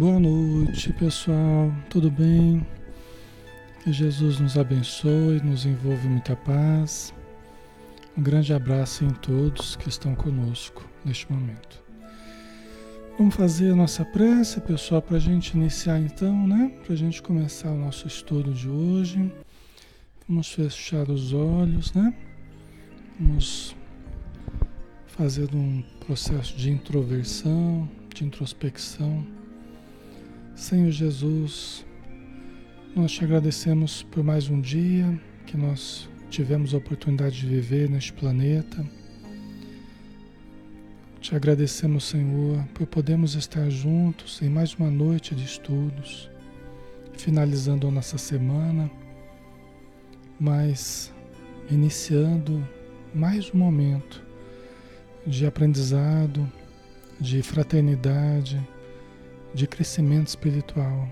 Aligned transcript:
Boa 0.00 0.18
noite, 0.18 0.94
pessoal. 0.94 1.70
Tudo 1.90 2.10
bem? 2.10 2.66
Que 3.84 3.92
Jesus 3.92 4.40
nos 4.40 4.56
abençoe, 4.56 5.42
nos 5.44 5.66
envolve 5.66 6.08
muita 6.08 6.34
paz. 6.34 7.12
Um 8.16 8.22
grande 8.22 8.54
abraço 8.54 9.04
em 9.04 9.10
todos 9.10 9.76
que 9.76 9.90
estão 9.90 10.14
conosco 10.14 10.88
neste 11.04 11.30
momento. 11.30 11.84
Vamos 13.18 13.34
fazer 13.34 13.72
a 13.72 13.76
nossa 13.76 14.02
prece, 14.02 14.58
pessoal, 14.62 15.02
para 15.02 15.18
a 15.18 15.20
gente 15.20 15.54
iniciar 15.54 16.00
então, 16.00 16.46
né? 16.46 16.72
Para 16.82 16.94
a 16.94 16.96
gente 16.96 17.20
começar 17.20 17.70
o 17.70 17.78
nosso 17.78 18.06
estudo 18.06 18.54
de 18.54 18.70
hoje. 18.70 19.30
Vamos 20.26 20.50
fechar 20.50 21.10
os 21.10 21.34
olhos, 21.34 21.92
né? 21.92 22.14
Vamos 23.20 23.76
fazer 25.08 25.54
um 25.54 25.82
processo 26.06 26.56
de 26.56 26.70
introversão, 26.70 27.86
de 28.14 28.24
introspecção. 28.24 29.39
Senhor 30.60 30.90
Jesus, 30.90 31.86
nós 32.94 33.12
te 33.12 33.24
agradecemos 33.24 34.02
por 34.02 34.22
mais 34.22 34.50
um 34.50 34.60
dia 34.60 35.18
que 35.46 35.56
nós 35.56 36.06
tivemos 36.28 36.74
a 36.74 36.76
oportunidade 36.76 37.40
de 37.40 37.46
viver 37.46 37.88
neste 37.88 38.12
planeta. 38.12 38.86
Te 41.18 41.34
agradecemos, 41.34 42.04
Senhor, 42.04 42.62
por 42.74 42.86
podermos 42.86 43.34
estar 43.34 43.70
juntos 43.70 44.42
em 44.42 44.50
mais 44.50 44.74
uma 44.74 44.90
noite 44.90 45.34
de 45.34 45.46
estudos, 45.46 46.30
finalizando 47.14 47.88
a 47.88 47.90
nossa 47.90 48.18
semana, 48.18 48.90
mas 50.38 51.10
iniciando 51.70 52.62
mais 53.14 53.50
um 53.54 53.56
momento 53.56 54.22
de 55.26 55.46
aprendizado, 55.46 56.46
de 57.18 57.42
fraternidade, 57.42 58.60
de 59.54 59.66
crescimento 59.66 60.28
espiritual. 60.28 61.08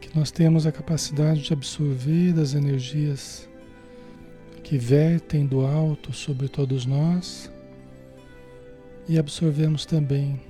Que 0.00 0.16
nós 0.16 0.30
temos 0.30 0.66
a 0.66 0.72
capacidade 0.72 1.42
de 1.42 1.52
absorver 1.52 2.38
as 2.38 2.54
energias 2.54 3.48
que 4.62 4.76
vertem 4.76 5.46
do 5.46 5.64
alto 5.64 6.12
sobre 6.12 6.48
todos 6.48 6.84
nós 6.84 7.50
e 9.08 9.18
absorvemos 9.18 9.86
também 9.86 10.40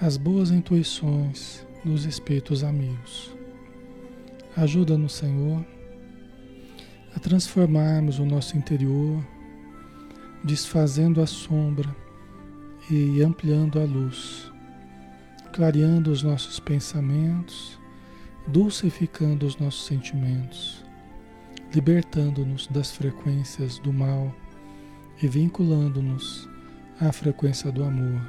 as 0.00 0.16
boas 0.16 0.50
intuições 0.50 1.66
dos 1.84 2.04
espíritos 2.04 2.62
amigos. 2.62 3.34
Ajuda-nos, 4.56 5.14
Senhor, 5.14 5.64
a 7.14 7.18
transformarmos 7.18 8.18
o 8.18 8.24
nosso 8.24 8.56
interior, 8.56 9.24
desfazendo 10.44 11.20
a 11.20 11.26
sombra 11.26 11.94
e 12.90 13.22
ampliando 13.22 13.80
a 13.80 13.84
luz, 13.84 14.52
clareando 15.54 16.10
os 16.10 16.24
nossos 16.24 16.58
pensamentos, 16.58 17.78
dulcificando 18.48 19.46
os 19.46 19.56
nossos 19.56 19.86
sentimentos, 19.86 20.84
libertando-nos 21.72 22.66
das 22.66 22.90
frequências 22.90 23.78
do 23.78 23.92
mal 23.92 24.34
e 25.22 25.28
vinculando-nos 25.28 26.48
a 27.00 27.12
frequência 27.12 27.70
do 27.70 27.84
amor 27.84 28.20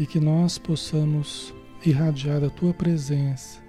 e 0.00 0.04
que 0.04 0.18
nós 0.18 0.58
possamos 0.58 1.54
irradiar 1.86 2.42
a 2.42 2.50
tua 2.50 2.74
presença 2.74 3.62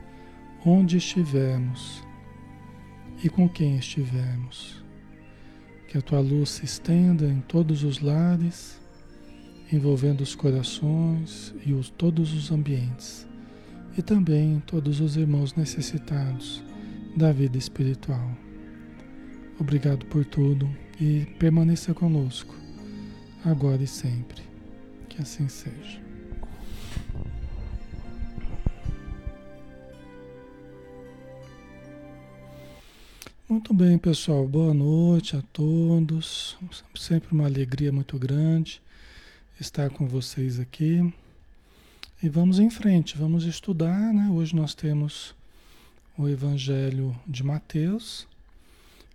onde 0.66 0.98
estivermos 0.98 2.03
e 3.24 3.30
com 3.30 3.48
quem 3.48 3.78
estivermos. 3.78 4.84
Que 5.88 6.00
a 6.00 6.02
tua 6.02 6.22
luz 6.22 6.50
se 6.50 6.66
estenda 6.66 7.28
em 7.28 7.42
todos 7.42 7.84
os 7.84 8.00
lares, 8.00 8.82
envolvendo 9.72 10.22
os 10.22 10.35
corações 10.35 11.53
e 11.66 11.74
os, 11.74 11.90
todos 11.90 12.34
os 12.34 12.51
ambientes, 12.51 13.28
e 13.97 14.01
também 14.01 14.62
todos 14.66 15.00
os 15.00 15.16
irmãos 15.16 15.56
necessitados 15.56 16.63
da 17.16 17.32
vida 17.32 17.58
espiritual. 17.58 18.32
Obrigado 19.59 20.05
por 20.08 20.26
tudo 20.26 20.70
e 20.99 21.26
permaneça 21.38 21.93
conosco 21.93 22.55
agora 23.46 23.84
e 23.84 23.88
sempre. 23.88 24.41
Que 25.09 25.22
assim 25.22 25.47
seja. 25.47 26.02
Muito 33.47 33.72
bem, 33.73 33.99
pessoal. 33.99 34.47
Boa 34.47 34.73
noite 34.73 35.35
a 35.35 35.41
todos. 35.53 36.58
Sempre 36.96 37.32
uma 37.32 37.46
alegria 37.46 37.91
muito 37.91 38.17
grande 38.17 38.82
estar 39.64 39.90
com 39.90 40.06
vocês 40.06 40.60
aqui. 40.60 41.14
E 42.22 42.28
vamos 42.28 42.60
em 42.60 42.70
frente, 42.70 43.18
vamos 43.18 43.46
estudar, 43.46 44.14
né? 44.14 44.30
Hoje 44.30 44.54
nós 44.54 44.76
temos 44.76 45.34
o 46.18 46.28
Evangelho 46.28 47.16
de 47.26 47.44
Mateus, 47.44 48.28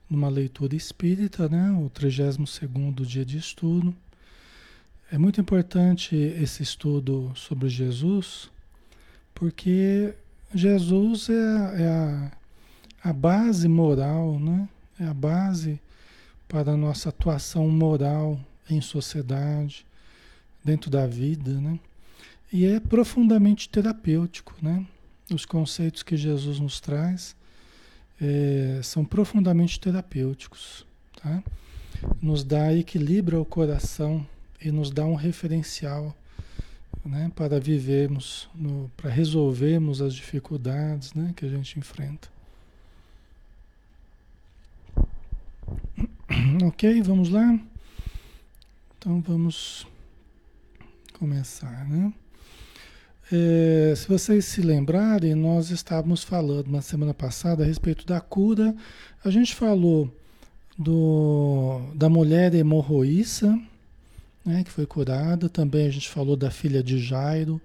numa 0.09 0.31
leitura 0.31 0.75
espírita, 0.75 1.51
né? 1.51 1.71
O 1.73 1.91
32º 1.91 3.05
dia 3.05 3.27
de 3.27 3.37
estudo. 3.37 3.95
É 5.13 5.19
muito 5.19 5.39
importante 5.39 6.17
esse 6.17 6.63
estudo 6.63 7.31
sobre 7.35 7.69
Jesus, 7.69 8.51
porque 9.35 10.15
Jesus 10.55 11.29
é, 11.29 11.35
a, 11.35 11.81
é 11.81 11.89
a, 11.89 13.11
a 13.11 13.13
base 13.13 13.69
moral, 13.69 14.41
né? 14.41 14.67
é 14.99 15.05
a 15.05 15.15
base 15.15 15.79
para 16.49 16.73
a 16.73 16.77
nossa 16.77 17.11
atuação 17.11 17.69
moral 17.69 18.41
em 18.71 18.81
sociedade, 18.81 19.87
dentro 20.65 20.91
da 20.91 21.07
vida, 21.07 21.53
né? 21.61 21.79
E 22.53 22.65
é 22.65 22.81
profundamente 22.81 23.69
terapêutico, 23.69 24.55
né? 24.63 24.87
Os 25.31 25.45
conceitos 25.45 26.03
que 26.03 26.17
Jesus 26.17 26.59
nos 26.59 26.81
traz 26.81 27.37
é, 28.21 28.81
são 28.83 29.05
profundamente 29.05 29.79
terapêuticos, 29.79 30.87
tá? 31.21 31.43
Nos 32.23 32.43
dá 32.45 32.73
equilíbrio 32.73 33.39
ao 33.39 33.45
coração 33.45 34.27
e 34.61 34.71
nos 34.71 34.91
dá 34.91 35.05
um 35.05 35.15
referencial 35.15 36.17
né, 37.05 37.31
para 37.35 37.59
vivermos, 37.59 38.49
no, 38.55 38.91
para 38.97 39.11
resolvermos 39.11 40.01
as 40.03 40.15
dificuldades 40.15 41.15
né, 41.15 41.33
que 41.37 41.45
a 41.45 41.49
gente 41.49 41.79
enfrenta. 41.79 42.29
Ok, 46.65 47.03
vamos 47.03 47.31
lá? 47.31 47.59
Então 48.97 49.21
vamos 49.21 49.87
começar, 51.19 51.87
né? 51.89 52.13
É, 53.31 53.93
se 53.95 54.09
vocês 54.09 54.47
se 54.47 54.63
lembrarem, 54.63 55.35
nós 55.35 55.71
estávamos 55.71 56.23
falando 56.23 56.69
na 56.69 56.81
semana 56.81 57.13
passada 57.13 57.63
a 57.63 57.67
respeito 57.67 58.07
da 58.07 58.21
cura. 58.21 58.75
A 59.23 59.29
gente 59.29 59.55
falou 59.55 60.11
do, 60.79 61.81
da 61.95 62.09
mulher 62.09 62.55
hemorroíça, 62.55 63.59
né, 64.45 64.65
que 64.65 64.71
foi 64.71 64.87
curada. 64.87 65.49
Também 65.49 65.87
a 65.87 65.91
gente 65.91 66.09
falou 66.09 66.37
da 66.37 66.51
filha 66.51 66.83
de 66.83 66.99
Jairo, 66.99 67.61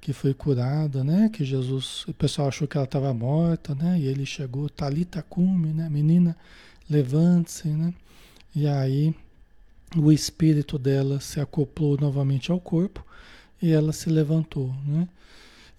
que 0.00 0.12
foi 0.12 0.34
curada, 0.34 1.02
né? 1.02 1.30
Que 1.32 1.44
Jesus, 1.44 2.04
o 2.06 2.14
pessoal 2.14 2.48
achou 2.48 2.68
que 2.68 2.76
ela 2.76 2.84
estava 2.84 3.12
morta, 3.12 3.74
né? 3.74 3.98
E 3.98 4.06
ele 4.06 4.26
chegou, 4.26 4.68
Talita 4.68 5.22
cume, 5.22 5.72
né? 5.72 5.88
Menina, 5.88 6.36
levante-se, 6.88 7.68
né? 7.68 7.92
E 8.54 8.68
aí 8.68 9.14
o 9.96 10.12
espírito 10.12 10.78
dela 10.78 11.20
se 11.20 11.40
acoplou 11.40 11.96
novamente 11.98 12.50
ao 12.50 12.60
corpo 12.60 13.04
e 13.60 13.70
ela 13.72 13.92
se 13.92 14.10
levantou, 14.10 14.74
né? 14.86 15.08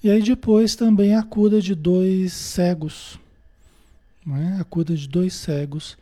E 0.04 0.10
aí 0.10 0.22
depois 0.22 0.76
também 0.76 1.16
a 1.16 1.24
cura 1.24 1.62
de 1.62 1.74
dois 1.74 2.34
cegos, 2.34 3.20
né? 4.26 4.58
A 4.60 4.64
cura 4.64 4.96
de 4.96 5.08
dois 5.08 5.34
cegos 5.34 5.98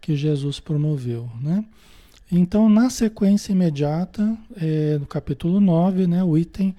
que 0.00 0.14
Jesus 0.14 0.60
promoveu, 0.60 1.28
né? 1.40 1.64
Então, 2.30 2.68
na 2.68 2.90
sequência 2.90 3.52
imediata, 3.52 4.36
é, 4.56 4.98
no 4.98 5.06
capítulo 5.06 5.60
9, 5.60 6.08
né, 6.08 6.24
o 6.24 6.36
item 6.36 6.74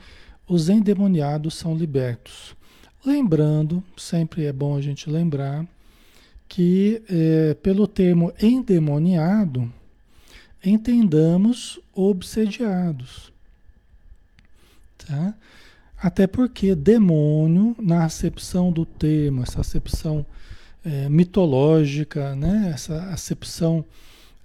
Os 0.47 0.67
endemoniados 0.69 1.55
são 1.55 1.75
libertos. 1.75 2.55
Lembrando, 3.05 3.81
sempre 3.95 4.45
é 4.45 4.51
bom 4.51 4.75
a 4.75 4.81
gente 4.81 5.09
lembrar, 5.09 5.65
que 6.49 7.01
é, 7.09 7.53
pelo 7.55 7.87
termo 7.87 8.33
endemoniado, 8.41 9.71
entendamos 10.63 11.79
obsediados. 11.93 13.31
Tá? 14.97 15.33
Até 15.97 16.27
porque 16.27 16.75
demônio, 16.75 17.75
na 17.79 18.05
acepção 18.05 18.71
do 18.71 18.85
termo, 18.85 19.43
essa 19.43 19.61
acepção 19.61 20.25
é, 20.85 21.09
mitológica, 21.09 22.35
né? 22.35 22.71
essa 22.73 23.03
acepção 23.11 23.83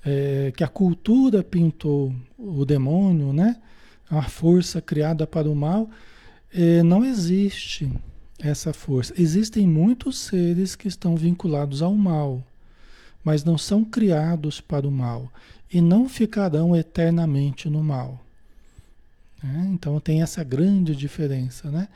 é, 0.04 0.52
que 0.56 0.64
a 0.64 0.68
cultura 0.68 1.42
pintou 1.42 2.14
o 2.36 2.64
demônio, 2.64 3.32
né? 3.32 3.56
A 4.10 4.22
força 4.22 4.80
criada 4.80 5.26
para 5.26 5.48
o 5.48 5.54
mal, 5.54 5.88
é, 6.52 6.82
não 6.82 7.04
existe 7.04 7.90
essa 8.38 8.72
força. 8.72 9.14
Existem 9.16 9.66
muitos 9.66 10.18
seres 10.18 10.74
que 10.74 10.88
estão 10.88 11.16
vinculados 11.16 11.80
ao 11.80 11.94
mal, 11.94 12.42
mas 13.24 13.44
não 13.44 13.56
são 13.56 13.84
criados 13.84 14.60
para 14.60 14.86
o 14.86 14.90
mal 14.90 15.30
e 15.72 15.80
não 15.80 16.08
ficarão 16.08 16.76
eternamente 16.76 17.68
no 17.68 17.82
mal. 17.82 18.20
Né? 19.42 19.70
Então 19.72 19.98
tem 19.98 20.22
essa 20.22 20.44
grande 20.44 20.94
diferença, 20.94 21.70
né? 21.70 21.88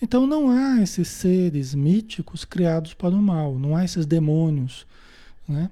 Então 0.00 0.26
não 0.26 0.50
há 0.50 0.80
esses 0.82 1.08
seres 1.08 1.74
míticos 1.74 2.44
criados 2.44 2.94
para 2.94 3.14
o 3.14 3.22
mal, 3.22 3.58
não 3.58 3.74
há 3.74 3.84
esses 3.84 4.06
demônios, 4.06 4.86
né? 5.48 5.70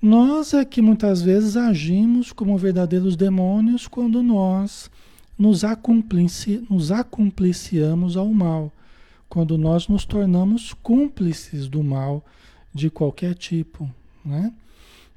Nós 0.00 0.54
é 0.54 0.64
que 0.64 0.80
muitas 0.80 1.20
vezes 1.22 1.56
agimos 1.56 2.32
como 2.32 2.56
verdadeiros 2.56 3.16
demônios 3.16 3.88
quando 3.88 4.22
nós 4.22 4.88
nos, 5.36 5.64
acumplici, 5.64 6.64
nos 6.70 6.92
acumpliciamos 6.92 8.16
ao 8.16 8.28
mal, 8.28 8.72
quando 9.28 9.58
nós 9.58 9.88
nos 9.88 10.04
tornamos 10.04 10.72
cúmplices 10.72 11.68
do 11.68 11.82
mal 11.82 12.24
de 12.72 12.88
qualquer 12.90 13.34
tipo, 13.34 13.90
né? 14.28 14.52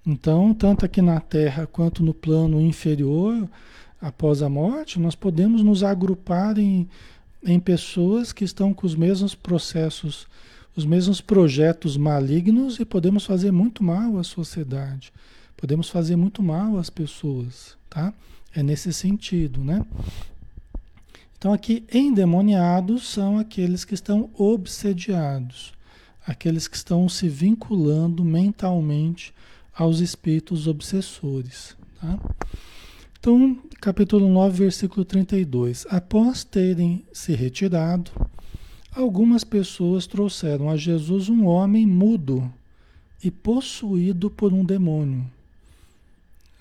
Então, 0.06 0.54
tanto 0.54 0.86
aqui 0.86 1.02
na 1.02 1.20
Terra 1.20 1.68
quanto 1.68 2.02
no 2.04 2.14
plano 2.14 2.60
inferior, 2.60 3.48
após 4.02 4.42
a 4.42 4.50
morte, 4.50 5.00
nós 5.00 5.14
podemos 5.14 5.62
nos 5.62 5.84
agrupar 5.84 6.58
em, 6.58 6.90
em 7.44 7.60
pessoas 7.60 8.34
que 8.34 8.44
estão 8.44 8.74
com 8.74 8.88
os 8.88 8.96
mesmos 8.96 9.36
processos, 9.36 10.28
os 10.76 10.86
mesmos 10.86 11.22
projetos 11.22 11.98
malignos 11.98 12.80
e 12.80 12.86
podemos 12.86 13.26
fazer 13.26 13.52
muito 13.52 13.84
mal 13.84 14.18
à 14.18 14.24
sociedade. 14.24 15.14
Podemos 15.56 15.90
fazer 15.90 16.16
muito 16.16 16.42
mal 16.42 16.80
às 16.80 16.90
pessoas, 16.90 17.78
tá? 17.88 18.12
É 18.56 18.64
nesse 18.64 18.92
sentido, 18.92 19.64
né? 19.64 19.86
Então 21.38 21.54
aqui 21.54 21.84
endemoniados 21.94 23.08
são 23.08 23.38
aqueles 23.38 23.86
que 23.86 23.94
estão 23.94 24.30
obsediados, 24.36 25.74
aqueles 26.26 26.68
que 26.68 26.76
estão 26.76 27.08
se 27.10 27.28
vinculando 27.28 28.24
mentalmente 28.24 29.34
aos 29.74 30.00
espíritos 30.00 30.68
obsessores, 30.68 31.76
tá? 32.00 32.20
Então, 33.20 33.56
capítulo 33.80 34.28
9, 34.28 34.64
versículo 34.64 35.06
32. 35.06 35.86
Após 35.90 36.44
terem 36.44 37.06
se 37.14 37.34
retirado, 37.34 38.10
algumas 38.92 39.44
pessoas 39.44 40.08
trouxeram 40.08 40.70
a 40.72 40.76
Jesus 40.76 41.30
um 41.30 41.46
homem 41.46 41.86
mudo 41.86 42.52
e 43.24 43.30
possuído 43.30 44.30
por 44.30 44.52
um 44.52 44.66
demônio. 44.66 45.24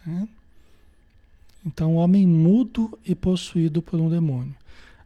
É? 0.06 0.28
Então, 1.64 1.94
um 1.94 1.96
homem 1.96 2.26
mudo 2.26 2.98
e 3.06 3.14
possuído 3.14 3.80
por 3.80 3.98
um 3.98 4.10
demônio. 4.10 4.54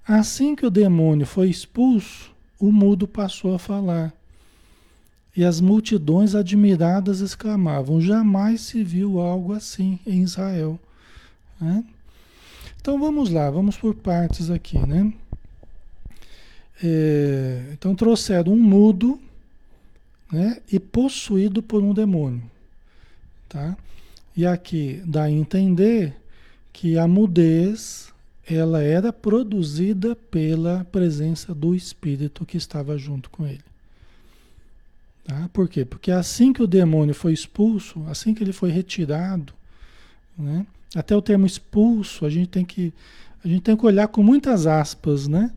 Assim 0.07 0.57
que 0.57 0.67
o 0.67 0.71
demônio 0.71 1.25
foi 1.25 1.49
expulso, 1.49 2.33
o 2.59 2.73
mudo 2.73 3.07
passou 3.07 3.55
a 3.55 3.59
falar. 3.61 4.13
E 5.37 5.45
as 5.45 5.61
multidões 5.61 6.35
admiradas 6.35 7.21
exclamavam: 7.21 8.01
Jamais 8.01 8.61
se 8.61 8.85
viu 8.85 9.21
algo 9.21 9.53
assim 9.53 9.99
em 10.07 10.23
Israel. 10.23 10.79
Né? 11.61 11.85
Então 12.81 12.99
vamos 12.99 13.31
lá, 13.31 13.51
vamos 13.51 13.77
por 13.77 13.95
partes 13.95 14.51
aqui, 14.51 14.79
né? 14.79 15.13
É, 16.83 17.71
então 17.73 17.95
trouxeram 17.95 18.53
um 18.53 18.61
mudo 18.61 19.21
né, 20.31 20.61
e 20.71 20.79
possuído 20.79 21.63
por 21.63 21.83
um 21.83 21.95
demônio. 21.95 22.43
Tá? 23.49 23.77
E 24.37 24.45
aqui 24.45 25.01
dá 25.07 25.25
a 25.25 25.31
entender 25.31 26.17
que 26.73 26.99
a 26.99 27.07
mudez 27.07 28.13
ela 28.47 28.83
era 28.83 29.13
produzida 29.13 30.15
pela 30.15 30.85
presença 30.91 31.55
do 31.55 31.75
espírito 31.75 32.45
que 32.45 32.57
estava 32.57 32.99
junto 32.99 33.31
com 33.31 33.47
ele. 33.47 33.65
Tá? 35.25 35.49
Por 35.53 35.69
quê? 35.69 35.85
Porque 35.85 36.11
assim 36.11 36.53
que 36.53 36.63
o 36.63 36.67
demônio 36.67 37.15
foi 37.15 37.33
expulso, 37.33 38.05
assim 38.09 38.35
que 38.35 38.45
ele 38.45 38.53
foi 38.53 38.71
retirado, 38.71 39.55
né, 40.37 40.67
até 40.95 41.17
o 41.17 41.23
termo 41.23 41.47
expulso, 41.47 42.27
a 42.27 42.31
gente 42.31 42.49
tem 42.49 42.65
que 42.65 42.93
a 43.45 43.49
gente 43.49 43.63
tem 43.63 43.77
que 43.77 43.85
olhar 43.85 44.09
com 44.09 44.23
muitas 44.23 44.67
aspas, 44.67 45.29
né? 45.29 45.51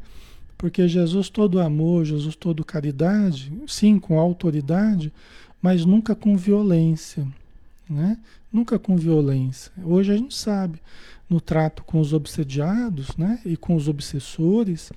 Porque 0.58 0.90
Jesus 0.90 1.30
todo 1.30 1.60
amor, 1.60 2.04
Jesus 2.04 2.36
todo 2.36 2.66
caridade, 2.66 3.50
sim, 3.66 3.98
com 3.98 4.20
autoridade, 4.20 5.14
mas 5.62 5.86
nunca 5.86 6.14
com 6.14 6.36
violência, 6.36 7.26
né? 7.90 8.18
Nunca 8.52 8.78
com 8.78 8.98
violência. 8.98 9.72
Hoje 9.82 10.12
a 10.12 10.18
gente 10.18 10.36
sabe, 10.36 10.82
no 11.30 11.40
trato 11.40 11.82
com 11.86 12.02
os 12.02 12.12
obsediados, 12.12 13.16
né, 13.16 13.40
e 13.46 13.56
com 13.56 13.74
os 13.76 13.88
obsessores, 13.88 14.92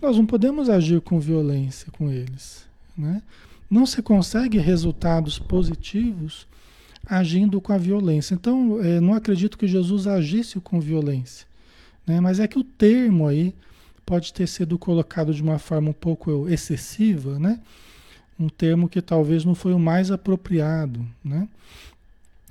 nós 0.00 0.16
não 0.16 0.26
podemos 0.26 0.68
agir 0.68 1.00
com 1.00 1.18
violência 1.18 1.90
com 1.92 2.10
eles, 2.10 2.66
né? 2.96 3.22
Não 3.70 3.86
se 3.86 4.02
consegue 4.02 4.58
resultados 4.58 5.38
positivos 5.38 6.46
agindo 7.04 7.60
com 7.60 7.72
a 7.72 7.78
violência. 7.78 8.34
Então, 8.34 8.80
é, 8.82 9.00
não 9.00 9.14
acredito 9.14 9.58
que 9.58 9.66
Jesus 9.66 10.06
agisse 10.06 10.60
com 10.60 10.80
violência. 10.80 11.46
Né? 12.06 12.20
Mas 12.20 12.40
é 12.40 12.48
que 12.48 12.58
o 12.58 12.64
termo 12.64 13.26
aí 13.26 13.54
pode 14.04 14.32
ter 14.32 14.46
sido 14.46 14.78
colocado 14.78 15.34
de 15.34 15.42
uma 15.42 15.58
forma 15.58 15.90
um 15.90 15.94
pouco 15.94 16.48
excessiva, 16.48 17.38
né? 17.38 17.60
Um 18.38 18.48
termo 18.48 18.88
que 18.88 19.02
talvez 19.02 19.44
não 19.44 19.54
foi 19.54 19.72
o 19.72 19.78
mais 19.78 20.12
apropriado, 20.12 21.04
né? 21.24 21.48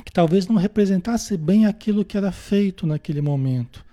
Que 0.03 0.11
talvez 0.11 0.47
não 0.47 0.55
representasse 0.57 1.37
bem 1.37 1.65
aquilo 1.65 2.03
que 2.03 2.17
era 2.17 2.31
feito 2.31 2.85
naquele 2.85 3.21
momento 3.21 3.85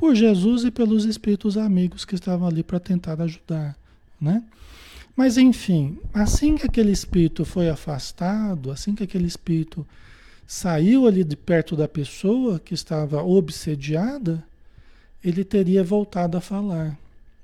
por 0.00 0.14
Jesus 0.14 0.64
e 0.64 0.70
pelos 0.70 1.04
espíritos 1.04 1.58
amigos 1.58 2.06
que 2.06 2.14
estavam 2.14 2.48
ali 2.48 2.62
para 2.62 2.80
tentar 2.80 3.20
ajudar, 3.20 3.76
né? 4.18 4.42
Mas 5.20 5.36
enfim, 5.36 5.98
assim 6.14 6.56
que 6.56 6.64
aquele 6.64 6.90
espírito 6.90 7.44
foi 7.44 7.68
afastado, 7.68 8.70
assim 8.70 8.94
que 8.94 9.04
aquele 9.04 9.26
espírito 9.26 9.86
saiu 10.46 11.06
ali 11.06 11.22
de 11.22 11.36
perto 11.36 11.76
da 11.76 11.86
pessoa 11.86 12.58
que 12.58 12.72
estava 12.72 13.22
obsediada, 13.22 14.42
ele 15.22 15.44
teria 15.44 15.84
voltado 15.84 16.38
a 16.38 16.40
falar. 16.40 16.96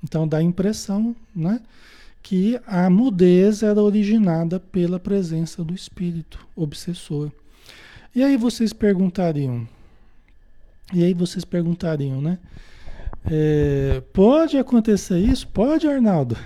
Então 0.03 0.27
dá 0.27 0.39
a 0.39 0.43
impressão, 0.43 1.15
né, 1.35 1.61
que 2.23 2.59
a 2.67 2.89
mudez 2.89 3.63
era 3.63 3.83
originada 3.83 4.59
pela 4.59 4.99
presença 4.99 5.63
do 5.63 5.75
espírito 5.75 6.49
obsessor. 6.57 7.31
E 8.15 8.23
aí 8.23 8.39
vocês 8.39 8.73
perguntariam, 8.73 9.69
e 10.95 11.05
aí 11.05 11.13
vocês 11.13 11.45
perguntariam, 11.45 12.23
né? 12.23 12.39
É, 13.31 14.03
pode 14.15 14.57
acontecer 14.57 15.19
isso? 15.19 15.47
Pode, 15.49 15.87
Arnaldo? 15.87 16.39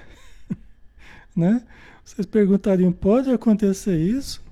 Né? 1.35 1.63
Vocês 2.05 2.27
perguntariam, 2.27 2.93
pode 2.93 3.31
acontecer 3.31 3.97
isso? 3.99 4.43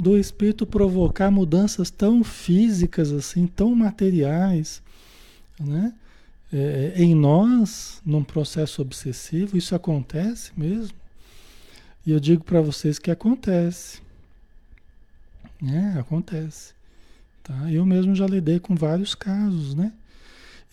do 0.00 0.18
espírito 0.18 0.66
provocar 0.66 1.30
mudanças 1.30 1.90
tão 1.90 2.24
físicas 2.24 3.12
assim, 3.12 3.46
tão 3.46 3.74
materiais, 3.74 4.82
né? 5.58 5.92
É, 6.52 6.94
em 6.96 7.14
nós, 7.14 8.00
num 8.04 8.24
processo 8.24 8.82
obsessivo, 8.82 9.56
isso 9.56 9.74
acontece 9.74 10.50
mesmo. 10.56 10.96
E 12.04 12.10
eu 12.10 12.18
digo 12.18 12.42
para 12.42 12.60
vocês 12.60 12.98
que 12.98 13.10
acontece. 13.10 14.00
É, 15.62 16.00
acontece. 16.00 16.72
Tá? 17.44 17.70
Eu 17.70 17.86
mesmo 17.86 18.16
já 18.16 18.26
lidei 18.26 18.58
com 18.58 18.74
vários 18.74 19.14
casos, 19.14 19.74
né? 19.74 19.92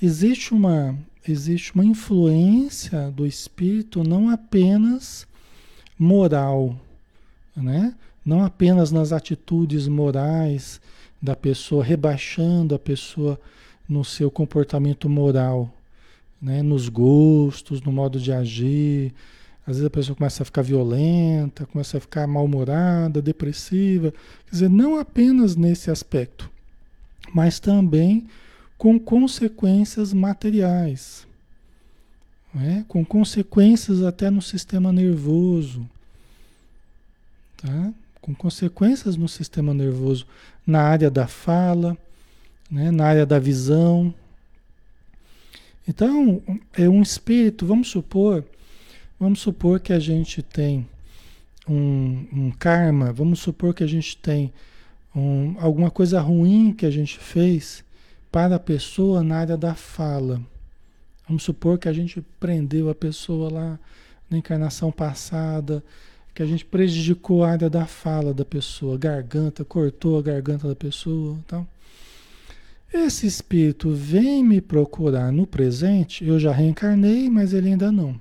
Existe 0.02 0.54
uma, 0.54 0.98
existe 1.32 1.74
uma 1.74 1.86
influência 1.86 3.12
do 3.12 3.26
espírito 3.26 4.04
não 4.04 4.30
apenas 4.30 5.28
moral, 5.98 6.76
né? 7.56 7.96
não 8.26 8.44
apenas 8.44 8.92
nas 8.92 9.12
atitudes 9.12 9.88
morais 9.88 10.82
da 11.22 11.36
pessoa, 11.36 11.84
rebaixando 11.84 12.76
a 12.76 12.80
pessoa 12.80 13.40
no 13.88 14.04
seu 14.04 14.30
comportamento 14.30 15.10
moral, 15.10 15.74
né? 16.42 16.62
nos 16.62 16.90
gostos, 16.90 17.82
no 17.82 17.92
modo 17.92 18.20
de 18.20 18.32
agir. 18.32 19.14
Às 19.66 19.76
vezes 19.76 19.86
a 19.86 19.90
pessoa 19.90 20.16
começa 20.16 20.44
a 20.44 20.46
ficar 20.46 20.62
violenta, 20.62 21.66
começa 21.66 21.98
a 21.98 22.02
ficar 22.02 22.28
mal-humorada, 22.28 23.22
depressiva. 23.22 24.14
Quer 24.46 24.52
dizer, 24.52 24.70
não 24.70 25.00
apenas 25.00 25.56
nesse 25.56 25.90
aspecto, 25.90 26.50
mas 27.34 27.60
também 27.60 28.28
com 28.78 29.00
consequências 29.00 30.14
materiais, 30.14 31.26
né? 32.54 32.86
com 32.88 33.04
consequências 33.04 34.04
até 34.04 34.30
no 34.30 34.42
sistema 34.42 34.92
nervoso. 34.92 35.90
Tá? 37.58 37.94
com 38.28 38.36
consequências 38.36 39.16
no 39.16 39.30
sistema 39.30 39.74
nervoso, 39.74 40.28
na 40.66 40.82
área 40.82 41.10
da 41.10 41.28
fala, 41.28 41.98
né, 42.70 42.92
na 42.92 43.06
área 43.06 43.26
da 43.26 43.40
visão. 43.40 44.14
Então, 45.88 46.42
é 46.74 46.90
um 46.90 47.02
espírito, 47.02 47.66
vamos 47.66 47.88
supor, 47.88 48.44
vamos 49.18 49.40
supor 49.40 49.80
que 49.80 49.94
a 49.94 50.00
gente 50.00 50.44
tem 50.44 50.86
um, 51.66 52.28
um 52.34 52.52
karma, 52.52 53.14
vamos 53.14 53.40
supor 53.40 53.74
que 53.74 53.82
a 53.82 53.88
gente 53.88 54.18
tem 54.18 54.52
um, 55.16 55.56
alguma 55.58 55.90
coisa 55.90 56.20
ruim 56.20 56.74
que 56.74 56.86
a 56.86 56.92
gente 56.92 57.18
fez 57.18 57.82
para 58.32 58.56
a 58.56 58.60
pessoa 58.60 59.24
na 59.24 59.38
área 59.38 59.58
da 59.58 59.76
fala. 59.76 60.42
Vamos 61.28 61.44
supor 61.44 61.78
que 61.78 61.90
a 61.90 61.94
gente 61.94 62.22
prendeu 62.40 62.90
a 62.90 62.96
pessoa 62.96 63.52
lá 63.52 63.80
na 64.30 64.38
encarnação 64.38 64.92
passada, 64.92 65.84
que 66.34 66.44
a 66.44 66.46
gente 66.46 66.64
prejudicou 66.64 67.44
a 67.44 67.52
área 67.52 67.70
da 67.70 67.86
fala 67.86 68.34
da 68.34 68.46
pessoa, 68.46 68.98
garganta, 68.98 69.66
cortou 69.66 70.20
a 70.20 70.22
garganta 70.22 70.68
da 70.68 70.76
pessoa, 70.76 71.38
tal. 71.48 71.68
Esse 72.94 73.28
espírito 73.28 73.92
vem 73.92 74.44
me 74.44 74.62
procurar 74.62 75.32
no 75.32 75.46
presente, 75.46 76.24
eu 76.24 76.40
já 76.40 76.52
reencarnei, 76.52 77.30
mas 77.30 77.54
ele 77.54 77.70
ainda 77.70 77.92
não. 77.92 78.20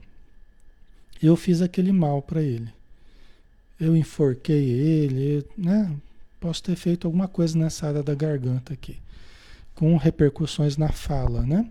Eu 1.23 1.37
fiz 1.37 1.63
aquele 1.63 1.93
mal 1.93 2.21
para 2.21 2.43
ele. 2.43 2.69
Eu 3.79 3.97
enforquei 3.97 4.65
ele, 4.71 5.45
né? 5.57 5.95
Posso 6.41 6.63
ter 6.63 6.77
feito 6.77 7.07
alguma 7.07 7.29
coisa 7.29 7.57
nessa 7.59 7.87
área 7.87 8.03
da 8.03 8.15
garganta 8.15 8.73
aqui, 8.73 8.97
com 9.77 9.97
repercussões 9.97 10.77
na 10.77 10.89
fala, 10.89 11.43
né? 11.43 11.69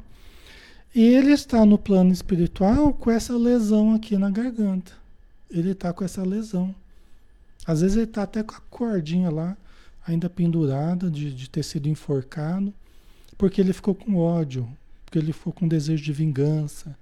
E 0.94 1.02
ele 1.02 1.32
está 1.34 1.66
no 1.66 1.78
plano 1.78 2.14
espiritual 2.14 2.94
com 2.94 3.12
essa 3.12 3.38
lesão 3.38 3.94
aqui 3.94 4.18
na 4.18 4.30
garganta. 4.30 4.94
Ele 5.52 5.72
está 5.72 5.92
com 5.92 6.06
essa 6.06 6.24
lesão. 6.24 6.74
Às 7.68 7.82
vezes 7.82 7.98
ele 7.98 8.06
está 8.06 8.24
até 8.24 8.42
com 8.44 8.56
a 8.56 8.62
cordinha 8.70 9.30
lá, 9.30 9.58
ainda 10.08 10.30
pendurada, 10.30 11.12
de, 11.12 11.34
de 11.34 11.50
ter 11.50 11.64
sido 11.64 11.90
enforcado, 11.90 12.74
porque 13.38 13.60
ele 13.60 13.74
ficou 13.74 13.94
com 13.94 14.16
ódio, 14.16 14.66
porque 15.04 15.20
ele 15.20 15.34
ficou 15.34 15.52
com 15.52 15.68
desejo 15.68 16.02
de 16.02 16.14
vingança. 16.14 16.96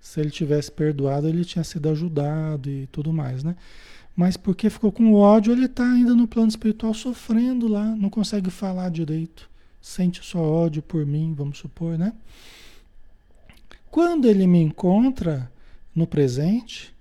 Se 0.00 0.18
ele 0.18 0.30
tivesse 0.30 0.72
perdoado, 0.72 1.28
ele 1.28 1.44
tinha 1.44 1.62
sido 1.62 1.88
ajudado 1.90 2.68
e 2.68 2.88
tudo 2.90 3.12
mais, 3.12 3.44
né? 3.44 3.54
Mas 4.16 4.36
porque 4.36 4.68
ficou 4.68 4.90
com 4.90 5.14
ódio, 5.14 5.52
ele 5.52 5.66
está 5.66 5.84
ainda 5.88 6.14
no 6.14 6.26
plano 6.26 6.48
espiritual 6.48 6.92
sofrendo 6.92 7.68
lá, 7.68 7.84
não 7.84 8.10
consegue 8.10 8.50
falar 8.50 8.90
direito, 8.90 9.48
sente 9.88 10.22
só 10.22 10.38
ódio 10.38 10.82
por 10.82 11.06
mim, 11.06 11.32
vamos 11.32 11.58
supor, 11.58 11.96
né? 11.96 12.12
Quando 13.90 14.28
ele 14.28 14.46
me 14.46 14.60
encontra 14.60 15.50
no 15.94 16.06
presente, 16.06 16.94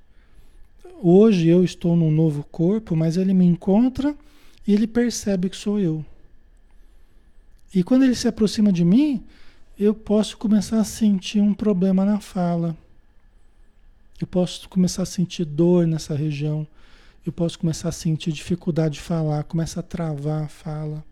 hoje 1.02 1.50
eu 1.50 1.66
estou 1.66 1.98
num 1.98 2.10
novo 2.10 2.44
corpo, 2.44 2.96
mas 2.96 3.18
ele 3.18 3.34
me 3.34 3.46
encontra 3.46 4.16
e 4.66 4.74
ele 4.74 4.88
percebe 4.88 5.50
que 5.50 5.58
sou 5.58 5.78
eu. 5.78 6.04
E 7.76 7.84
quando 7.84 8.04
ele 8.04 8.16
se 8.16 8.28
aproxima 8.28 8.72
de 8.72 8.86
mim, 8.86 9.22
eu 9.78 9.94
posso 9.94 10.38
começar 10.38 10.80
a 10.80 10.86
sentir 10.86 11.42
um 11.42 11.54
problema 11.54 12.06
na 12.06 12.22
fala. 12.22 12.76
Eu 14.20 14.26
posso 14.26 14.70
começar 14.70 15.04
a 15.04 15.06
sentir 15.06 15.44
dor 15.44 15.86
nessa 15.86 16.16
região. 16.16 16.66
Eu 17.26 17.34
posso 17.34 17.60
começar 17.60 17.90
a 17.90 17.92
sentir 17.92 18.32
dificuldade 18.32 18.96
de 18.96 19.02
falar, 19.02 19.44
começa 19.44 19.82
a 19.82 19.84
travar 19.84 20.46
a 20.46 20.48
fala. 20.48 21.04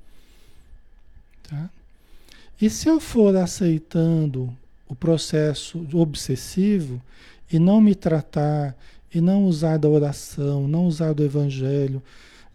E 2.62 2.70
se 2.70 2.88
eu 2.88 3.00
for 3.00 3.36
aceitando 3.36 4.56
o 4.88 4.96
processo 4.96 5.86
obsessivo 5.94 7.02
e 7.52 7.60
não 7.60 7.82
me 7.82 7.94
tratar, 7.94 8.76
e 9.14 9.22
não 9.22 9.46
usar 9.46 9.78
da 9.78 9.88
oração, 9.88 10.68
não 10.68 10.86
usar 10.86 11.14
do 11.14 11.24
evangelho, 11.24 12.02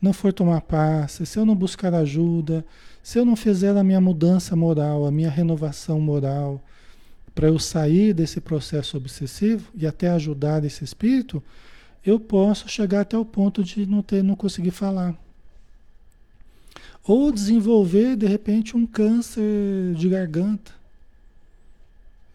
não 0.00 0.12
for 0.12 0.32
tomar 0.32 0.60
passe, 0.62 1.24
se 1.26 1.38
eu 1.38 1.44
não 1.44 1.54
buscar 1.54 1.94
ajuda, 1.94 2.64
se 3.02 3.18
eu 3.18 3.24
não 3.24 3.36
fizer 3.36 3.76
a 3.76 3.84
minha 3.84 4.00
mudança 4.00 4.54
moral, 4.54 5.06
a 5.06 5.10
minha 5.10 5.30
renovação 5.30 6.00
moral, 6.00 6.62
para 7.34 7.48
eu 7.48 7.58
sair 7.58 8.12
desse 8.12 8.40
processo 8.40 8.96
obsessivo 8.96 9.70
e 9.74 9.86
até 9.86 10.08
ajudar 10.10 10.64
esse 10.64 10.84
espírito, 10.84 11.42
eu 12.04 12.18
posso 12.18 12.68
chegar 12.68 13.02
até 13.02 13.16
o 13.16 13.24
ponto 13.24 13.62
de 13.62 13.86
não 13.86 14.02
ter, 14.02 14.22
não 14.22 14.34
conseguir 14.34 14.70
falar. 14.70 15.14
Ou 17.04 17.32
desenvolver, 17.32 18.16
de 18.16 18.26
repente, 18.26 18.76
um 18.76 18.86
câncer 18.86 19.94
de 19.94 20.08
garganta 20.08 20.80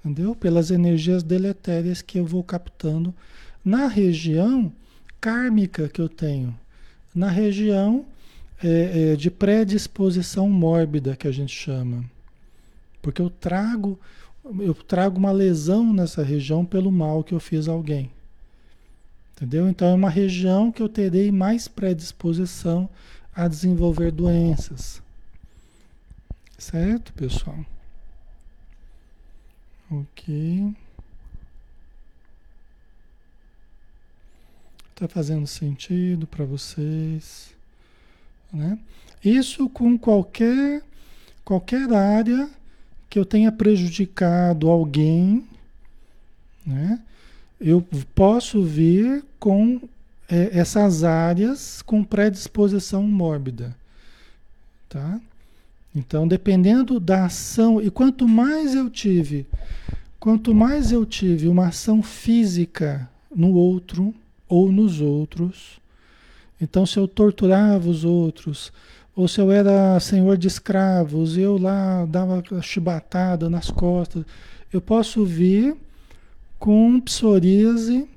entendeu? 0.06 0.36
Pelas 0.36 0.70
energias 0.70 1.24
deletérias 1.24 2.02
que 2.02 2.20
eu 2.20 2.26
vou 2.26 2.44
captando 2.44 3.14
na 3.64 3.88
região 3.88 4.72
kármica 5.20 5.90
que 5.90 6.00
eu 6.00 6.08
tenho, 6.08 6.56
na 7.14 7.30
região 7.30 8.06
é, 8.64 9.14
é, 9.14 9.16
de 9.16 9.32
predisposição 9.32 10.48
mórbida 10.48 11.16
que 11.16 11.28
a 11.28 11.32
gente 11.32 11.54
chama, 11.54 12.06
porque 13.02 13.22
eu 13.22 13.30
trago 13.30 14.00
eu 14.60 14.76
trago 14.76 15.18
uma 15.18 15.32
lesão 15.32 15.92
nessa 15.92 16.22
região 16.22 16.64
pelo 16.64 16.92
mal 16.92 17.24
que 17.24 17.34
eu 17.34 17.40
fiz 17.40 17.68
a 17.68 17.72
alguém. 17.72 18.12
Entendeu? 19.36 19.68
Então 19.68 19.88
é 19.88 19.94
uma 19.96 20.10
região 20.10 20.72
que 20.72 20.84
eu 20.84 20.88
terei 20.88 21.32
mais 21.32 21.68
predisposição 21.68 22.88
a 23.36 23.48
desenvolver 23.48 24.12
doenças. 24.12 25.02
Certo, 26.58 27.12
pessoal? 27.14 27.66
Ok. 29.92 30.74
Está 34.92 35.08
fazendo 35.10 35.46
sentido 35.46 36.26
para 36.26 36.46
vocês? 36.46 37.54
Né? 38.52 38.80
Isso 39.24 39.68
com 39.68 39.98
qualquer, 39.98 40.82
qualquer 41.44 41.92
área 41.94 42.50
que 43.10 43.20
eu 43.20 43.26
tenha 43.26 43.52
prejudicado 43.52 44.70
alguém, 44.70 45.46
né? 46.66 47.02
eu 47.60 47.82
posso 48.14 48.64
vir 48.64 49.24
com 49.40 49.82
é, 50.30 50.58
essas 50.58 51.04
áreas 51.04 51.82
com 51.82 52.04
predisposição 52.04 53.04
mórbida. 53.04 53.76
Tá? 54.90 55.20
Então, 55.96 56.28
dependendo 56.28 57.00
da 57.00 57.26
ação, 57.26 57.82
e 57.82 57.90
quanto 57.90 58.28
mais 58.28 58.76
eu 58.76 58.90
tive, 58.90 59.46
quanto 60.20 60.54
mais 60.54 60.92
eu 60.92 61.06
tive 61.06 61.48
uma 61.48 61.68
ação 61.68 62.04
física 62.04 63.10
no 63.34 63.54
outro 63.54 64.14
ou 64.48 64.72
nos 64.72 65.00
outros, 65.00 65.80
então 66.60 66.86
se 66.86 66.98
eu 66.98 67.08
torturava 67.08 67.90
os 67.90 68.04
outros, 68.04 68.72
ou 69.16 69.28
se 69.28 69.40
eu 69.40 69.52
era 69.52 70.00
senhor 70.00 70.38
de 70.38 70.48
escravos, 70.48 71.38
eu 71.38 71.58
lá 71.58 72.06
dava 72.06 72.44
chibatada 72.62 73.50
nas 73.50 73.70
costas, 73.70 74.26
eu 74.74 74.82
posso 74.82 75.26
vir 75.26 75.76
com 76.60 77.00
psoríase, 77.00 78.08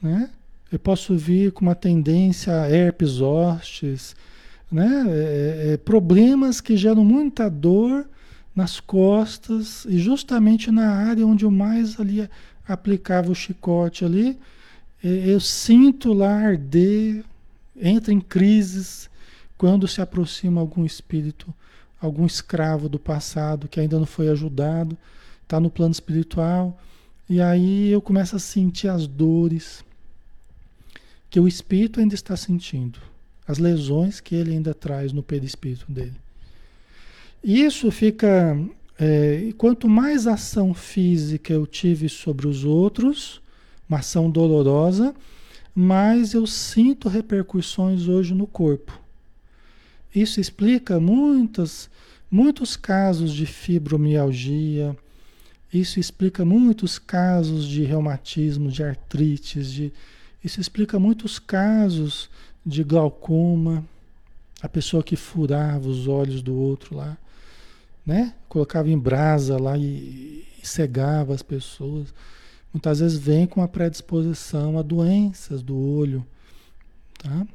né? 0.00 0.30
Eu 0.70 0.78
posso 0.78 1.16
vir 1.16 1.52
com 1.52 1.62
uma 1.62 1.74
tendência 1.74 2.62
a 2.62 2.70
herpes 2.70 3.08
zostes, 3.08 4.14
né? 4.70 5.04
É, 5.08 5.72
é, 5.72 5.76
problemas 5.78 6.60
que 6.60 6.76
geram 6.76 7.04
muita 7.04 7.48
dor 7.48 8.06
nas 8.54 8.80
costas 8.80 9.86
e 9.86 9.98
justamente 9.98 10.70
na 10.70 10.90
área 10.90 11.26
onde 11.26 11.44
eu 11.44 11.50
mais 11.50 11.98
ali 11.98 12.28
aplicava 12.66 13.30
o 13.30 13.34
chicote 13.34 14.04
ali, 14.04 14.38
é, 15.02 15.08
eu 15.08 15.40
sinto 15.40 16.12
lá 16.12 16.34
arder, 16.34 17.24
entra 17.74 18.12
em 18.12 18.20
crises 18.20 19.08
quando 19.56 19.88
se 19.88 20.02
aproxima 20.02 20.60
algum 20.60 20.84
espírito, 20.84 21.52
algum 22.00 22.26
escravo 22.26 22.88
do 22.88 22.98
passado 22.98 23.68
que 23.68 23.80
ainda 23.80 23.98
não 23.98 24.06
foi 24.06 24.28
ajudado, 24.28 24.98
está 25.42 25.58
no 25.58 25.70
plano 25.70 25.92
espiritual, 25.92 26.78
e 27.28 27.40
aí 27.40 27.88
eu 27.88 28.02
começo 28.02 28.36
a 28.36 28.38
sentir 28.38 28.88
as 28.88 29.06
dores 29.06 29.82
que 31.30 31.40
o 31.40 31.48
espírito 31.48 32.00
ainda 32.00 32.14
está 32.14 32.36
sentindo 32.36 32.98
as 33.48 33.58
lesões 33.58 34.20
que 34.20 34.34
ele 34.34 34.52
ainda 34.52 34.74
traz 34.74 35.10
no 35.10 35.22
perispírito 35.22 35.90
dele. 35.90 36.16
Isso 37.42 37.90
fica. 37.90 38.58
É, 39.00 39.52
quanto 39.56 39.88
mais 39.88 40.26
ação 40.26 40.74
física 40.74 41.52
eu 41.52 41.66
tive 41.66 42.08
sobre 42.08 42.48
os 42.48 42.64
outros, 42.64 43.40
uma 43.88 44.00
ação 44.00 44.28
dolorosa, 44.28 45.14
mais 45.72 46.34
eu 46.34 46.46
sinto 46.48 47.08
repercussões 47.08 48.08
hoje 48.08 48.34
no 48.34 48.44
corpo. 48.44 49.00
Isso 50.12 50.40
explica 50.40 50.98
muitas, 50.98 51.88
muitos 52.28 52.76
casos 52.76 53.32
de 53.32 53.46
fibromialgia, 53.46 54.96
isso 55.72 56.00
explica 56.00 56.44
muitos 56.44 56.98
casos 56.98 57.68
de 57.68 57.84
reumatismo, 57.84 58.68
de 58.68 58.82
artrites, 58.82 59.70
de, 59.70 59.92
isso 60.42 60.60
explica 60.60 60.98
muitos 60.98 61.38
casos 61.38 62.30
de 62.64 62.84
glaucoma, 62.84 63.84
a 64.60 64.68
pessoa 64.68 65.02
que 65.02 65.16
furava 65.16 65.88
os 65.88 66.06
olhos 66.08 66.42
do 66.42 66.54
outro 66.54 66.96
lá, 66.96 67.16
né? 68.04 68.34
Colocava 68.48 68.88
em 68.88 68.98
brasa 68.98 69.60
lá 69.60 69.76
e, 69.76 70.44
e 70.62 70.66
cegava 70.66 71.34
as 71.34 71.42
pessoas. 71.42 72.12
Muitas 72.72 73.00
vezes 73.00 73.18
vem 73.18 73.46
com 73.46 73.62
a 73.62 73.68
predisposição 73.68 74.78
a 74.78 74.82
doenças 74.82 75.62
do 75.62 75.76
olho, 75.76 76.26
tá? 77.18 77.46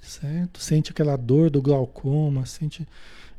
Certo? 0.00 0.60
Sente 0.60 0.90
aquela 0.90 1.16
dor 1.16 1.50
do 1.50 1.60
glaucoma, 1.60 2.46
sente 2.46 2.86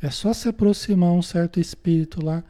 é 0.01 0.09
só 0.09 0.33
se 0.33 0.47
aproximar 0.47 1.11
um 1.11 1.21
certo 1.21 1.59
espírito 1.59 2.23
lá 2.23 2.43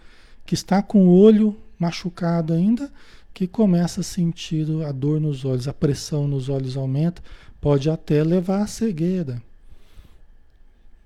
que 0.46 0.53
está 0.53 0.81
com 0.81 1.08
o 1.08 1.19
olho 1.19 1.58
machucado 1.79 2.53
ainda, 2.53 2.91
que 3.39 3.48
começa 3.48 4.01
a 4.01 4.03
sentir 4.03 4.67
a 4.86 4.91
dor 4.91 5.22
nos 5.22 5.46
olhos, 5.46 5.65
a 5.65 5.74
pressão 5.74 6.27
nos 6.27 6.50
olhos 6.50 6.75
aumenta, 6.75 7.24
Pode 7.62 7.89
até 7.89 8.22
levar 8.22 8.63
à 8.63 8.67
cegueira. 8.67 9.41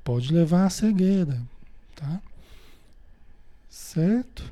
Pode 0.03 0.33
levar 0.33 0.65
à 0.65 0.69
cegueira, 0.71 1.39
tá? 1.95 2.19
Certo? 3.69 4.51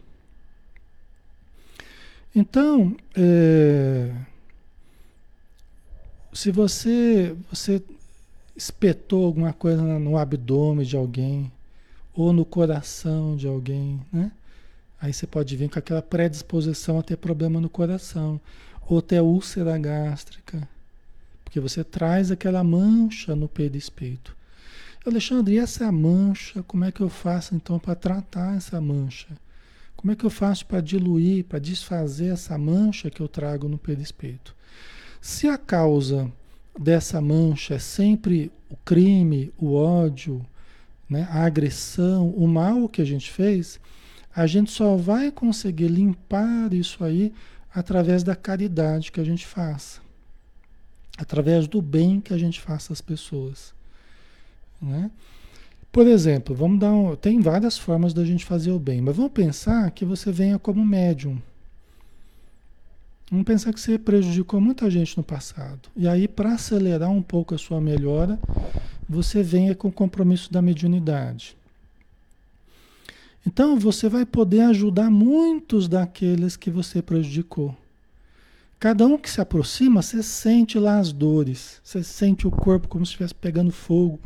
Então, 2.36 2.96
é, 3.16 4.14
se 6.32 6.52
você, 6.52 7.36
você 7.50 7.82
espetou 8.56 9.26
alguma 9.26 9.54
coisa 9.54 9.82
no 9.82 10.18
abdômen 10.20 10.86
de 10.86 10.96
alguém, 10.96 11.52
ou 12.14 12.32
no 12.32 12.46
coração 12.46 13.36
de 13.36 13.48
alguém, 13.48 14.00
né? 14.14 14.32
Aí 15.02 15.12
você 15.12 15.26
pode 15.26 15.58
vir 15.58 15.68
com 15.68 15.80
aquela 15.80 16.02
predisposição 16.02 17.00
a 17.00 17.04
ter 17.04 17.18
problema 17.18 17.60
no 17.60 17.70
coração, 17.70 18.40
ou 18.88 19.02
ter 19.02 19.20
úlcera 19.20 19.76
gástrica, 19.78 20.68
porque 21.44 21.60
você 21.60 21.84
traz 21.84 22.30
aquela 22.30 22.64
mancha 22.64 23.36
no 23.36 23.48
perispírito. 23.48 24.36
Alexandre, 25.04 25.56
e 25.56 25.58
essa 25.58 25.92
mancha, 25.92 26.62
como 26.64 26.86
é 26.86 26.92
que 26.92 27.02
eu 27.02 27.10
faço 27.10 27.56
então 27.56 27.80
para 27.80 27.96
tratar 27.96 28.56
essa 28.56 28.80
mancha? 28.80 29.30
Como 29.96 30.12
é 30.12 30.16
que 30.16 30.24
eu 30.24 30.30
faço 30.30 30.66
para 30.68 30.82
diluir, 30.82 31.46
para 31.46 31.58
desfazer 31.58 32.34
essa 32.34 32.56
mancha 32.58 33.10
que 33.10 33.22
eu 33.22 33.28
trago 33.28 33.68
no 33.68 33.80
perispírito? 33.80 34.56
Se 35.20 35.48
a 35.48 35.58
causa 35.58 36.32
dessa 36.78 37.20
mancha 37.20 37.76
é 37.76 37.80
sempre 37.80 38.52
o 38.70 38.76
crime, 38.78 39.52
o 39.58 39.74
ódio, 39.74 40.46
né, 41.10 41.28
a 41.32 41.44
agressão, 41.46 42.30
o 42.30 42.48
mal 42.48 42.88
que 42.88 43.02
a 43.02 43.06
gente 43.06 43.32
fez, 43.32 43.80
a 44.36 44.48
gente 44.48 44.72
só 44.72 44.96
vai 44.96 45.32
conseguir 45.32 45.88
limpar 45.88 46.74
isso 46.74 47.04
aí 47.04 47.34
através 47.74 48.24
da 48.24 48.36
caridade 48.36 49.12
que 49.12 49.20
a 49.20 49.24
gente 49.24 49.46
faça, 49.46 50.00
através 51.18 51.68
do 51.68 51.82
bem 51.82 52.20
que 52.20 52.34
a 52.34 52.38
gente 52.38 52.60
faça 52.60 52.94
às 52.94 53.02
pessoas. 53.02 53.74
Né? 54.82 55.12
Por 55.92 56.08
exemplo, 56.08 56.56
vamos 56.56 56.80
dar 56.80 56.94
um, 56.94 57.16
tem 57.16 57.40
várias 57.42 57.78
formas 57.78 58.14
da 58.14 58.24
gente 58.24 58.46
fazer 58.46 58.72
o 58.72 58.80
bem, 58.80 59.02
mas 59.02 59.16
vamos 59.16 59.32
pensar 59.32 59.92
que 59.92 60.06
você 60.06 60.32
venha 60.32 60.58
como 60.58 60.86
médium. 60.86 61.42
Vamos 63.30 63.46
pensar 63.46 63.72
que 63.72 63.80
você 63.80 63.98
prejudicou 63.98 64.60
muita 64.60 64.90
gente 64.90 65.16
no 65.16 65.24
passado. 65.24 65.90
E 65.96 66.06
aí, 66.06 66.28
para 66.28 66.54
acelerar 66.54 67.10
um 67.10 67.22
pouco 67.22 67.56
a 67.56 67.58
sua 67.58 67.80
melhora, 67.80 68.38
você 69.08 69.42
venha 69.42 69.74
com 69.74 69.88
o 69.88 69.92
compromisso 69.92 70.52
da 70.52 70.62
mediunidade. 70.62 71.56
Então, 73.46 73.78
você 73.78 74.08
vai 74.08 74.26
poder 74.26 74.62
ajudar 74.62 75.10
muitos 75.10 75.88
daqueles 75.88 76.56
que 76.56 76.70
você 76.70 77.02
prejudicou. 77.02 77.76
Cada 78.80 79.06
um 79.06 79.18
que 79.18 79.30
se 79.30 79.42
aproxima, 79.42 80.02
você 80.02 80.24
sente 80.24 80.80
lá 80.80 81.00
as 81.00 81.12
dores, 81.12 81.80
você 81.84 82.04
sente 82.04 82.48
o 82.48 82.52
corpo 82.52 82.88
como 82.88 83.06
se 83.06 83.12
estivesse 83.12 83.36
pegando 83.36 83.72
fogo 83.72 84.20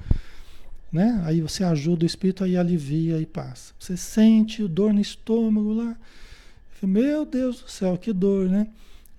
né? 0.95 1.21
Aí 1.25 1.41
você 1.41 1.61
ajuda 1.65 2.03
o 2.03 2.05
espírito, 2.05 2.45
aí 2.45 2.55
alivia 2.55 3.19
e 3.19 3.25
passa. 3.25 3.73
Você 3.77 3.97
sente 3.97 4.65
dor 4.65 4.93
no 4.93 5.01
estômago 5.01 5.73
lá. 5.73 5.97
Meu 6.81 7.25
Deus 7.25 7.61
do 7.61 7.69
céu, 7.69 7.97
que 7.97 8.13
dor, 8.13 8.47
né? 8.47 8.67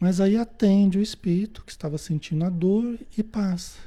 Mas 0.00 0.20
aí 0.20 0.37
atende 0.37 0.98
o 0.98 1.02
espírito 1.02 1.62
que 1.66 1.72
estava 1.72 1.98
sentindo 1.98 2.44
a 2.44 2.48
dor 2.48 2.98
e 3.18 3.22
passa. 3.22 3.78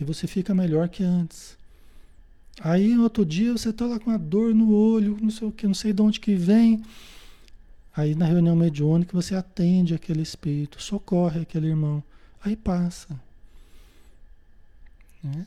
E 0.00 0.04
você 0.04 0.26
fica 0.26 0.54
melhor 0.54 0.88
que 0.88 1.02
antes. 1.02 1.56
Aí 2.60 2.96
outro 2.98 3.24
dia 3.24 3.52
você 3.52 3.70
está 3.70 3.84
lá 3.86 3.98
com 3.98 4.10
a 4.10 4.16
dor 4.16 4.54
no 4.54 4.72
olho, 4.72 5.18
não 5.20 5.30
sei 5.30 5.48
o 5.48 5.52
que, 5.52 5.66
não 5.66 5.74
sei 5.74 5.92
de 5.92 6.02
onde 6.02 6.20
que 6.20 6.34
vem. 6.34 6.82
Aí 7.96 8.14
na 8.14 8.26
reunião 8.26 8.56
mediúnica 8.56 9.12
você 9.12 9.34
atende 9.34 9.94
aquele 9.94 10.22
espírito, 10.22 10.82
socorre 10.82 11.40
aquele 11.40 11.68
irmão. 11.68 12.02
Aí 12.42 12.56
passa. 12.56 13.18
Né? 15.22 15.46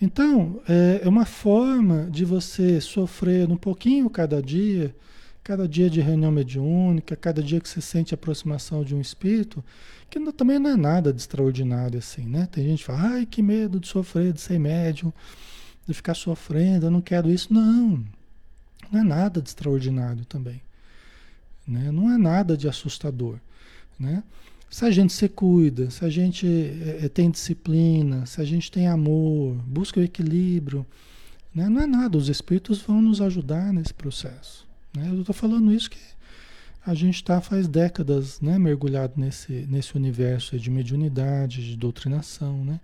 Então, 0.00 0.60
é, 0.68 1.00
é 1.02 1.08
uma 1.08 1.24
forma 1.24 2.08
de 2.10 2.24
você 2.24 2.80
sofrer 2.80 3.48
um 3.50 3.56
pouquinho 3.56 4.10
cada 4.10 4.42
dia, 4.42 4.94
cada 5.42 5.68
dia 5.68 5.88
de 5.88 6.00
reunião 6.00 6.32
mediúnica, 6.32 7.16
cada 7.16 7.42
dia 7.42 7.60
que 7.60 7.68
você 7.68 7.80
sente 7.80 8.12
a 8.12 8.16
aproximação 8.16 8.84
de 8.84 8.94
um 8.94 9.00
espírito, 9.00 9.64
que 10.10 10.18
não, 10.18 10.32
também 10.32 10.58
não 10.58 10.70
é 10.70 10.76
nada 10.76 11.12
de 11.12 11.20
extraordinário 11.20 11.98
assim, 11.98 12.26
né? 12.26 12.48
Tem 12.50 12.64
gente 12.64 12.80
que 12.80 12.84
fala, 12.84 13.14
ai, 13.14 13.26
que 13.26 13.40
medo 13.40 13.80
de 13.80 13.88
sofrer, 13.88 14.32
de 14.32 14.40
ser 14.40 14.58
médium, 14.58 15.12
de 15.86 15.94
ficar 15.94 16.14
sofrendo, 16.14 16.86
eu 16.86 16.90
não 16.90 17.00
quero 17.00 17.30
isso. 17.30 17.52
Não, 17.52 18.04
não 18.90 19.00
é 19.00 19.02
nada 19.02 19.40
de 19.40 19.48
extraordinário 19.48 20.24
também. 20.24 20.60
Né? 21.66 21.90
Não 21.90 22.10
é 22.10 22.18
nada 22.18 22.56
de 22.56 22.68
assustador, 22.68 23.38
né? 23.98 24.22
Se 24.70 24.84
a 24.84 24.90
gente 24.90 25.12
se 25.12 25.28
cuida, 25.28 25.88
se 25.88 26.04
a 26.04 26.08
gente 26.08 26.46
é, 27.00 27.08
tem 27.08 27.30
disciplina, 27.30 28.26
se 28.26 28.40
a 28.40 28.44
gente 28.44 28.72
tem 28.72 28.88
amor, 28.88 29.54
busca 29.66 30.00
o 30.00 30.02
equilíbrio, 30.02 30.84
né? 31.54 31.68
não 31.68 31.80
é 31.80 31.86
nada, 31.86 32.18
os 32.18 32.28
espíritos 32.28 32.82
vão 32.82 33.00
nos 33.00 33.20
ajudar 33.20 33.72
nesse 33.72 33.94
processo. 33.94 34.66
Né? 34.92 35.10
Eu 35.10 35.20
estou 35.20 35.34
falando 35.34 35.72
isso 35.72 35.88
que 35.88 35.98
a 36.84 36.92
gente 36.92 37.14
está 37.14 37.40
faz 37.40 37.68
décadas 37.68 38.40
né, 38.40 38.58
mergulhado 38.58 39.14
nesse, 39.16 39.52
nesse 39.52 39.96
universo 39.96 40.58
de 40.58 40.70
mediunidade, 40.70 41.64
de 41.64 41.76
doutrinação. 41.76 42.64
Né? 42.64 42.80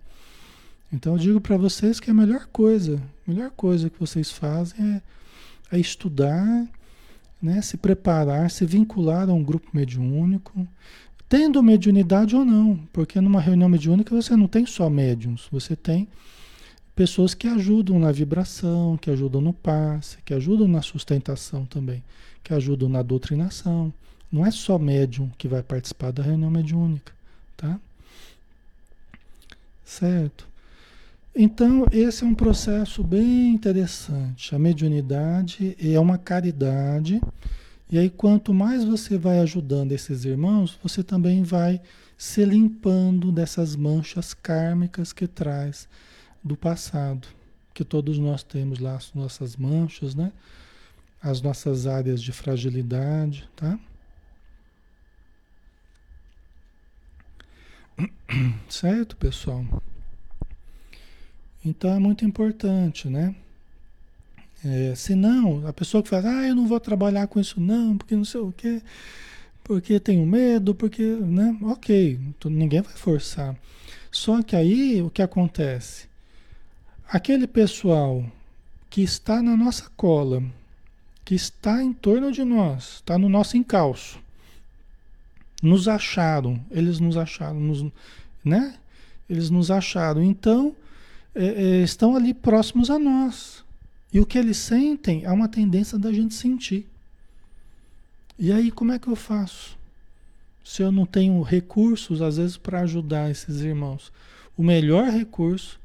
Então 0.91 1.13
eu 1.13 1.19
digo 1.19 1.41
para 1.41 1.55
vocês 1.55 1.99
que 1.99 2.11
a 2.11 2.13
melhor 2.13 2.47
coisa, 2.47 3.01
a 3.27 3.31
melhor 3.31 3.51
coisa 3.51 3.89
que 3.89 3.99
vocês 3.99 4.29
fazem 4.29 5.01
é, 5.71 5.77
é 5.77 5.79
estudar, 5.79 6.67
né, 7.41 7.61
se 7.61 7.77
preparar, 7.77 8.51
se 8.51 8.65
vincular 8.65 9.29
a 9.29 9.33
um 9.33 9.43
grupo 9.43 9.69
mediúnico, 9.73 10.67
tendo 11.29 11.63
mediunidade 11.63 12.35
ou 12.35 12.43
não, 12.43 12.77
porque 12.91 13.21
numa 13.21 13.39
reunião 13.39 13.69
mediúnica 13.69 14.13
você 14.13 14.35
não 14.35 14.47
tem 14.47 14.65
só 14.65 14.89
médiums, 14.89 15.47
você 15.49 15.75
tem 15.75 16.07
pessoas 16.93 17.33
que 17.33 17.47
ajudam 17.47 17.97
na 17.97 18.11
vibração, 18.11 18.97
que 18.97 19.09
ajudam 19.09 19.39
no 19.39 19.53
passe, 19.53 20.17
que 20.25 20.33
ajudam 20.33 20.67
na 20.67 20.81
sustentação 20.81 21.65
também, 21.65 22.03
que 22.43 22.53
ajudam 22.53 22.89
na 22.89 23.01
doutrinação. 23.01 23.93
Não 24.29 24.45
é 24.45 24.51
só 24.51 24.77
médium 24.77 25.31
que 25.37 25.47
vai 25.47 25.63
participar 25.63 26.11
da 26.11 26.21
reunião 26.21 26.51
mediúnica, 26.51 27.13
tá? 27.55 27.79
Certo? 29.83 30.50
Então, 31.33 31.85
esse 31.91 32.23
é 32.23 32.27
um 32.27 32.35
processo 32.35 33.03
bem 33.03 33.53
interessante. 33.53 34.53
A 34.53 34.59
mediunidade 34.59 35.77
é 35.79 35.99
uma 35.99 36.17
caridade 36.17 37.21
e 37.91 37.97
aí, 37.99 38.09
quanto 38.09 38.53
mais 38.53 38.85
você 38.85 39.17
vai 39.17 39.39
ajudando 39.39 39.91
esses 39.91 40.23
irmãos, 40.23 40.79
você 40.81 41.03
também 41.03 41.43
vai 41.43 41.81
se 42.17 42.45
limpando 42.45 43.33
dessas 43.33 43.75
manchas 43.75 44.33
kármicas 44.33 45.11
que 45.11 45.27
traz 45.27 45.89
do 46.41 46.55
passado. 46.55 47.27
Que 47.73 47.83
todos 47.83 48.17
nós 48.17 48.43
temos 48.43 48.79
lá 48.79 48.95
as 48.95 49.13
nossas 49.13 49.57
manchas, 49.57 50.15
né? 50.15 50.31
As 51.21 51.41
nossas 51.41 51.85
áreas 51.85 52.21
de 52.21 52.31
fragilidade, 52.31 53.49
tá? 53.57 53.77
Certo, 58.69 59.17
pessoal? 59.17 59.65
Então 61.63 61.93
é 61.93 61.99
muito 61.99 62.25
importante, 62.25 63.07
né? 63.07 63.35
É, 64.63 64.93
se 64.95 65.15
não, 65.15 65.67
a 65.67 65.73
pessoa 65.73 66.03
que 66.03 66.09
fala, 66.09 66.29
ah, 66.29 66.47
eu 66.47 66.55
não 66.55 66.67
vou 66.67 66.79
trabalhar 66.79 67.27
com 67.27 67.39
isso 67.39 67.59
não, 67.59 67.97
porque 67.97 68.15
não 68.15 68.25
sei 68.25 68.41
o 68.41 68.51
quê, 68.51 68.81
porque 69.63 69.99
tenho 69.99 70.25
medo, 70.25 70.75
porque, 70.75 71.03
né? 71.03 71.57
Ok, 71.63 72.19
ninguém 72.45 72.81
vai 72.81 72.93
forçar. 72.93 73.55
Só 74.11 74.41
que 74.43 74.55
aí 74.55 75.01
o 75.01 75.09
que 75.09 75.21
acontece? 75.21 76.07
Aquele 77.07 77.47
pessoal 77.47 78.25
que 78.89 79.01
está 79.01 79.41
na 79.41 79.55
nossa 79.55 79.89
cola, 79.95 80.43
que 81.23 81.35
está 81.35 81.81
em 81.81 81.93
torno 81.93 82.31
de 82.31 82.43
nós, 82.43 82.95
está 82.95 83.17
no 83.17 83.29
nosso 83.29 83.55
encalço, 83.55 84.19
nos 85.61 85.87
acharam, 85.87 86.59
eles 86.69 86.99
nos 86.99 87.17
acharam, 87.17 87.59
nos, 87.59 87.85
né? 88.43 88.75
Eles 89.29 89.49
nos 89.49 89.71
acharam, 89.71 90.23
então 90.23 90.75
é, 91.33 91.45
é, 91.45 91.83
estão 91.83 92.15
ali 92.15 92.33
próximos 92.33 92.89
a 92.89 92.99
nós. 92.99 93.63
E 94.13 94.19
o 94.19 94.25
que 94.25 94.37
eles 94.37 94.57
sentem 94.57 95.23
é 95.23 95.31
uma 95.31 95.47
tendência 95.47 95.97
da 95.97 96.11
gente 96.11 96.33
sentir. 96.33 96.87
E 98.37 98.51
aí, 98.51 98.71
como 98.71 98.91
é 98.91 98.99
que 98.99 99.07
eu 99.07 99.15
faço? 99.15 99.77
Se 100.63 100.81
eu 100.81 100.91
não 100.91 101.05
tenho 101.05 101.41
recursos, 101.41 102.21
às 102.21 102.37
vezes, 102.37 102.57
para 102.57 102.81
ajudar 102.81 103.29
esses 103.29 103.61
irmãos. 103.61 104.11
O 104.57 104.63
melhor 104.63 105.09
recurso 105.09 105.79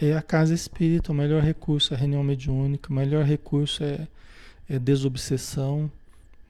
é 0.00 0.14
a 0.14 0.22
casa 0.22 0.54
espírita, 0.54 1.12
o 1.12 1.14
melhor 1.14 1.42
recurso 1.42 1.94
é 1.94 1.96
a 1.96 2.00
reunião 2.00 2.22
mediúnica, 2.22 2.90
o 2.90 2.94
melhor 2.94 3.24
recurso 3.24 3.82
é, 3.82 4.06
é 4.68 4.78
desobsessão, 4.78 5.90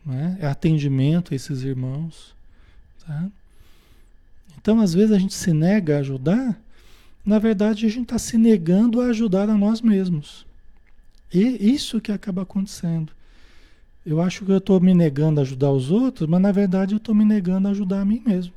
né? 0.04 0.36
é 0.40 0.46
atendimento 0.46 1.32
a 1.32 1.36
esses 1.36 1.62
irmãos. 1.62 2.34
Tá? 3.06 3.28
Então, 4.58 4.80
às 4.80 4.94
vezes, 4.94 5.12
a 5.12 5.18
gente 5.18 5.34
se 5.34 5.52
nega 5.52 5.96
a 5.96 6.00
ajudar, 6.00 6.58
na 7.24 7.38
verdade, 7.38 7.86
a 7.86 7.88
gente 7.88 8.04
está 8.04 8.18
se 8.18 8.36
negando 8.36 9.00
a 9.00 9.06
ajudar 9.06 9.48
a 9.48 9.56
nós 9.56 9.80
mesmos. 9.80 10.46
E 11.32 11.72
isso 11.72 12.00
que 12.00 12.12
acaba 12.12 12.42
acontecendo. 12.42 13.12
Eu 14.04 14.20
acho 14.20 14.44
que 14.44 14.50
eu 14.50 14.58
estou 14.58 14.80
me 14.80 14.92
negando 14.92 15.40
a 15.40 15.42
ajudar 15.42 15.70
os 15.70 15.90
outros, 15.90 16.28
mas 16.28 16.40
na 16.40 16.50
verdade 16.50 16.94
eu 16.94 16.98
estou 16.98 17.14
me 17.14 17.24
negando 17.24 17.68
a 17.68 17.70
ajudar 17.70 18.00
a 18.00 18.04
mim 18.04 18.22
mesmo. 18.26 18.52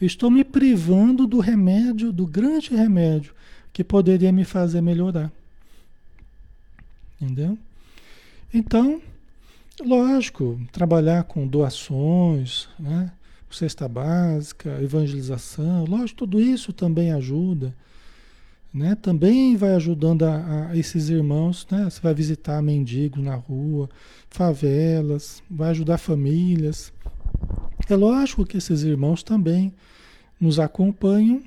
Eu 0.00 0.06
estou 0.06 0.30
me 0.30 0.44
privando 0.44 1.26
do 1.26 1.40
remédio, 1.40 2.12
do 2.12 2.26
grande 2.26 2.74
remédio 2.74 3.34
que 3.72 3.82
poderia 3.82 4.30
me 4.30 4.44
fazer 4.44 4.80
melhorar. 4.82 5.32
Entendeu? 7.20 7.56
Então, 8.52 9.00
lógico, 9.80 10.60
trabalhar 10.70 11.24
com 11.24 11.46
doações, 11.46 12.68
né? 12.78 13.10
cesta 13.50 13.88
básica, 13.88 14.80
evangelização, 14.82 15.84
lógico, 15.84 16.18
tudo 16.18 16.40
isso 16.40 16.72
também 16.72 17.12
ajuda. 17.12 17.74
Né? 18.74 18.96
Também 18.96 19.56
vai 19.56 19.74
ajudando 19.74 20.24
a, 20.24 20.70
a, 20.70 20.76
esses 20.76 21.08
irmãos, 21.08 21.64
né? 21.70 21.84
Você 21.84 22.00
vai 22.00 22.12
visitar 22.12 22.60
mendigos 22.60 23.22
na 23.22 23.36
rua, 23.36 23.88
favelas, 24.28 25.40
vai 25.48 25.70
ajudar 25.70 25.96
famílias. 25.96 26.92
É 27.88 27.94
lógico 27.94 28.44
que 28.44 28.56
esses 28.56 28.82
irmãos 28.82 29.22
também 29.22 29.72
nos 30.40 30.58
acompanham 30.58 31.40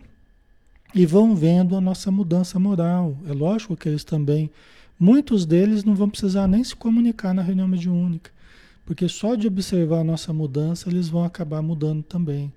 e 0.95 1.05
vão 1.05 1.35
vendo 1.35 1.75
a 1.75 1.81
nossa 1.81 2.09
mudança 2.09 2.57
moral. 2.57 3.17
É 3.27 3.33
lógico 3.33 3.75
que 3.75 3.89
eles 3.89 4.05
também, 4.05 4.49
muitos 4.97 5.45
deles 5.45 5.83
não 5.83 5.95
vão 5.95 6.09
precisar 6.09 6.47
nem 6.47 6.63
se 6.63 6.75
comunicar 6.75 7.33
na 7.33 7.41
reunião 7.41 7.67
mediúnica, 7.67 8.31
porque 8.85 9.09
só 9.09 9.35
de 9.35 9.47
observar 9.47 9.99
a 9.99 10.03
nossa 10.03 10.31
mudança 10.31 10.87
eles 10.87 11.09
vão 11.09 11.25
acabar 11.25 11.61
mudando 11.61 12.03
também. 12.03 12.53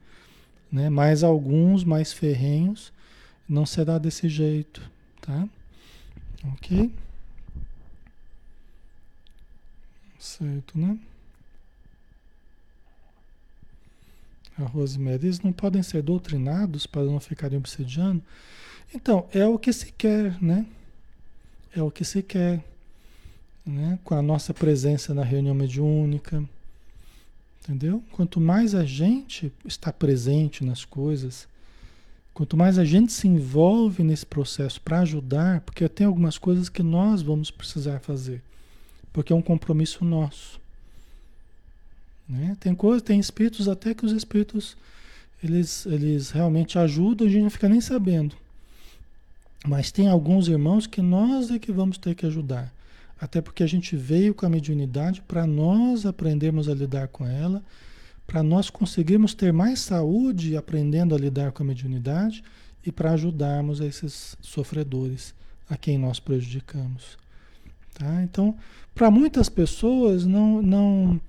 Né? 0.70 0.88
Mas 0.88 1.24
alguns 1.24 1.82
mais 1.82 2.12
ferrenhos 2.12 2.92
não 3.50 3.66
será 3.66 3.98
desse 3.98 4.28
jeito, 4.28 4.80
tá? 5.20 5.48
Ok? 6.52 6.94
Certo, 10.16 10.78
né? 10.78 10.96
A 14.56 14.62
Rosemary, 14.62 15.26
eles 15.26 15.40
não 15.40 15.52
podem 15.52 15.82
ser 15.82 16.00
doutrinados 16.00 16.86
para 16.86 17.02
não 17.02 17.18
ficarem 17.18 17.58
obsediando? 17.58 18.22
Então, 18.94 19.28
é 19.32 19.44
o 19.44 19.58
que 19.58 19.72
se 19.72 19.90
quer, 19.92 20.40
né? 20.40 20.64
É 21.74 21.82
o 21.82 21.90
que 21.90 22.04
se 22.04 22.22
quer, 22.22 22.64
né? 23.66 23.98
Com 24.04 24.14
a 24.14 24.22
nossa 24.22 24.54
presença 24.54 25.12
na 25.12 25.24
reunião 25.24 25.56
mediúnica, 25.56 26.44
entendeu? 27.64 28.04
Quanto 28.12 28.40
mais 28.40 28.76
a 28.76 28.84
gente 28.84 29.52
está 29.64 29.92
presente 29.92 30.64
nas 30.64 30.84
coisas, 30.84 31.48
Quanto 32.32 32.56
mais 32.56 32.78
a 32.78 32.84
gente 32.84 33.12
se 33.12 33.28
envolve 33.28 34.02
nesse 34.02 34.24
processo 34.24 34.80
para 34.80 35.00
ajudar, 35.00 35.60
porque 35.60 35.88
tem 35.88 36.06
algumas 36.06 36.38
coisas 36.38 36.68
que 36.68 36.82
nós 36.82 37.22
vamos 37.22 37.50
precisar 37.50 37.98
fazer, 38.00 38.42
porque 39.12 39.32
é 39.32 39.36
um 39.36 39.42
compromisso 39.42 40.04
nosso. 40.04 40.60
Né? 42.28 42.56
Tem 42.60 42.74
coisas, 42.74 43.02
tem 43.02 43.18
espíritos 43.18 43.68
até 43.68 43.92
que 43.92 44.06
os 44.06 44.12
espíritos 44.12 44.76
eles, 45.42 45.86
eles 45.86 46.30
realmente 46.30 46.78
ajudam, 46.78 47.26
a 47.26 47.30
gente 47.30 47.42
não 47.42 47.50
fica 47.50 47.68
nem 47.68 47.80
sabendo. 47.80 48.36
Mas 49.66 49.90
tem 49.90 50.08
alguns 50.08 50.48
irmãos 50.48 50.86
que 50.86 51.02
nós 51.02 51.50
é 51.50 51.58
que 51.58 51.72
vamos 51.72 51.98
ter 51.98 52.14
que 52.14 52.26
ajudar. 52.26 52.72
Até 53.20 53.40
porque 53.42 53.62
a 53.62 53.66
gente 53.66 53.96
veio 53.96 54.32
com 54.34 54.46
a 54.46 54.48
mediunidade 54.48 55.20
para 55.20 55.46
nós 55.46 56.06
aprendermos 56.06 56.68
a 56.68 56.74
lidar 56.74 57.08
com 57.08 57.26
ela 57.26 57.62
para 58.30 58.44
nós 58.44 58.70
conseguirmos 58.70 59.34
ter 59.34 59.52
mais 59.52 59.80
saúde 59.80 60.56
aprendendo 60.56 61.16
a 61.16 61.18
lidar 61.18 61.50
com 61.50 61.64
a 61.64 61.66
mediunidade 61.66 62.44
e 62.86 62.92
para 62.92 63.10
ajudarmos 63.10 63.80
esses 63.80 64.36
sofredores 64.40 65.34
a 65.68 65.76
quem 65.76 65.98
nós 65.98 66.20
prejudicamos. 66.20 67.18
Tá? 67.92 68.22
Então, 68.22 68.56
para 68.94 69.10
muitas 69.10 69.48
pessoas 69.48 70.26
não, 70.26 70.62
não, 70.62 71.20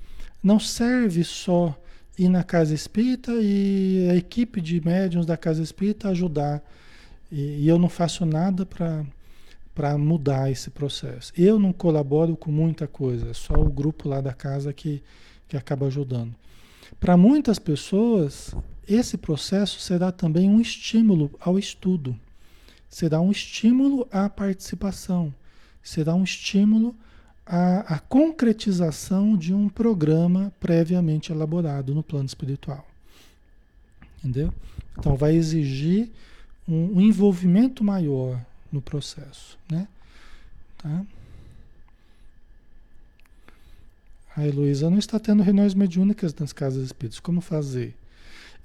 não 0.44 0.60
serve 0.60 1.24
só 1.24 1.76
ir 2.20 2.30
na 2.30 2.44
casa 2.44 2.76
espírita 2.76 3.32
e 3.32 4.08
a 4.12 4.16
equipe 4.16 4.62
de 4.62 4.80
médiums 4.80 5.26
da 5.26 5.36
casa 5.36 5.64
espírita 5.64 6.10
ajudar. 6.10 6.62
E, 7.32 7.64
e 7.64 7.68
eu 7.68 7.80
não 7.80 7.90
faço 7.90 8.28
nada 8.28 8.64
para 8.64 9.98
mudar 9.98 10.52
esse 10.52 10.70
processo. 10.70 11.34
Eu 11.36 11.58
não 11.58 11.74
colaboro 11.74 12.38
com 12.38 12.52
muita 12.52 12.88
coisa, 12.88 13.32
é 13.32 13.34
só 13.34 13.56
o 13.56 13.72
grupo 13.72 14.08
lá 14.08 14.22
da 14.22 14.34
casa 14.34 14.72
que, 14.72 15.02
que 15.48 15.58
acaba 15.58 15.88
ajudando. 15.88 16.36
Para 17.00 17.18
muitas 17.18 17.58
pessoas, 17.58 18.56
esse 18.88 19.18
processo 19.18 19.80
será 19.80 20.12
também 20.12 20.50
um 20.50 20.60
estímulo 20.60 21.32
ao 21.40 21.58
estudo, 21.58 22.18
será 22.90 23.22
um 23.22 23.32
estímulo 23.32 24.08
à 24.12 24.30
participação, 24.30 25.34
será 25.82 26.14
um 26.14 26.24
estímulo 26.24 26.96
à, 27.46 27.96
à 27.96 28.00
concretização 28.00 29.36
de 29.36 29.54
um 29.54 29.68
programa 29.68 30.54
previamente 30.60 31.32
elaborado 31.32 31.96
no 31.96 32.04
plano 32.04 32.26
espiritual. 32.26 32.86
Entendeu? 34.20 34.54
Então, 34.98 35.16
vai 35.16 35.36
exigir 35.36 36.10
um, 36.68 36.98
um 36.98 37.02
envolvimento 37.02 37.84
maior 37.84 38.40
no 38.72 38.82
processo, 38.82 39.58
né? 39.70 39.88
Tá? 40.78 41.04
A 44.36 44.48
Heloísa 44.48 44.90
não 44.90 44.98
está 44.98 45.20
tendo 45.20 45.44
reuniões 45.44 45.74
mediúnicas 45.74 46.34
nas 46.36 46.54
casas 46.54 46.86
espíritas. 46.86 47.20
Como 47.20 47.42
fazer? 47.42 47.96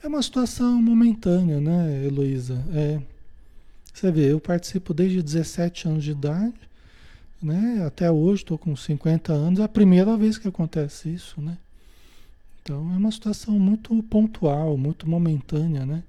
É 0.02 0.06
uma 0.06 0.22
situação 0.22 0.80
momentânea, 0.80 1.60
né, 1.60 2.04
Heloísa? 2.04 2.64
É. 2.72 3.00
Você 3.92 4.12
vê, 4.12 4.30
eu 4.32 4.38
participo 4.38 4.92
desde 4.92 5.22
17 5.22 5.88
anos 5.88 6.04
de 6.04 6.10
idade, 6.10 6.54
né? 7.42 7.82
Até 7.86 8.10
hoje 8.10 8.42
estou 8.42 8.58
com 8.58 8.76
50 8.76 9.32
anos, 9.32 9.58
é 9.58 9.64
a 9.64 9.68
primeira 9.68 10.16
vez 10.16 10.36
que 10.36 10.46
acontece 10.46 11.08
isso, 11.08 11.40
né? 11.40 11.56
Então 12.62 12.92
é 12.92 12.96
uma 12.96 13.10
situação 13.10 13.58
muito 13.58 14.02
pontual, 14.04 14.76
muito 14.76 15.08
momentânea, 15.08 15.86
né? 15.86 16.02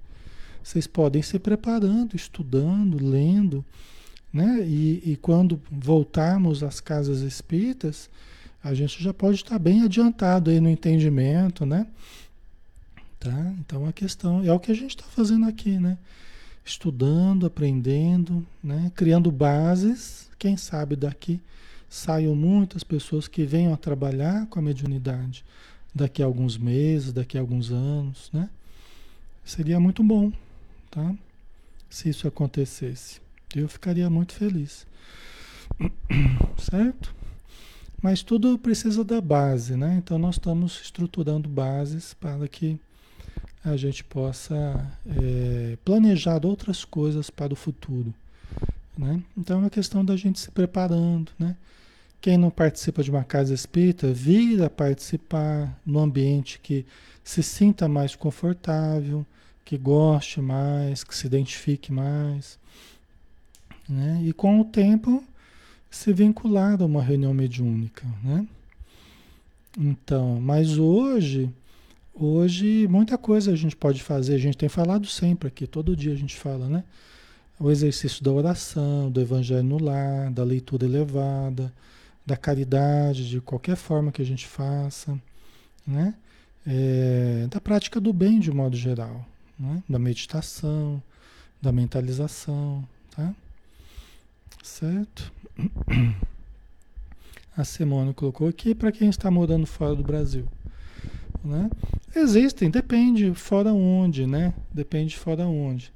Vocês 0.62 0.86
podem 0.86 1.22
se 1.22 1.38
preparando, 1.38 2.14
estudando, 2.14 3.02
lendo, 3.02 3.64
né? 4.32 4.60
E, 4.66 5.12
e 5.12 5.16
quando 5.16 5.60
voltarmos 5.70 6.62
às 6.62 6.80
casas 6.80 7.20
espíritas, 7.20 8.10
a 8.62 8.74
gente 8.74 9.02
já 9.02 9.14
pode 9.14 9.36
estar 9.36 9.58
bem 9.58 9.82
adiantado 9.82 10.50
aí 10.50 10.60
no 10.60 10.68
entendimento, 10.68 11.64
né? 11.64 11.86
Tá? 13.18 13.54
Então 13.58 13.86
a 13.86 13.92
questão 13.92 14.44
é 14.44 14.52
o 14.52 14.60
que 14.60 14.70
a 14.70 14.74
gente 14.74 14.90
está 14.90 15.04
fazendo 15.04 15.46
aqui, 15.46 15.78
né? 15.78 15.98
Estudando, 16.64 17.46
aprendendo, 17.46 18.46
né? 18.62 18.92
Criando 18.94 19.30
bases. 19.30 20.28
Quem 20.38 20.56
sabe 20.56 20.96
daqui 20.96 21.40
saiam 21.88 22.34
muitas 22.34 22.84
pessoas 22.84 23.26
que 23.26 23.44
venham 23.44 23.72
a 23.72 23.76
trabalhar 23.76 24.46
com 24.46 24.58
a 24.58 24.62
mediunidade 24.62 25.44
daqui 25.94 26.22
a 26.22 26.26
alguns 26.26 26.56
meses, 26.56 27.12
daqui 27.12 27.38
a 27.38 27.40
alguns 27.40 27.72
anos, 27.72 28.30
né? 28.32 28.48
Seria 29.44 29.80
muito 29.80 30.02
bom, 30.02 30.30
tá? 30.90 31.14
Se 31.88 32.08
isso 32.08 32.28
acontecesse. 32.28 33.20
Eu 33.56 33.66
ficaria 33.68 34.10
muito 34.10 34.34
feliz. 34.34 34.86
Certo? 36.58 37.17
Mas 38.00 38.22
tudo 38.22 38.56
precisa 38.58 39.02
da 39.04 39.20
base, 39.20 39.76
né? 39.76 39.96
Então 39.98 40.18
nós 40.18 40.36
estamos 40.36 40.80
estruturando 40.80 41.48
bases 41.48 42.14
para 42.14 42.46
que 42.46 42.78
a 43.64 43.76
gente 43.76 44.04
possa 44.04 44.86
é, 45.06 45.76
planejar 45.84 46.44
outras 46.46 46.84
coisas 46.84 47.28
para 47.28 47.52
o 47.52 47.56
futuro. 47.56 48.14
Né? 48.96 49.22
Então 49.36 49.58
é 49.58 49.60
uma 49.60 49.70
questão 49.70 50.04
da 50.04 50.16
gente 50.16 50.38
se 50.38 50.50
preparando. 50.50 51.30
Né? 51.38 51.56
Quem 52.20 52.36
não 52.36 52.50
participa 52.50 53.02
de 53.02 53.10
uma 53.10 53.24
casa 53.24 53.54
espírita, 53.54 54.12
vira 54.12 54.70
participar 54.70 55.76
no 55.84 55.98
ambiente 55.98 56.60
que 56.60 56.86
se 57.22 57.42
sinta 57.42 57.88
mais 57.88 58.16
confortável, 58.16 59.24
que 59.64 59.76
goste 59.76 60.40
mais, 60.40 61.04
que 61.04 61.14
se 61.14 61.26
identifique 61.26 61.92
mais. 61.92 62.58
Né? 63.88 64.22
E 64.24 64.32
com 64.32 64.60
o 64.60 64.64
tempo 64.64 65.22
se 65.90 66.12
vincular 66.12 66.80
a 66.80 66.84
uma 66.84 67.02
reunião 67.02 67.32
mediúnica, 67.32 68.06
né? 68.22 68.46
Então, 69.76 70.40
mas 70.40 70.76
hoje, 70.78 71.50
hoje 72.14 72.86
muita 72.88 73.16
coisa 73.16 73.52
a 73.52 73.56
gente 73.56 73.76
pode 73.76 74.02
fazer, 74.02 74.34
a 74.34 74.38
gente 74.38 74.56
tem 74.56 74.68
falado 74.68 75.06
sempre 75.06 75.48
aqui, 75.48 75.66
todo 75.66 75.96
dia 75.96 76.12
a 76.12 76.16
gente 76.16 76.36
fala, 76.36 76.68
né? 76.68 76.84
O 77.60 77.70
exercício 77.70 78.22
da 78.22 78.30
oração, 78.30 79.10
do 79.10 79.20
evangelho 79.20 79.62
no 79.64 79.82
lar, 79.82 80.30
da 80.30 80.44
leitura 80.44 80.84
elevada, 80.84 81.72
da 82.24 82.36
caridade, 82.36 83.28
de 83.28 83.40
qualquer 83.40 83.76
forma 83.76 84.12
que 84.12 84.22
a 84.22 84.24
gente 84.24 84.46
faça, 84.46 85.18
né? 85.86 86.14
É, 86.66 87.46
da 87.48 87.60
prática 87.60 88.00
do 88.00 88.12
bem 88.12 88.38
de 88.38 88.52
modo 88.52 88.76
geral, 88.76 89.24
né? 89.58 89.82
da 89.88 89.98
meditação, 89.98 91.02
da 91.62 91.72
mentalização, 91.72 92.86
tá? 93.10 93.34
Certo? 94.62 95.32
A 97.56 97.64
Simone 97.64 98.14
colocou 98.14 98.46
aqui 98.46 98.74
para 98.74 98.92
quem 98.92 99.08
está 99.08 99.30
morando 99.30 99.66
fora 99.66 99.94
do 99.94 100.02
Brasil. 100.02 100.46
Né? 101.44 101.70
Existem, 102.14 102.70
depende 102.70 103.34
fora 103.34 103.72
onde, 103.72 104.26
né? 104.26 104.54
Depende 104.72 105.16
fora 105.16 105.46
onde. 105.46 105.92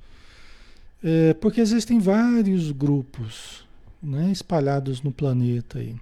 É, 1.03 1.35
porque 1.35 1.61
existem 1.61 1.99
vários 1.99 2.71
grupos 2.71 3.65
né, 4.03 4.31
espalhados 4.31 5.03
no 5.03 5.13
planeta 5.13 5.79
aí. 5.79 5.97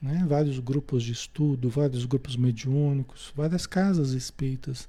Né? 0.00 0.24
Vários 0.28 0.58
grupos 0.58 1.02
de 1.02 1.12
estudo, 1.12 1.68
vários 1.68 2.04
grupos 2.04 2.36
mediúnicos, 2.36 3.32
várias 3.36 3.66
casas 3.66 4.10
espíritas. 4.10 4.88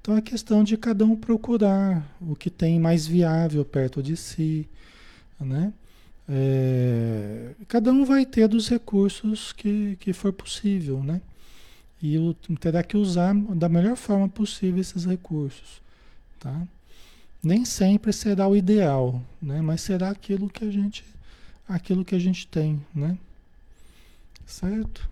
Então 0.00 0.16
é 0.16 0.20
questão 0.20 0.64
de 0.64 0.76
cada 0.76 1.04
um 1.04 1.14
procurar 1.16 2.04
o 2.20 2.34
que 2.34 2.50
tem 2.50 2.80
mais 2.80 3.06
viável 3.06 3.64
perto 3.64 4.02
de 4.02 4.16
si, 4.16 4.68
né? 5.40 5.72
É, 6.28 7.54
cada 7.68 7.92
um 7.92 8.04
vai 8.04 8.24
ter 8.24 8.46
dos 8.48 8.68
recursos 8.68 9.52
que, 9.52 9.96
que 10.00 10.12
for 10.12 10.32
possível, 10.32 11.02
né? 11.02 11.20
E 12.02 12.16
terá 12.60 12.82
que 12.82 12.96
usar 12.96 13.34
da 13.34 13.68
melhor 13.68 13.96
forma 13.96 14.28
possível 14.28 14.80
esses 14.80 15.04
recursos, 15.04 15.80
tá? 16.38 16.66
Nem 17.42 17.64
sempre 17.64 18.12
será 18.12 18.48
o 18.48 18.56
ideal, 18.56 19.22
né? 19.40 19.60
Mas 19.60 19.82
será 19.82 20.10
aquilo 20.10 20.48
que 20.48 20.64
a 20.64 20.70
gente, 20.70 21.04
aquilo 21.68 22.04
que 22.04 22.14
a 22.14 22.18
gente 22.18 22.46
tem, 22.46 22.84
né? 22.94 23.16
Certo? 24.46 25.08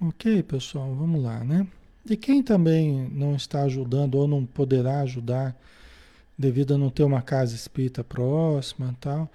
Ok, 0.00 0.42
pessoal, 0.42 0.94
vamos 0.94 1.22
lá, 1.22 1.42
né? 1.42 1.66
E 2.08 2.16
quem 2.16 2.42
também 2.42 3.08
não 3.10 3.34
está 3.34 3.62
ajudando 3.62 4.14
ou 4.16 4.28
não 4.28 4.46
poderá 4.46 5.00
ajudar 5.00 5.56
devido 6.38 6.74
a 6.74 6.78
não 6.78 6.90
ter 6.90 7.04
uma 7.04 7.22
casa 7.22 7.54
espírita 7.54 8.04
próxima 8.04 8.94
tal, 9.00 9.30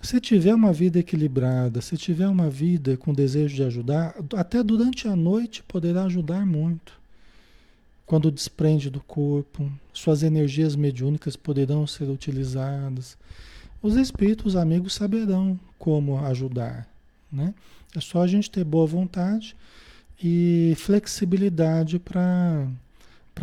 se 0.00 0.18
tiver 0.20 0.54
uma 0.54 0.72
vida 0.72 0.98
equilibrada, 0.98 1.80
se 1.82 1.96
tiver 1.96 2.26
uma 2.26 2.48
vida 2.48 2.96
com 2.96 3.12
desejo 3.12 3.54
de 3.54 3.62
ajudar, 3.62 4.14
até 4.34 4.62
durante 4.62 5.06
a 5.06 5.14
noite 5.14 5.62
poderá 5.62 6.04
ajudar 6.04 6.46
muito. 6.46 6.98
Quando 8.06 8.30
desprende 8.30 8.88
do 8.88 9.00
corpo, 9.00 9.70
suas 9.92 10.22
energias 10.22 10.74
mediúnicas 10.74 11.36
poderão 11.36 11.86
ser 11.86 12.04
utilizadas. 12.04 13.16
Os 13.82 13.94
espíritos 13.94 14.56
amigos 14.56 14.94
saberão 14.94 15.58
como 15.78 16.18
ajudar, 16.24 16.88
né? 17.30 17.54
É 17.94 18.00
só 18.00 18.22
a 18.22 18.26
gente 18.26 18.50
ter 18.50 18.64
boa 18.64 18.86
vontade 18.86 19.56
e 20.22 20.74
flexibilidade 20.76 21.98
para 21.98 22.68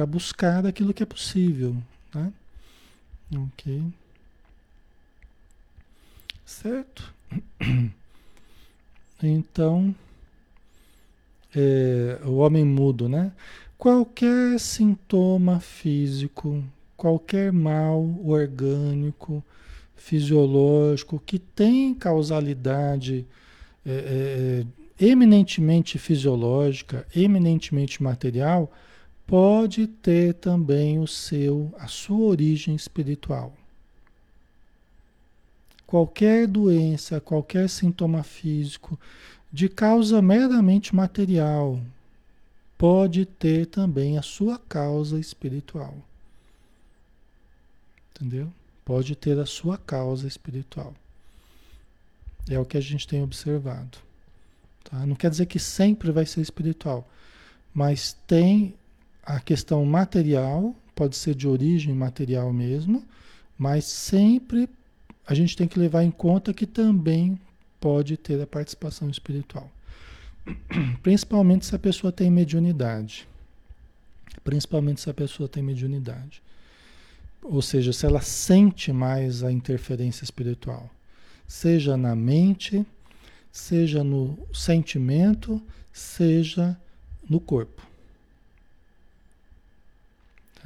buscar 0.07 0.65
aquilo 0.65 0.93
que 0.93 1.03
é 1.03 1.05
possível. 1.05 1.75
Né? 2.13 2.31
Ok. 3.35 3.83
Certo? 6.45 7.13
Então, 9.23 9.95
é, 11.55 12.19
o 12.23 12.35
homem 12.35 12.63
mudo, 12.63 13.09
né? 13.09 13.31
Qualquer 13.75 14.59
sintoma 14.59 15.59
físico, 15.59 16.63
qualquer 16.95 17.51
mal 17.51 18.03
orgânico, 18.23 19.43
fisiológico, 19.95 21.19
que 21.25 21.39
tem 21.39 21.95
causalidade 21.95 23.25
é, 23.83 24.63
é, 24.99 25.05
eminentemente 25.05 25.97
fisiológica, 25.97 27.05
eminentemente 27.15 28.01
material, 28.03 28.71
pode 29.27 29.87
ter 29.87 30.33
também 30.35 30.99
o 30.99 31.05
seu, 31.05 31.73
a 31.77 31.87
sua 31.87 32.25
origem 32.25 32.73
espiritual. 32.73 33.53
Qualquer 35.85 36.47
doença, 36.47 37.19
qualquer 37.19 37.69
sintoma 37.69 38.23
físico 38.23 38.97
de 39.51 39.67
causa 39.69 40.21
meramente 40.21 40.95
material 40.95 41.79
pode 42.77 43.25
ter 43.25 43.65
também 43.65 44.17
a 44.17 44.21
sua 44.21 44.57
causa 44.57 45.19
espiritual. 45.19 45.95
Entendeu? 48.11 48.51
Pode 48.85 49.15
ter 49.15 49.37
a 49.39 49.45
sua 49.45 49.77
causa 49.77 50.27
espiritual. 50.27 50.93
É 52.49 52.57
o 52.57 52.65
que 52.65 52.77
a 52.77 52.81
gente 52.81 53.07
tem 53.07 53.21
observado. 53.21 53.97
Tá? 54.83 55.05
Não 55.05 55.15
quer 55.15 55.29
dizer 55.29 55.45
que 55.47 55.59
sempre 55.59 56.11
vai 56.11 56.25
ser 56.25 56.41
espiritual, 56.41 57.07
mas 57.73 58.13
tem 58.25 58.73
a 59.27 59.41
questão 59.41 59.83
material, 59.83 60.73
pode 60.95 61.17
ser 61.17 61.35
de 61.35 61.49
origem 61.49 61.93
material 61.93 62.53
mesmo, 62.53 63.03
mas 63.57 63.83
sempre 63.83 64.69
a 65.27 65.33
gente 65.33 65.57
tem 65.57 65.67
que 65.67 65.77
levar 65.77 66.01
em 66.03 66.11
conta 66.11 66.53
que 66.53 66.65
também 66.65 67.37
pode 67.77 68.15
ter 68.15 68.41
a 68.41 68.47
participação 68.47 69.09
espiritual. 69.09 69.69
Principalmente 71.03 71.65
se 71.65 71.75
a 71.75 71.79
pessoa 71.79 72.09
tem 72.09 72.31
mediunidade. 72.31 73.27
Principalmente 74.45 75.01
se 75.01 75.09
a 75.09 75.13
pessoa 75.13 75.49
tem 75.49 75.61
mediunidade. 75.61 76.41
Ou 77.43 77.61
seja, 77.61 77.91
se 77.91 78.05
ela 78.05 78.21
sente 78.21 78.93
mais 78.93 79.43
a 79.43 79.51
interferência 79.51 80.23
espiritual, 80.23 80.89
seja 81.45 81.97
na 81.97 82.15
mente, 82.15 82.85
seja 83.51 84.05
no 84.05 84.39
sentimento, 84.53 85.61
seja 85.91 86.79
no 87.29 87.41
corpo. 87.41 87.85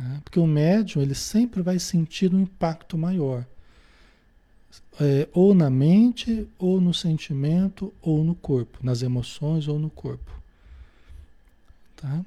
Tá? 0.01 0.21
Porque 0.23 0.39
o 0.39 0.47
médium 0.47 1.03
ele 1.03 1.13
sempre 1.13 1.61
vai 1.61 1.77
sentir 1.77 2.33
um 2.33 2.41
impacto 2.41 2.97
maior. 2.97 3.45
É, 4.99 5.27
ou 5.31 5.53
na 5.53 5.69
mente, 5.69 6.47
ou 6.57 6.81
no 6.81 6.93
sentimento, 6.93 7.93
ou 8.01 8.23
no 8.23 8.33
corpo, 8.33 8.79
nas 8.81 9.03
emoções 9.03 9.67
ou 9.67 9.77
no 9.77 9.89
corpo. 9.91 10.31
Tá? 11.95 12.25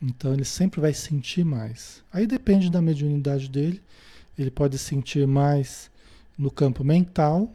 Então 0.00 0.32
ele 0.32 0.44
sempre 0.44 0.80
vai 0.80 0.94
sentir 0.94 1.44
mais. 1.44 2.02
Aí 2.10 2.26
depende 2.26 2.70
da 2.70 2.80
mediunidade 2.80 3.48
dele. 3.48 3.82
Ele 4.38 4.50
pode 4.50 4.78
sentir 4.78 5.26
mais 5.26 5.90
no 6.38 6.50
campo 6.50 6.82
mental, 6.82 7.52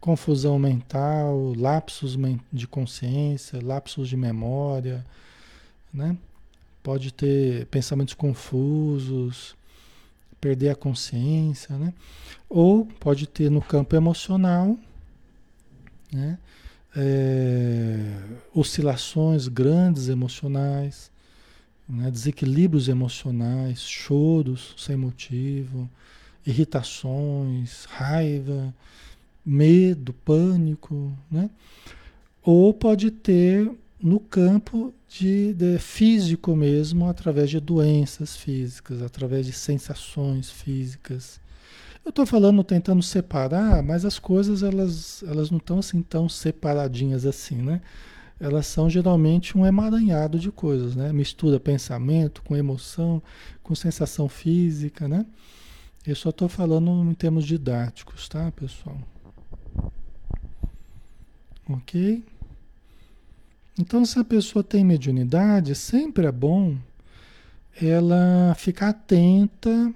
confusão 0.00 0.58
mental, 0.58 1.54
lapsos 1.56 2.18
de 2.52 2.66
consciência, 2.66 3.64
lapsos 3.64 4.08
de 4.08 4.16
memória, 4.16 5.06
né? 5.92 6.16
Pode 6.84 7.14
ter 7.14 7.64
pensamentos 7.68 8.12
confusos, 8.12 9.56
perder 10.38 10.68
a 10.68 10.74
consciência, 10.74 11.78
né? 11.78 11.94
Ou 12.46 12.84
pode 13.00 13.26
ter 13.26 13.50
no 13.50 13.62
campo 13.62 13.96
emocional, 13.96 14.78
né? 16.12 16.38
É, 16.94 18.12
oscilações 18.54 19.48
grandes 19.48 20.08
emocionais, 20.08 21.10
né? 21.88 22.10
desequilíbrios 22.10 22.86
emocionais, 22.86 23.80
choros 23.80 24.74
sem 24.76 24.94
motivo, 24.94 25.88
irritações, 26.46 27.86
raiva, 27.86 28.74
medo, 29.42 30.12
pânico, 30.12 31.16
né? 31.30 31.48
Ou 32.42 32.74
pode 32.74 33.10
ter 33.10 33.72
no 34.04 34.20
campo 34.20 34.92
de, 35.08 35.54
de, 35.54 35.78
físico 35.78 36.54
mesmo, 36.54 37.08
através 37.08 37.48
de 37.48 37.58
doenças 37.58 38.36
físicas, 38.36 39.00
através 39.00 39.46
de 39.46 39.52
sensações 39.54 40.50
físicas. 40.50 41.40
Eu 42.04 42.10
estou 42.10 42.26
falando, 42.26 42.62
tentando 42.62 43.02
separar, 43.02 43.82
mas 43.82 44.04
as 44.04 44.18
coisas 44.18 44.62
elas, 44.62 45.24
elas 45.26 45.50
não 45.50 45.56
estão 45.56 45.78
assim 45.78 46.02
tão 46.02 46.28
separadinhas 46.28 47.24
assim, 47.24 47.56
né? 47.62 47.80
Elas 48.38 48.66
são 48.66 48.90
geralmente 48.90 49.56
um 49.56 49.64
emaranhado 49.64 50.38
de 50.38 50.52
coisas, 50.52 50.94
né? 50.94 51.10
Mistura 51.10 51.58
pensamento 51.58 52.42
com 52.42 52.54
emoção, 52.54 53.22
com 53.62 53.74
sensação 53.74 54.28
física, 54.28 55.08
né? 55.08 55.24
Eu 56.06 56.14
só 56.14 56.28
estou 56.28 56.46
falando 56.50 57.10
em 57.10 57.14
termos 57.14 57.46
didáticos, 57.46 58.28
tá, 58.28 58.52
pessoal? 58.52 58.98
Ok? 61.66 62.22
Então, 63.78 64.04
se 64.04 64.18
a 64.18 64.24
pessoa 64.24 64.62
tem 64.62 64.84
mediunidade, 64.84 65.74
sempre 65.74 66.26
é 66.26 66.32
bom 66.32 66.76
ela 67.82 68.54
ficar 68.56 68.90
atenta 68.90 69.92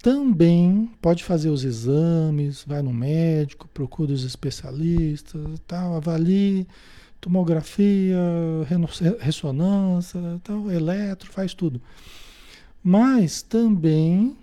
também, 0.00 0.88
pode 1.02 1.24
fazer 1.24 1.50
os 1.50 1.64
exames, 1.64 2.62
vai 2.64 2.82
no 2.82 2.92
médico, 2.92 3.68
procura 3.74 4.12
os 4.12 4.22
especialistas, 4.22 5.60
tal, 5.66 5.96
avalie 5.96 6.66
tomografia, 7.20 8.16
ressonância, 9.18 10.20
tal, 10.44 10.70
eletro, 10.70 11.32
faz 11.32 11.52
tudo. 11.52 11.82
Mas 12.84 13.42
também 13.42 14.36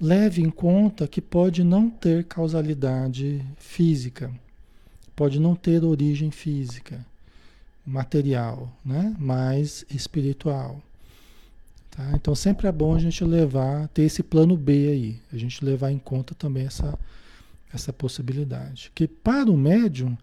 leve 0.00 0.40
em 0.40 0.48
conta 0.48 1.06
que 1.06 1.20
pode 1.20 1.62
não 1.62 1.90
ter 1.90 2.24
causalidade 2.24 3.44
física 3.58 4.30
pode 5.14 5.38
não 5.38 5.54
ter 5.54 5.84
origem 5.84 6.30
física, 6.30 7.04
material, 7.84 8.72
né? 8.84 9.14
mas 9.18 9.84
espiritual. 9.90 10.80
Tá? 11.90 12.12
Então 12.14 12.34
sempre 12.34 12.66
é 12.66 12.72
bom 12.72 12.94
a 12.94 12.98
gente 12.98 13.24
levar, 13.24 13.88
ter 13.88 14.02
esse 14.02 14.22
plano 14.22 14.56
B 14.56 14.88
aí, 14.88 15.20
a 15.32 15.36
gente 15.36 15.64
levar 15.64 15.90
em 15.90 15.98
conta 15.98 16.34
também 16.34 16.66
essa, 16.66 16.98
essa 17.72 17.92
possibilidade. 17.92 18.90
Que 18.94 19.06
para 19.06 19.50
o 19.50 19.56
médium 19.56 20.16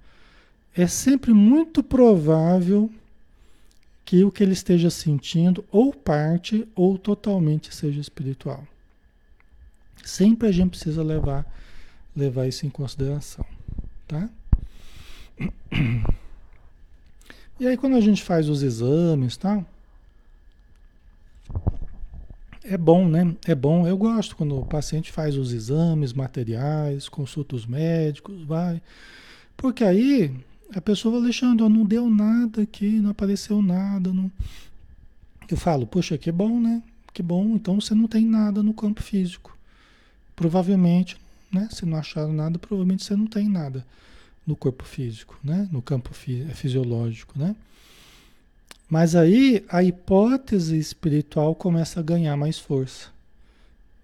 é 0.76 0.88
sempre 0.88 1.34
muito 1.34 1.84
provável 1.84 2.90
que 4.06 4.24
o 4.24 4.32
que 4.32 4.42
ele 4.42 4.54
esteja 4.54 4.90
sentindo 4.90 5.64
ou 5.72 5.94
parte 5.94 6.68
ou 6.76 6.98
totalmente 6.98 7.76
seja 7.76 8.00
espiritual. 8.00 8.68
Sempre 10.04 10.48
a 10.48 10.52
gente 10.52 10.72
precisa 10.72 11.04
levar 11.04 11.46
levar 12.16 12.48
isso 12.48 12.66
em 12.66 12.70
consideração, 12.70 13.46
tá? 14.08 14.30
E 17.60 17.68
aí 17.68 17.76
quando 17.76 17.96
a 17.96 18.02
gente 18.02 18.24
faz 18.24 18.48
os 18.48 18.64
exames, 18.64 19.36
tá? 19.36 19.64
É 22.64 22.78
bom, 22.78 23.08
né? 23.08 23.36
É 23.46 23.56
bom. 23.56 23.88
Eu 23.88 23.98
gosto 23.98 24.36
quando 24.36 24.60
o 24.60 24.66
paciente 24.66 25.12
faz 25.12 25.36
os 25.36 25.52
exames 25.52 26.14
materiais, 26.14 27.10
consulta 27.10 27.56
os 27.56 27.66
médicos, 27.66 28.44
vai. 28.44 28.82
Porque 29.58 29.84
aí 29.84 30.34
a 30.74 30.80
pessoa, 30.80 31.18
Alexandre, 31.18 31.68
não 31.68 31.84
deu 31.84 32.10
nada 32.10 32.62
aqui, 32.62 33.00
não 33.00 33.10
apareceu 33.10 33.62
nada. 33.62 34.14
Não... 34.14 34.32
Eu 35.50 35.58
falo, 35.58 35.86
poxa, 35.88 36.18
que 36.18 36.32
bom, 36.32 36.60
né? 36.60 36.82
que 37.20 37.24
bom, 37.24 37.56
então 37.56 37.82
você 37.82 37.94
não 37.94 38.08
tem 38.08 38.26
nada 38.26 38.64
no 38.64 38.74
campo 38.74 39.02
físico. 39.02 39.58
Provavelmente, 40.36 41.18
né? 41.52 41.68
Se 41.72 41.86
não 41.86 41.98
acharam 41.98 42.32
nada, 42.32 42.58
provavelmente 42.58 43.04
você 43.04 43.16
não 43.16 43.28
tem 43.28 43.50
nada 43.50 43.86
no 44.50 44.56
corpo 44.56 44.84
físico, 44.84 45.38
né? 45.44 45.70
No 45.72 45.80
campo 45.80 46.12
fi 46.12 46.44
fisiológico, 46.56 47.38
né? 47.38 47.56
Mas 48.90 49.16
aí 49.16 49.64
a 49.70 49.84
hipótese 49.84 50.76
espiritual 50.78 51.54
começa 51.54 52.00
a 52.00 52.04
ganhar 52.04 52.36
mais 52.36 52.58
força. 52.58 53.10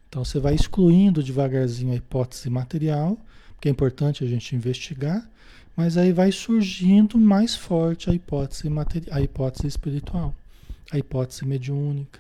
Então 0.08 0.24
você 0.24 0.40
vai 0.40 0.54
excluindo 0.54 1.24
devagarzinho 1.24 1.92
a 1.92 1.96
hipótese 1.96 2.48
material, 2.50 3.18
que 3.60 3.68
é 3.68 3.72
importante 3.72 4.24
a 4.24 4.28
gente 4.28 4.56
investigar, 4.56 5.28
mas 5.76 5.98
aí 5.98 6.14
vai 6.14 6.32
surgindo 6.32 7.18
mais 7.18 7.56
forte 7.56 8.10
a 8.10 8.14
hipótese, 8.14 8.70
a 9.12 9.22
hipótese 9.22 9.68
espiritual, 9.68 10.34
a 10.92 11.00
hipótese 11.00 11.44
mediúnica. 11.44 12.20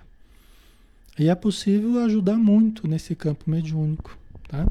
E 1.19 1.29
é 1.29 1.35
possível 1.35 2.03
ajudar 2.03 2.37
muito 2.37 2.87
nesse 2.87 3.15
campo 3.15 3.49
mediúnico, 3.49 4.17
tá? 4.47 4.67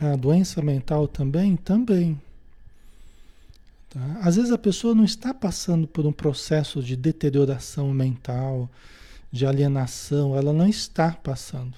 A 0.00 0.14
doença 0.14 0.60
mental 0.60 1.08
também? 1.08 1.56
Também. 1.56 2.20
Tá? 3.88 4.20
Às 4.20 4.36
vezes 4.36 4.52
a 4.52 4.58
pessoa 4.58 4.94
não 4.94 5.04
está 5.04 5.32
passando 5.32 5.86
por 5.86 6.04
um 6.06 6.12
processo 6.12 6.82
de 6.82 6.94
deterioração 6.94 7.92
mental, 7.92 8.68
de 9.32 9.46
alienação, 9.46 10.36
ela 10.36 10.52
não 10.52 10.68
está 10.68 11.12
passando. 11.12 11.74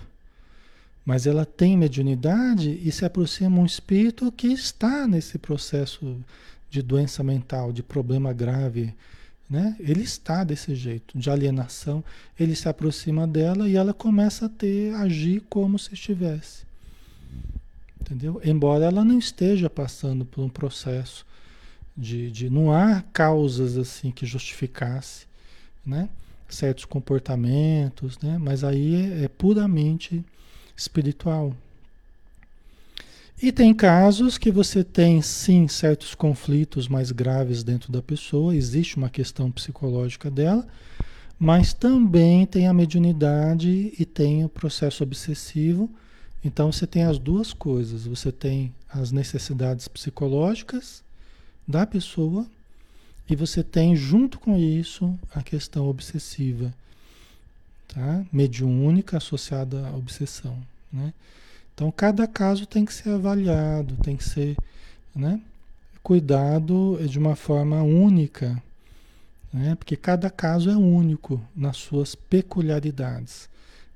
Mas 1.04 1.26
ela 1.26 1.46
tem 1.46 1.76
mediunidade 1.76 2.80
e 2.82 2.90
se 2.90 3.04
aproxima 3.04 3.60
um 3.60 3.64
espírito 3.64 4.30
que 4.32 4.48
está 4.48 5.06
nesse 5.06 5.38
processo 5.38 6.20
de 6.68 6.82
doença 6.82 7.22
mental, 7.22 7.72
de 7.72 7.82
problema 7.82 8.32
grave. 8.32 8.92
Né? 9.48 9.74
Ele 9.80 10.02
está 10.02 10.44
desse 10.44 10.74
jeito, 10.74 11.16
de 11.16 11.30
alienação. 11.30 12.04
Ele 12.38 12.54
se 12.54 12.68
aproxima 12.68 13.26
dela 13.26 13.68
e 13.68 13.76
ela 13.76 13.94
começa 13.94 14.46
a 14.46 14.48
ter, 14.50 14.94
agir 14.94 15.40
como 15.48 15.78
se 15.78 15.94
estivesse. 15.94 16.67
Entendeu? 18.00 18.40
Embora 18.44 18.84
ela 18.84 19.04
não 19.04 19.18
esteja 19.18 19.68
passando 19.68 20.24
por 20.24 20.42
um 20.42 20.48
processo 20.48 21.26
de, 21.96 22.30
de 22.30 22.48
não 22.48 22.72
há 22.72 23.02
causas 23.12 23.76
assim 23.76 24.10
que 24.10 24.24
justificasse, 24.24 25.26
né? 25.84 26.08
certos 26.48 26.84
comportamentos, 26.84 28.18
né? 28.20 28.38
mas 28.38 28.64
aí 28.64 28.94
é, 28.94 29.24
é 29.24 29.28
puramente 29.28 30.24
espiritual. 30.76 31.54
E 33.40 33.52
tem 33.52 33.72
casos 33.72 34.36
que 34.36 34.50
você 34.50 34.82
tem 34.82 35.22
sim 35.22 35.68
certos 35.68 36.14
conflitos 36.14 36.88
mais 36.88 37.12
graves 37.12 37.62
dentro 37.62 37.92
da 37.92 38.02
pessoa, 38.02 38.56
existe 38.56 38.96
uma 38.96 39.08
questão 39.08 39.50
psicológica 39.50 40.28
dela, 40.28 40.66
mas 41.38 41.72
também 41.72 42.44
tem 42.46 42.66
a 42.66 42.74
mediunidade 42.74 43.92
e 43.96 44.04
tem 44.04 44.44
o 44.44 44.48
processo 44.48 45.04
obsessivo. 45.04 45.88
Então 46.44 46.70
você 46.70 46.86
tem 46.86 47.02
as 47.02 47.18
duas 47.18 47.52
coisas, 47.52 48.06
você 48.06 48.30
tem 48.30 48.72
as 48.88 49.10
necessidades 49.10 49.88
psicológicas 49.88 51.02
da 51.66 51.84
pessoa 51.84 52.46
e 53.28 53.36
você 53.36 53.62
tem 53.62 53.94
junto 53.96 54.38
com 54.38 54.56
isso 54.56 55.18
a 55.34 55.42
questão 55.42 55.88
obsessiva, 55.88 56.72
tá? 57.88 58.24
Mediúnica 58.32 59.16
associada 59.16 59.88
à 59.88 59.96
obsessão, 59.96 60.56
né? 60.92 61.12
Então 61.74 61.90
cada 61.90 62.26
caso 62.26 62.66
tem 62.66 62.84
que 62.84 62.94
ser 62.94 63.10
avaliado, 63.10 63.96
tem 63.96 64.16
que 64.16 64.24
ser, 64.24 64.56
né? 65.14 65.40
Cuidado 66.02 66.98
de 67.06 67.18
uma 67.18 67.36
forma 67.36 67.82
única, 67.82 68.62
né? 69.52 69.74
Porque 69.74 69.96
cada 69.96 70.30
caso 70.30 70.70
é 70.70 70.76
único 70.76 71.40
nas 71.54 71.76
suas 71.76 72.14
peculiaridades, 72.14 73.48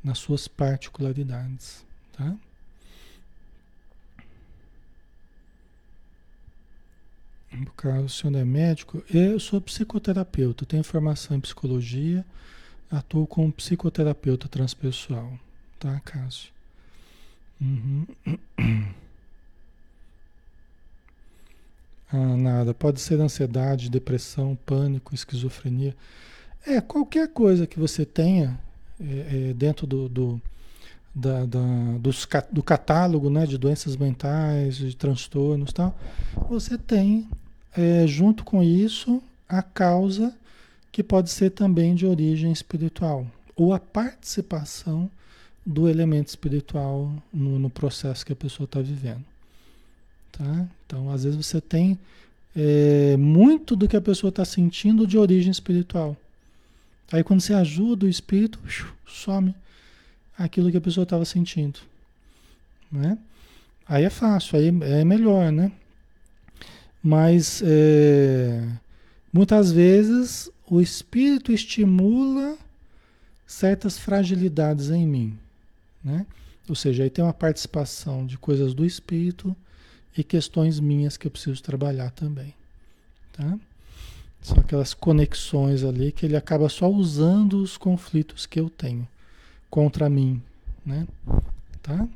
nas 0.05 0.19
suas 0.19 0.47
particularidades, 0.47 1.85
tá? 2.23 2.37
Caso, 7.77 8.07
o 8.07 8.09
senhor 8.09 8.37
é 8.37 8.45
médico? 8.45 9.03
Eu 9.13 9.39
sou 9.39 9.61
psicoterapeuta, 9.61 10.65
tenho 10.65 10.83
formação 10.83 11.37
em 11.37 11.41
psicologia, 11.41 12.25
atuo 12.91 13.27
como 13.27 13.53
psicoterapeuta 13.53 14.49
transpessoal, 14.49 15.39
tá, 15.79 16.01
Cássio? 16.01 16.51
Uhum. 17.61 18.07
Ah, 22.15 22.37
nada. 22.37 22.75
Pode 22.75 23.01
ser 23.01 23.19
ansiedade, 23.21 23.89
depressão, 23.89 24.55
pânico, 24.67 25.15
esquizofrenia. 25.15 25.97
É, 26.67 26.79
qualquer 26.79 27.29
coisa 27.29 27.67
que 27.67 27.79
você 27.81 28.05
tenha 28.05 28.61
é, 29.01 29.49
é, 29.51 29.55
dentro 29.55 29.87
do, 29.87 30.11
do, 30.11 30.43
da, 31.15 31.45
da, 31.45 31.61
dos, 32.01 32.27
do 32.51 32.63
catálogo 32.63 33.29
né, 33.29 33.47
de 33.47 33.59
doenças 33.59 33.97
mentais, 33.97 34.77
de 34.77 34.97
transtornos 34.97 35.73
tal, 35.73 35.97
você 36.49 36.79
tem 36.79 37.29
é, 37.77 38.07
junto 38.07 38.45
com 38.45 38.63
isso, 38.63 39.23
a 39.49 39.63
causa 39.63 40.35
que 40.91 41.03
pode 41.03 41.31
ser 41.31 41.51
também 41.51 41.95
de 41.95 42.07
origem 42.07 42.53
espiritual, 42.53 43.27
ou 43.57 43.73
a 43.73 43.81
participação 43.81 45.11
do 45.65 45.89
elemento 45.89 46.29
espiritual 46.29 47.13
no, 47.33 47.59
no 47.59 47.71
processo 47.71 48.27
que 48.27 48.33
a 48.33 48.37
pessoa 48.37 48.65
está 48.65 48.81
vivendo. 48.81 49.25
Tá? 50.33 50.67
Então, 50.87 51.11
às 51.11 51.25
vezes 51.25 51.37
você 51.37 51.61
tem 51.61 51.99
é, 52.57 53.17
muito 53.17 53.77
do 53.77 53.87
que 53.87 53.97
a 53.97 54.01
pessoa 54.01 54.31
está 54.31 54.45
sentindo 54.45 55.07
de 55.07 55.17
origem 55.17 55.51
espiritual. 55.51 56.17
Aí, 57.11 57.23
quando 57.23 57.41
você 57.41 57.55
ajuda 57.55 58.07
o 58.07 58.09
espírito, 58.09 58.59
some 59.07 59.55
aquilo 60.45 60.71
que 60.71 60.77
a 60.77 60.81
pessoa 60.81 61.05
estava 61.05 61.25
sentindo. 61.25 61.79
Né? 62.91 63.17
Aí 63.87 64.05
é 64.05 64.11
fácil, 64.11 64.59
aí 64.59 64.69
é 64.83 65.05
melhor, 65.05 65.53
né? 65.53 65.73
Mas 67.03 67.63
é, 67.65 68.69
muitas 69.33 69.73
vezes 69.73 70.51
o 70.69 70.81
espírito 70.81 71.53
estimula 71.53 72.57
certas 73.47 73.99
fragilidades 73.99 74.91
em 74.91 75.07
mim, 75.07 75.39
né? 76.03 76.27
Ou 76.69 76.75
seja, 76.75 77.03
aí 77.03 77.11
tem 77.11 77.25
uma 77.25 77.35
participação 77.35 78.25
de 78.25 78.39
coisas 78.39 78.73
do 78.73 78.85
espírito 78.85 79.55
e 80.17 80.23
questões 80.23 80.79
minhas 80.79 81.17
que 81.17 81.27
eu 81.27 81.31
preciso 81.31 81.63
trabalhar 81.63 82.11
também, 82.11 82.55
tá? 83.33 83.59
São 84.41 84.59
aquelas 84.59 84.95
conexões 84.95 85.85
ali 85.85 86.13
que 86.13 86.25
ele 86.25 86.37
acaba 86.37 86.69
só 86.69 86.89
usando 86.89 87.55
os 87.63 87.77
conflitos 87.77 88.47
que 88.47 88.59
eu 88.59 88.71
tenho 88.71 89.07
contra 89.73 90.07
mim, 90.11 90.43
né? 90.85 91.09
Tá? 91.83 92.07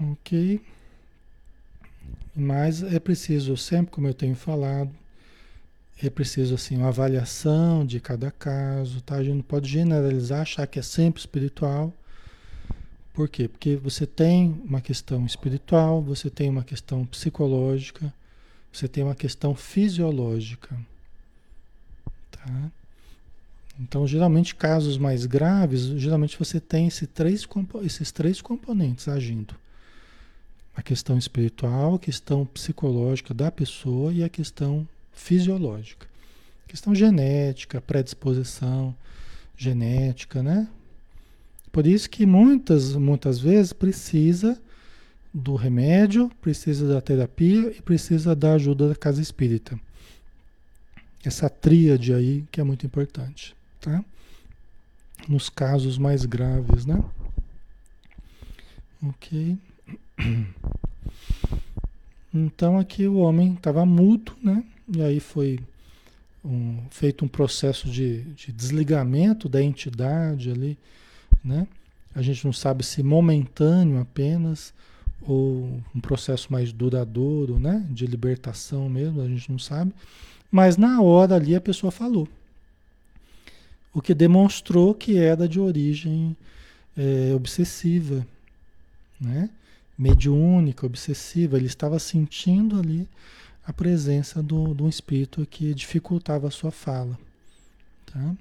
Ok. 0.00 0.60
Mas 2.34 2.82
é 2.82 2.98
preciso, 2.98 3.56
sempre 3.56 3.92
como 3.92 4.08
eu 4.08 4.14
tenho 4.14 4.34
falado, 4.34 4.90
é 6.02 6.10
preciso 6.10 6.56
assim 6.56 6.76
uma 6.76 6.88
avaliação 6.88 7.86
de 7.86 8.00
cada 8.00 8.32
caso, 8.32 9.00
tá? 9.02 9.14
A 9.14 9.22
gente 9.22 9.36
não 9.36 9.42
pode 9.42 9.68
generalizar, 9.68 10.40
achar 10.40 10.66
que 10.66 10.80
é 10.80 10.82
sempre 10.82 11.20
espiritual. 11.20 11.94
Por 13.14 13.28
quê? 13.28 13.46
Porque 13.46 13.76
você 13.76 14.04
tem 14.04 14.60
uma 14.64 14.80
questão 14.80 15.24
espiritual, 15.24 16.02
você 16.02 16.28
tem 16.28 16.50
uma 16.50 16.64
questão 16.64 17.06
psicológica, 17.06 18.12
você 18.72 18.88
tem 18.88 19.04
uma 19.04 19.14
questão 19.14 19.54
fisiológica, 19.54 20.76
tá? 22.32 22.72
Então, 23.80 24.06
geralmente, 24.06 24.54
casos 24.54 24.98
mais 24.98 25.24
graves, 25.24 25.84
geralmente 25.98 26.38
você 26.38 26.60
tem 26.60 26.88
esse 26.88 27.06
três, 27.06 27.48
esses 27.82 28.12
três 28.12 28.42
componentes 28.42 29.08
agindo 29.08 29.54
a 30.76 30.82
questão 30.82 31.16
espiritual, 31.18 31.94
a 31.94 31.98
questão 31.98 32.44
psicológica 32.44 33.32
da 33.32 33.50
pessoa 33.50 34.12
e 34.12 34.22
a 34.22 34.28
questão 34.28 34.86
fisiológica. 35.12 36.06
Questão 36.68 36.94
genética, 36.94 37.80
predisposição 37.80 38.94
genética, 39.56 40.42
né? 40.42 40.68
Por 41.72 41.86
isso 41.86 42.08
que 42.08 42.26
muitas, 42.26 42.94
muitas 42.94 43.38
vezes 43.38 43.72
precisa 43.72 44.60
do 45.32 45.54
remédio, 45.54 46.30
precisa 46.40 46.86
da 46.86 47.00
terapia 47.00 47.72
e 47.76 47.80
precisa 47.82 48.34
da 48.34 48.54
ajuda 48.54 48.88
da 48.88 48.94
casa 48.94 49.22
espírita. 49.22 49.78
Essa 51.24 51.48
tríade 51.48 52.12
aí 52.12 52.44
que 52.50 52.60
é 52.60 52.64
muito 52.64 52.86
importante, 52.86 53.54
tá? 53.80 54.04
Nos 55.28 55.48
casos 55.48 55.98
mais 55.98 56.24
graves, 56.24 56.86
né? 56.86 57.02
Ok. 59.02 59.56
Então 62.32 62.78
aqui 62.78 63.08
o 63.08 63.16
homem 63.16 63.54
estava 63.54 63.84
mudo, 63.84 64.32
né? 64.40 64.62
E 64.88 65.02
aí 65.02 65.18
foi 65.18 65.58
um, 66.44 66.78
feito 66.90 67.24
um 67.24 67.28
processo 67.28 67.88
de, 67.88 68.22
de, 68.34 68.52
desligamento 68.52 69.48
da 69.48 69.60
entidade 69.60 70.50
ali, 70.50 70.78
né? 71.44 71.66
A 72.14 72.22
gente 72.22 72.44
não 72.44 72.52
sabe 72.52 72.84
se 72.84 73.02
momentâneo 73.02 74.00
apenas 74.00 74.72
ou 75.22 75.80
um 75.94 76.00
processo 76.00 76.52
mais 76.52 76.72
duradouro, 76.72 77.58
né? 77.58 77.84
De 77.90 78.06
libertação 78.06 78.88
mesmo, 78.88 79.20
a 79.20 79.28
gente 79.28 79.50
não 79.50 79.58
sabe. 79.58 79.92
Mas 80.50 80.76
na 80.76 81.00
hora 81.00 81.34
ali 81.34 81.54
a 81.56 81.60
pessoa 81.60 81.90
falou. 81.90 82.28
O 83.92 84.00
que 84.00 84.14
demonstrou 84.14 84.94
que 84.94 85.18
era 85.18 85.48
de 85.48 85.58
origem 85.58 86.36
é, 86.96 87.32
obsessiva, 87.34 88.26
né? 89.20 89.50
mediúnica, 89.98 90.86
obsessiva. 90.86 91.56
Ele 91.56 91.66
estava 91.66 91.98
sentindo 91.98 92.78
ali 92.78 93.08
a 93.66 93.72
presença 93.72 94.42
do, 94.42 94.72
do 94.72 94.88
espírito 94.88 95.46
que 95.46 95.74
dificultava 95.74 96.48
a 96.48 96.50
sua 96.50 96.70
fala. 96.70 97.18
Tá? 98.06 98.34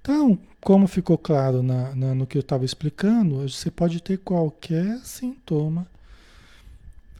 Então, 0.00 0.38
como 0.60 0.86
ficou 0.86 1.16
claro 1.16 1.62
na, 1.62 1.94
na, 1.94 2.14
no 2.14 2.26
que 2.26 2.36
eu 2.36 2.40
estava 2.40 2.64
explicando, 2.64 3.48
você 3.48 3.70
pode 3.70 4.02
ter 4.02 4.18
qualquer 4.18 4.98
sintoma, 4.98 5.86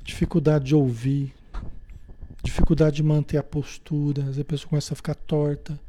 dificuldade 0.03 0.67
de 0.67 0.75
ouvir, 0.75 1.35
dificuldade 2.43 2.97
de 2.97 3.03
manter 3.03 3.39
a 3.39 3.43
postura, 3.43 4.21
às 4.21 4.27
vezes 4.27 4.41
a 4.43 4.45
pessoa 4.45 4.69
começa 4.69 4.93
a 4.93 4.97
ficar 4.97 5.15
torta, 5.15 5.81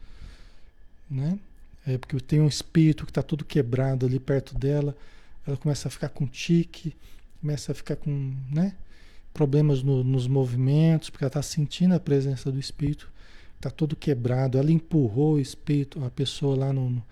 né? 1.09 1.39
É 1.85 1.97
porque 1.97 2.19
tem 2.19 2.41
um 2.41 2.47
espírito 2.47 3.05
que 3.05 3.11
está 3.11 3.21
todo 3.21 3.45
quebrado 3.45 4.05
ali 4.05 4.19
perto 4.19 4.57
dela, 4.57 4.95
ela 5.45 5.55
começa 5.55 5.87
a 5.87 5.91
ficar 5.91 6.09
com 6.09 6.25
tique, 6.25 6.95
começa 7.39 7.71
a 7.71 7.75
ficar 7.75 7.95
com, 7.95 8.33
né? 8.51 8.73
Problemas 9.33 9.83
no, 9.83 10.03
nos 10.03 10.27
movimentos, 10.27 11.09
porque 11.09 11.23
ela 11.23 11.29
está 11.29 11.41
sentindo 11.41 11.93
a 11.93 11.99
presença 11.99 12.51
do 12.51 12.59
espírito, 12.59 13.11
está 13.55 13.69
todo 13.69 13.95
quebrado. 13.95 14.57
Ela 14.57 14.71
empurrou 14.71 15.35
o 15.35 15.39
espírito, 15.39 16.03
a 16.03 16.09
pessoa 16.09 16.55
lá 16.55 16.73
no, 16.73 17.03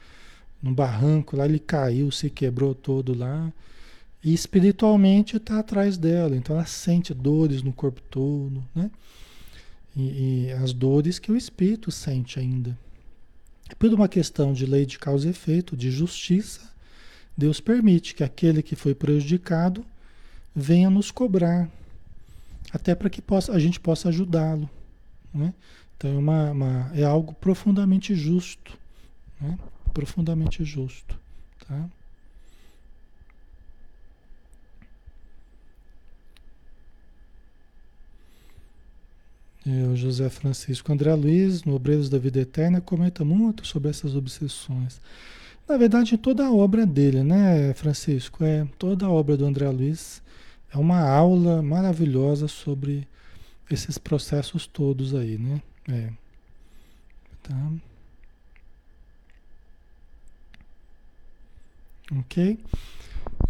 no 0.61 0.73
barranco, 0.73 1.35
lá 1.35 1.45
ele 1.45 1.59
caiu, 1.59 2.09
se 2.09 2.29
quebrou 2.29 2.73
todo 2.73 3.13
lá. 3.13 3.51
E 4.23 4.33
espiritualmente 4.33 5.35
está 5.35 5.59
atrás 5.59 5.97
dela, 5.97 6.35
então 6.35 6.55
ela 6.55 6.65
sente 6.65 7.13
dores 7.13 7.61
no 7.61 7.73
corpo 7.73 8.01
todo, 8.09 8.63
né? 8.73 8.89
E, 9.95 10.47
e, 10.47 10.51
as 10.53 10.73
dores 10.73 11.19
que 11.19 11.31
o 11.31 11.35
espírito 11.35 11.91
sente 11.91 12.39
ainda. 12.39 12.75
Por 13.77 13.93
uma 13.93 14.07
questão 14.07 14.53
de 14.53 14.65
lei 14.65 14.85
de 14.85 14.97
causa 14.97 15.27
e 15.27 15.31
efeito, 15.31 15.75
de 15.75 15.91
justiça, 15.91 16.61
Deus 17.37 17.59
permite 17.59 18.13
que 18.15 18.23
aquele 18.23 18.61
que 18.61 18.75
foi 18.75 18.93
prejudicado 18.93 19.85
venha 20.55 20.89
nos 20.89 21.11
cobrar, 21.11 21.69
até 22.71 22.93
para 22.93 23.09
que 23.09 23.21
possa, 23.21 23.51
a 23.51 23.59
gente 23.59 23.79
possa 23.79 24.09
ajudá-lo. 24.09 24.69
Né? 25.33 25.53
Então 25.97 26.11
é, 26.11 26.17
uma, 26.17 26.51
uma, 26.51 26.91
é 26.93 27.03
algo 27.03 27.33
profundamente 27.33 28.13
justo. 28.15 28.77
Né? 29.41 29.57
Profundamente 29.93 30.63
justo. 30.63 31.19
Tá? 31.67 31.89
O 39.65 39.95
José 39.95 40.29
Francisco 40.29 40.91
André 40.91 41.13
Luiz, 41.13 41.63
no 41.63 41.75
Obreiros 41.75 42.09
da 42.09 42.17
Vida 42.17 42.39
Eterna, 42.41 42.81
comenta 42.81 43.23
muito 43.23 43.65
sobre 43.65 43.89
essas 43.89 44.15
obsessões. 44.15 44.99
Na 45.67 45.77
verdade, 45.77 46.17
toda 46.17 46.45
a 46.45 46.53
obra 46.53 46.85
dele, 46.85 47.23
né, 47.23 47.73
Francisco? 47.73 48.43
É, 48.43 48.67
toda 48.77 49.05
a 49.05 49.09
obra 49.09 49.37
do 49.37 49.45
André 49.45 49.69
Luiz 49.69 50.21
é 50.73 50.77
uma 50.77 50.99
aula 50.99 51.61
maravilhosa 51.61 52.47
sobre 52.47 53.07
esses 53.71 53.97
processos 53.97 54.67
todos 54.67 55.15
aí, 55.15 55.37
né? 55.37 55.61
É. 55.87 56.09
Tá. 57.43 57.71
Ok? 62.19 62.59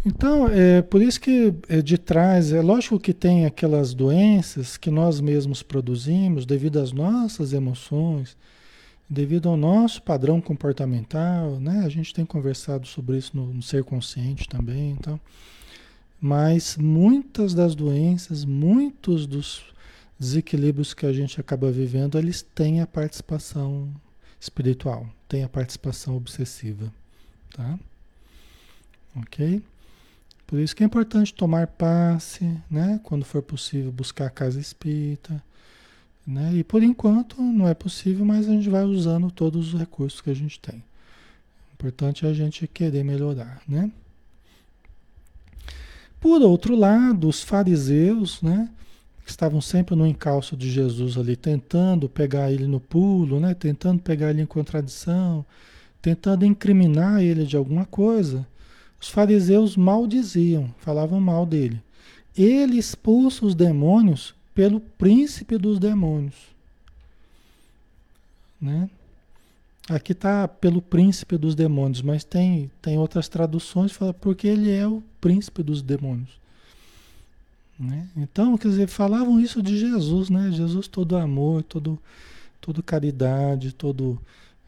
Então, 0.06 0.48
é 0.48 0.82
por 0.82 1.00
isso 1.00 1.18
que 1.18 1.54
é 1.66 1.80
de 1.80 1.96
trás, 1.96 2.52
é 2.52 2.60
lógico 2.60 3.00
que 3.00 3.14
tem 3.14 3.46
aquelas 3.46 3.94
doenças 3.94 4.76
que 4.76 4.90
nós 4.90 5.18
mesmos 5.18 5.62
produzimos 5.62 6.44
devido 6.44 6.78
às 6.78 6.92
nossas 6.92 7.54
emoções, 7.54 8.36
devido 9.08 9.48
ao 9.48 9.56
nosso 9.56 10.02
padrão 10.02 10.42
comportamental, 10.42 11.58
né? 11.58 11.84
A 11.86 11.88
gente 11.88 12.12
tem 12.12 12.26
conversado 12.26 12.86
sobre 12.86 13.16
isso 13.16 13.34
no, 13.34 13.54
no 13.54 13.62
ser 13.62 13.82
consciente 13.82 14.46
também, 14.46 14.90
então. 14.90 15.18
Mas 16.20 16.76
muitas 16.76 17.54
das 17.54 17.74
doenças, 17.74 18.44
muitos 18.44 19.26
dos 19.26 19.64
desequilíbrios 20.18 20.92
que 20.92 21.06
a 21.06 21.12
gente 21.14 21.40
acaba 21.40 21.70
vivendo, 21.70 22.18
eles 22.18 22.42
têm 22.42 22.82
a 22.82 22.86
participação 22.86 23.88
espiritual, 24.38 25.06
têm 25.28 25.44
a 25.44 25.48
participação 25.48 26.14
obsessiva, 26.14 26.92
tá? 27.54 27.78
Ok? 29.16 29.62
Por 30.46 30.58
isso 30.58 30.76
que 30.76 30.82
é 30.82 30.86
importante 30.86 31.32
tomar 31.32 31.66
passe, 31.66 32.56
né? 32.70 33.00
Quando 33.02 33.24
for 33.24 33.42
possível, 33.42 33.90
buscar 33.90 34.26
a 34.26 34.30
casa 34.30 34.60
espírita. 34.60 35.42
Né? 36.26 36.54
E 36.54 36.64
por 36.64 36.82
enquanto 36.82 37.40
não 37.40 37.68
é 37.68 37.74
possível, 37.74 38.24
mas 38.24 38.48
a 38.48 38.52
gente 38.52 38.68
vai 38.70 38.84
usando 38.84 39.30
todos 39.30 39.74
os 39.74 39.80
recursos 39.80 40.20
que 40.20 40.30
a 40.30 40.34
gente 40.34 40.58
tem. 40.58 40.76
O 40.76 41.74
importante 41.74 42.24
é 42.24 42.28
a 42.30 42.32
gente 42.32 42.66
querer 42.66 43.04
melhorar, 43.04 43.60
né? 43.68 43.90
Por 46.18 46.40
outro 46.40 46.74
lado, 46.74 47.28
os 47.28 47.42
fariseus, 47.42 48.40
né, 48.40 48.70
que 49.22 49.30
estavam 49.30 49.60
sempre 49.60 49.94
no 49.94 50.06
encalço 50.06 50.56
de 50.56 50.70
Jesus 50.70 51.18
ali, 51.18 51.36
tentando 51.36 52.08
pegar 52.08 52.50
ele 52.50 52.66
no 52.66 52.80
pulo, 52.80 53.38
né, 53.38 53.52
tentando 53.52 54.00
pegar 54.00 54.30
ele 54.30 54.40
em 54.40 54.46
contradição, 54.46 55.44
tentando 56.00 56.46
incriminar 56.46 57.22
ele 57.22 57.44
de 57.44 57.58
alguma 57.58 57.84
coisa, 57.84 58.46
os 59.04 59.10
fariseus 59.10 59.76
maldiziam, 59.76 60.74
falavam 60.78 61.20
mal 61.20 61.44
dele. 61.44 61.78
Ele 62.34 62.78
expulsa 62.78 63.44
os 63.44 63.54
demônios 63.54 64.34
pelo 64.54 64.80
príncipe 64.80 65.58
dos 65.58 65.78
demônios. 65.78 66.34
Né? 68.58 68.88
Aqui 69.90 70.12
está 70.12 70.48
pelo 70.48 70.80
príncipe 70.80 71.36
dos 71.36 71.54
demônios, 71.54 72.00
mas 72.00 72.24
tem, 72.24 72.70
tem 72.80 72.96
outras 72.96 73.28
traduções 73.28 73.92
que 73.92 73.98
falam 73.98 74.14
porque 74.14 74.46
ele 74.46 74.70
é 74.70 74.88
o 74.88 75.02
príncipe 75.20 75.62
dos 75.62 75.82
demônios. 75.82 76.40
Né? 77.78 78.08
Então, 78.16 78.56
quer 78.56 78.68
dizer, 78.68 78.88
falavam 78.88 79.38
isso 79.38 79.62
de 79.62 79.76
Jesus, 79.76 80.30
né? 80.30 80.50
Jesus 80.50 80.88
todo 80.88 81.14
amor, 81.14 81.62
todo, 81.62 81.98
todo 82.58 82.82
caridade, 82.82 83.74
todo, 83.74 84.18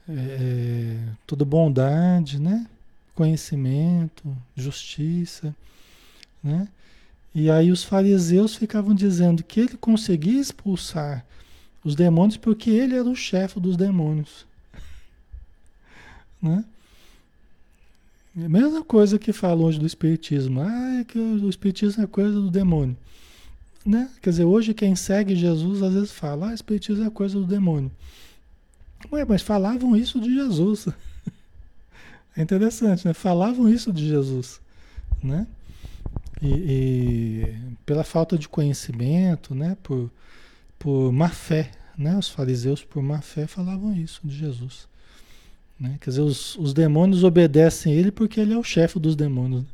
é, 0.06 0.98
todo 1.26 1.46
bondade, 1.46 2.38
né? 2.38 2.66
Conhecimento, 3.16 4.36
justiça, 4.54 5.56
né? 6.44 6.68
E 7.34 7.50
aí 7.50 7.70
os 7.70 7.82
fariseus 7.82 8.54
ficavam 8.54 8.94
dizendo 8.94 9.42
que 9.42 9.60
ele 9.60 9.76
conseguia 9.76 10.40
expulsar 10.40 11.26
os 11.84 11.94
demônios 11.94 12.36
porque 12.36 12.70
ele 12.70 12.94
era 12.94 13.08
o 13.08 13.14
chefe 13.14 13.60
dos 13.60 13.76
demônios. 13.76 14.46
Né? 16.40 16.64
A 18.36 18.48
mesma 18.48 18.82
coisa 18.82 19.18
que 19.18 19.32
falam 19.32 19.66
hoje 19.66 19.78
do 19.78 19.86
Espiritismo. 19.86 20.60
Ah, 20.60 21.00
é 21.00 21.04
que 21.04 21.18
o 21.18 21.48
Espiritismo 21.48 22.04
é 22.04 22.06
coisa 22.06 22.40
do 22.40 22.50
demônio. 22.50 22.96
Né? 23.84 24.10
Quer 24.22 24.30
dizer, 24.30 24.44
hoje 24.44 24.72
quem 24.72 24.96
segue 24.96 25.36
Jesus 25.36 25.82
às 25.82 25.92
vezes 25.92 26.12
fala, 26.12 26.50
ah, 26.50 26.54
Espiritismo 26.54 27.04
é 27.04 27.10
coisa 27.10 27.38
do 27.38 27.46
demônio. 27.46 27.90
Ué, 29.12 29.24
mas 29.24 29.42
falavam 29.42 29.94
isso 29.94 30.20
de 30.20 30.34
Jesus. 30.34 30.88
É 32.36 32.42
interessante, 32.42 33.06
né? 33.06 33.14
Falavam 33.14 33.68
isso 33.68 33.92
de 33.92 34.06
Jesus, 34.06 34.60
né? 35.22 35.46
E, 36.42 36.48
e, 36.48 37.54
pela 37.86 38.04
falta 38.04 38.36
de 38.36 38.48
conhecimento, 38.48 39.54
né? 39.54 39.76
Por, 39.82 40.10
por 40.78 41.10
má 41.12 41.30
fé, 41.30 41.70
né? 41.96 42.16
Os 42.18 42.28
fariseus 42.28 42.84
por 42.84 43.02
má 43.02 43.22
fé 43.22 43.46
falavam 43.46 43.94
isso 43.94 44.20
de 44.22 44.36
Jesus. 44.36 44.86
Né? 45.78 45.96
Quer 46.00 46.10
dizer, 46.10 46.22
os, 46.22 46.56
os 46.56 46.72
demônios 46.72 47.22
obedecem 47.22 47.92
ele 47.92 48.10
porque 48.10 48.40
ele 48.40 48.54
é 48.54 48.58
o 48.58 48.64
chefe 48.64 48.98
dos 48.98 49.14
demônios. 49.14 49.64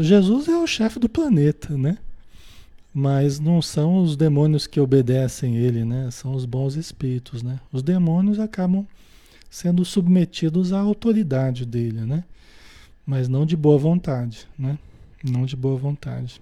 Jesus 0.00 0.48
é 0.48 0.56
o 0.56 0.66
chefe 0.66 0.98
do 0.98 1.08
planeta, 1.08 1.76
né? 1.76 1.98
Mas 2.94 3.38
não 3.38 3.60
são 3.60 3.98
os 3.98 4.16
demônios 4.16 4.66
que 4.66 4.80
obedecem 4.80 5.56
ele, 5.56 5.84
né? 5.84 6.10
São 6.10 6.32
os 6.34 6.46
bons 6.46 6.74
espíritos, 6.74 7.42
né? 7.42 7.60
Os 7.70 7.82
demônios 7.82 8.38
acabam 8.40 8.86
sendo 9.50 9.84
submetidos 9.84 10.72
à 10.72 10.80
autoridade 10.80 11.64
dele, 11.64 12.00
né? 12.02 12.24
Mas 13.06 13.28
não 13.28 13.46
de 13.46 13.56
boa 13.56 13.78
vontade, 13.78 14.46
né? 14.58 14.78
Não 15.22 15.46
de 15.46 15.56
boa 15.56 15.76
vontade. 15.76 16.40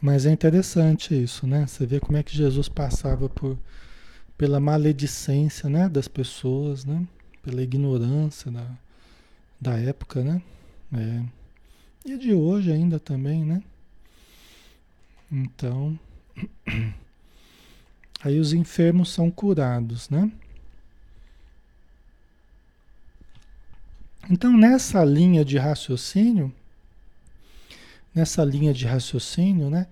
Mas 0.00 0.26
é 0.26 0.30
interessante 0.30 1.14
isso, 1.14 1.46
né? 1.46 1.66
Você 1.66 1.86
vê 1.86 1.98
como 1.98 2.16
é 2.16 2.22
que 2.22 2.36
Jesus 2.36 2.68
passava 2.68 3.28
por 3.28 3.58
pela 4.36 4.58
maledicência, 4.58 5.68
né, 5.68 5.88
das 5.88 6.08
pessoas, 6.08 6.84
né? 6.84 7.06
Pela 7.42 7.62
ignorância 7.62 8.50
da, 8.50 8.66
da 9.60 9.78
época, 9.78 10.22
né? 10.22 10.42
É. 10.92 11.22
E 12.04 12.18
de 12.18 12.34
hoje 12.34 12.70
ainda 12.72 12.98
também, 12.98 13.44
né? 13.44 13.62
Então, 15.30 15.98
aí 18.22 18.38
os 18.38 18.52
enfermos 18.52 19.10
são 19.10 19.30
curados, 19.30 20.10
né? 20.10 20.30
Então, 24.30 24.56
nessa 24.56 25.04
linha 25.04 25.44
de 25.44 25.58
raciocínio, 25.58 26.52
nessa 28.14 28.44
linha 28.44 28.72
de 28.72 28.86
raciocínio, 28.86 29.68
né, 29.68 29.86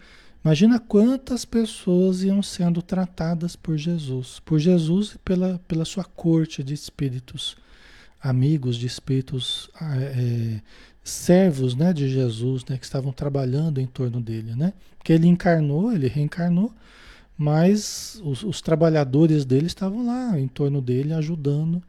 Imagina 0.45 0.81
quantas 0.81 1.45
pessoas 1.45 2.25
iam 2.25 2.43
sendo 2.43 2.83
tratadas 2.83 3.55
por 3.55 3.77
Jesus, 3.77 4.41
por 4.45 4.59
Jesus 4.59 5.13
e 5.13 5.19
pela, 5.19 5.61
pela 5.69 5.85
sua 5.85 6.03
corte 6.03 6.65
de 6.65 6.75
espíritos, 6.75 7.57
amigos 8.21 8.77
de 8.77 8.87
espíritos, 8.87 9.71
é, 9.81 10.61
servos 11.05 11.77
né, 11.77 11.93
de 11.93 12.09
Jesus, 12.09 12.65
né, 12.65 12.77
que 12.77 12.85
estavam 12.85 13.13
trabalhando 13.13 13.81
em 13.81 13.87
torno 13.87 14.21
dele. 14.21 14.57
Né? 14.57 14.73
Porque 14.99 15.13
ele 15.13 15.29
encarnou, 15.29 15.93
ele 15.93 16.09
reencarnou, 16.09 16.75
mas 17.39 18.21
os, 18.25 18.43
os 18.43 18.61
trabalhadores 18.61 19.45
dele 19.45 19.67
estavam 19.67 20.05
lá 20.05 20.39
em 20.41 20.49
torno 20.49 20.83
dele, 20.83 21.15
ajudando 21.15 21.81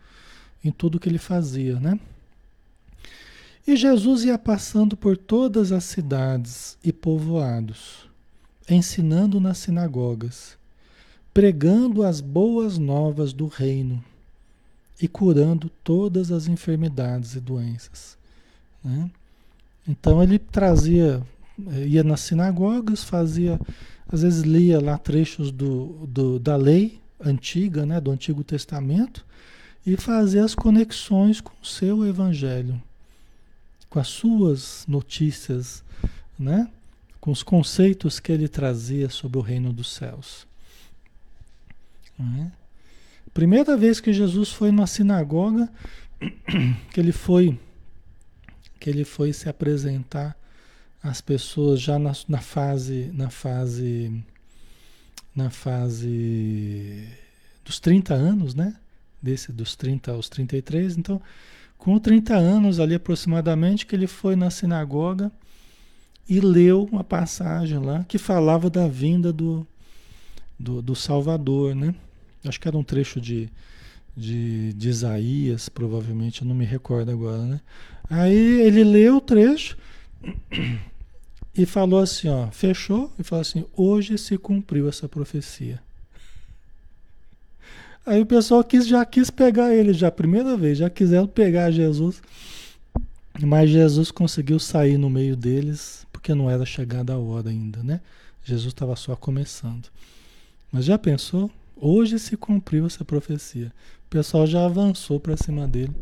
em 0.64 0.70
tudo 0.70 1.00
que 1.00 1.10
ele 1.10 1.18
fazia. 1.18 1.80
Né? 1.80 2.00
E 3.66 3.76
Jesus 3.76 4.26
ia 4.26 4.38
passando 4.38 4.98
por 4.98 5.16
todas 5.18 5.72
as 5.72 5.84
cidades 5.86 6.78
e 6.84 6.92
povoados 6.92 8.14
ensinando 8.70 9.40
nas 9.40 9.58
sinagogas, 9.58 10.58
pregando 11.34 12.04
as 12.04 12.22
boas 12.22 12.78
novas 12.78 13.34
do 13.34 13.48
reino 13.48 14.04
e 15.02 15.08
curando 15.08 15.70
todas 15.84 16.32
as 16.32 16.48
enfermidades 16.48 17.36
e 17.36 17.40
doenças. 17.40 18.18
Né? 18.84 19.10
Então 19.88 20.22
ele 20.22 20.40
trazia, 20.40 21.22
eh, 21.72 21.88
ia 21.88 22.04
nas 22.04 22.22
sinagogas, 22.22 23.04
fazia, 23.04 23.60
às 24.08 24.22
vezes 24.22 24.44
lia 24.44 24.80
lá 24.80 24.98
trechos 24.98 25.52
do, 25.52 26.08
do, 26.08 26.40
da 26.40 26.56
lei 26.56 27.02
antiga, 27.20 27.86
né, 27.86 28.00
do 28.00 28.12
Antigo 28.12 28.44
Testamento, 28.44 29.26
e 29.86 29.98
fazia 29.98 30.44
as 30.44 30.56
conexões 30.56 31.42
com 31.42 31.54
o 31.62 31.66
seu 31.66 32.06
evangelho, 32.06 32.82
com 33.94 34.00
as 34.00 34.08
suas 34.08 34.86
notícias, 34.88 35.84
né? 36.38 36.68
com 37.22 37.30
os 37.30 37.44
conceitos 37.44 38.20
que 38.20 38.32
ele 38.32 38.48
trazia 38.48 39.08
sobre 39.08 39.38
o 39.38 39.42
reino 39.42 39.72
dos 39.72 39.94
céus. 39.94 40.48
É? 42.20 42.48
Primeira 43.36 43.78
vez 43.78 44.00
que 44.00 44.12
Jesus 44.12 44.52
foi 44.52 44.72
numa 44.72 44.88
sinagoga, 44.88 45.72
que 46.92 47.00
ele 47.00 47.12
foi 47.12 47.60
que 48.80 48.90
ele 48.90 49.06
foi 49.06 49.32
se 49.32 49.48
apresentar 49.48 50.36
às 51.02 51.22
pessoas 51.22 51.80
já 51.80 52.00
na, 52.00 52.14
na 52.28 52.42
fase 52.42 53.12
na 53.14 53.30
fase 53.30 54.24
na 55.36 55.52
fase 55.52 57.08
dos 57.64 57.80
30 57.80 58.16
anos, 58.16 58.56
né? 58.56 58.76
Desse 59.22 59.52
dos 59.52 59.76
30 59.76 60.14
aos 60.14 60.30
33, 60.30 60.98
então 60.98 61.22
com 61.84 62.00
30 62.00 62.34
anos 62.34 62.80
ali 62.80 62.96
aproximadamente 62.96 63.86
que 63.86 63.94
ele 63.94 64.08
foi 64.08 64.38
na 64.38 64.50
sinagoga 64.50 65.30
e 66.30 66.40
leu 66.40 66.88
uma 66.90 67.04
passagem 67.04 67.78
lá 67.78 68.06
que 68.08 68.18
falava 68.18 68.70
da 68.70 68.88
vinda 68.88 69.34
do, 69.34 69.68
do, 70.58 70.82
do 70.82 70.96
Salvador, 70.96 71.76
né? 71.76 71.94
Acho 72.46 72.58
que 72.58 72.70
era 72.70 72.78
um 72.78 72.86
trecho 72.86 73.20
de, 73.20 73.50
de, 74.16 74.72
de, 74.72 74.88
Isaías, 74.88 75.68
provavelmente, 75.68 76.42
eu 76.42 76.48
não 76.48 76.56
me 76.56 76.64
recordo 76.64 77.12
agora, 77.12 77.44
né? 77.44 77.60
Aí 78.10 78.62
ele 78.62 78.86
leu 78.86 79.18
o 79.18 79.22
trecho 79.22 79.78
e 81.54 81.66
falou 81.66 82.00
assim, 82.00 82.30
ó, 82.30 82.48
fechou 82.50 83.12
e 83.20 83.24
falou 83.24 83.42
assim, 83.42 83.66
hoje 83.76 84.18
se 84.18 84.38
cumpriu 84.38 84.88
essa 84.88 85.10
profecia. 85.10 85.82
Aí 88.06 88.22
o 88.22 88.26
pessoal 88.26 88.64
quis, 88.64 88.86
já 88.86 89.06
quis 89.06 89.30
pegar 89.30 89.74
ele, 89.74 89.94
já 89.94 90.12
primeira 90.12 90.58
vez, 90.58 90.78
já 90.78 90.90
quiseram 90.90 91.28
pegar 91.28 91.72
Jesus, 91.72 92.22
mas 93.42 93.70
Jesus 93.70 94.12
conseguiu 94.12 94.60
sair 94.60 94.98
no 94.98 95.10
meio 95.10 95.36
deles 95.36 96.06
porque 96.12 96.34
não 96.34 96.50
era 96.50 96.66
chegada 96.66 97.14
a 97.14 97.18
hora 97.18 97.50
ainda, 97.50 97.84
né? 97.84 98.02
Jesus 98.44 98.74
estava 98.74 98.96
só 98.96 99.16
começando. 99.16 99.90
Mas 100.72 100.86
já 100.86 100.98
pensou? 100.98 101.50
Hoje 101.76 102.20
se 102.20 102.38
cumpriu 102.38 102.86
essa 102.86 103.04
profecia. 103.06 103.72
O 104.06 104.10
pessoal 104.10 104.46
já 104.46 104.66
avançou 104.66 105.20
para 105.20 105.36
cima 105.36 105.68
dele, 105.68 105.94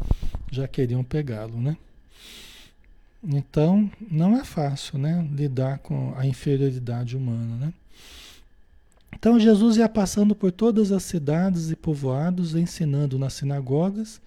já 0.52 0.68
queriam 0.68 1.04
pegá-lo, 1.04 1.60
né? 1.60 1.78
Então, 3.24 3.90
não 4.10 4.36
é 4.36 4.44
fácil, 4.44 4.98
né, 4.98 5.28
lidar 5.36 5.78
com 5.80 6.14
a 6.18 6.26
inferioridade 6.26 7.16
humana, 7.16 7.56
né? 7.56 7.74
Então, 9.22 9.40
Jesus 9.40 9.78
ia 9.78 9.88
passando 9.88 10.34
por 10.34 10.52
todas 10.52 10.92
as 10.92 11.04
cidades 11.04 11.70
e 11.70 11.76
povoados, 11.76 12.56
ensinando 12.56 13.20
nas 13.20 13.34
sinagogas, 13.34 14.20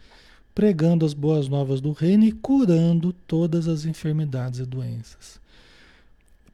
pregando 0.55 1.05
as 1.05 1.12
boas 1.12 1.49
novas 1.49 1.80
do 1.80 1.90
reino 1.90 2.24
e 2.24 2.30
curando 2.30 3.12
todas 3.12 3.66
as 3.66 3.86
enfermidades 3.86 4.61
e 4.61 4.64
doenças. 4.64 5.40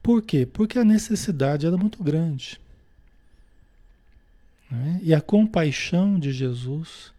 Por 0.01 0.23
quê? 0.23 0.47
Porque 0.51 0.79
a 0.79 0.83
necessidade 0.83 1.67
era 1.67 1.77
muito 1.77 2.03
grande. 2.03 2.59
Né? 4.71 4.99
E 5.03 5.13
a 5.13 5.21
compaixão 5.21 6.17
de 6.17 6.31
Jesus 6.31 7.13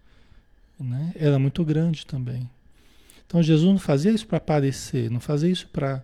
né, 0.77 1.13
era 1.15 1.39
muito 1.39 1.65
grande 1.65 2.05
também. 2.05 2.51
Então 3.25 3.41
Jesus 3.41 3.71
não 3.71 3.79
fazia 3.79 4.11
isso 4.11 4.27
para 4.27 4.39
aparecer, 4.39 5.09
não 5.09 5.21
fazia 5.21 5.51
isso 5.51 5.69
para 5.69 6.03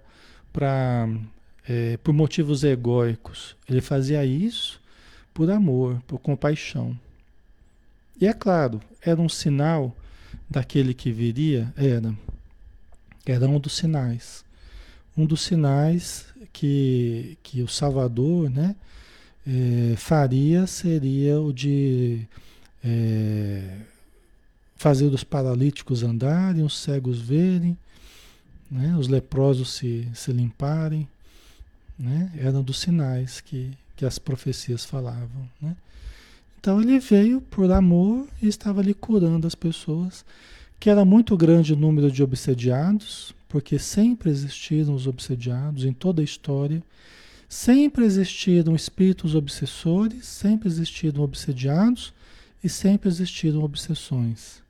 é, 1.69 1.97
por 1.97 2.15
motivos 2.15 2.63
egóicos. 2.63 3.57
Ele 3.69 3.81
fazia 3.81 4.25
isso 4.25 4.81
por 5.39 5.53
amor, 5.53 6.03
por 6.05 6.19
compaixão. 6.19 6.99
E 8.21 8.27
é 8.27 8.33
claro, 8.33 8.81
era 9.01 9.21
um 9.21 9.29
sinal 9.29 9.97
daquele 10.51 10.93
que 10.93 11.13
viria, 11.13 11.73
era. 11.77 12.13
Era 13.25 13.47
um 13.47 13.61
dos 13.61 13.77
sinais. 13.77 14.45
Um 15.17 15.25
dos 15.25 15.43
sinais 15.43 16.27
que, 16.53 17.39
que 17.41 17.63
o 17.63 17.69
Salvador 17.69 18.51
né, 18.51 18.75
é, 19.47 19.95
faria 19.97 20.67
seria 20.67 21.41
o 21.41 21.53
de 21.53 22.27
é, 22.83 23.77
fazer 24.75 25.07
os 25.07 25.23
paralíticos 25.23 26.03
andarem, 26.03 26.65
os 26.65 26.77
cegos 26.77 27.21
verem, 27.21 27.79
né, 28.69 28.97
os 28.99 29.07
leprosos 29.07 29.73
se, 29.75 30.09
se 30.15 30.33
limparem. 30.33 31.09
Né, 31.97 32.33
eram 32.37 32.61
dos 32.61 32.81
sinais 32.81 33.41
que, 33.41 33.71
que 33.99 34.07
as 34.07 34.17
profecias 34.17 34.85
falavam. 34.85 35.51
Né? 35.61 35.77
Então 36.61 36.81
ele 36.81 37.01
veio 37.01 37.41
por 37.41 37.71
amor 37.73 38.29
e 38.41 38.47
estava 38.47 38.81
ali 38.81 38.95
curando 38.95 39.45
as 39.45 39.57
pessoas, 39.57 40.25
que 40.79 40.89
era 40.89 41.05
muito 41.05 41.37
grande 41.37 41.73
o 41.73 41.77
número 41.77 42.09
de 42.09 42.23
obsediados, 42.23 43.35
porque 43.49 43.77
sempre 43.77 44.31
existiram 44.31 44.95
os 44.95 45.09
obsediados 45.09 45.85
em 45.85 45.93
toda 45.93 46.23
a 46.23 46.25
história, 46.25 46.81
sempre 47.49 48.05
existiram 48.05 48.77
espíritos 48.77 49.35
obsessores, 49.35 50.25
sempre 50.27 50.69
existiram 50.69 51.25
obsediados 51.25 52.13
e 52.63 52.69
sempre 52.69 53.09
existiram 53.09 53.65
obsessões. 53.65 54.63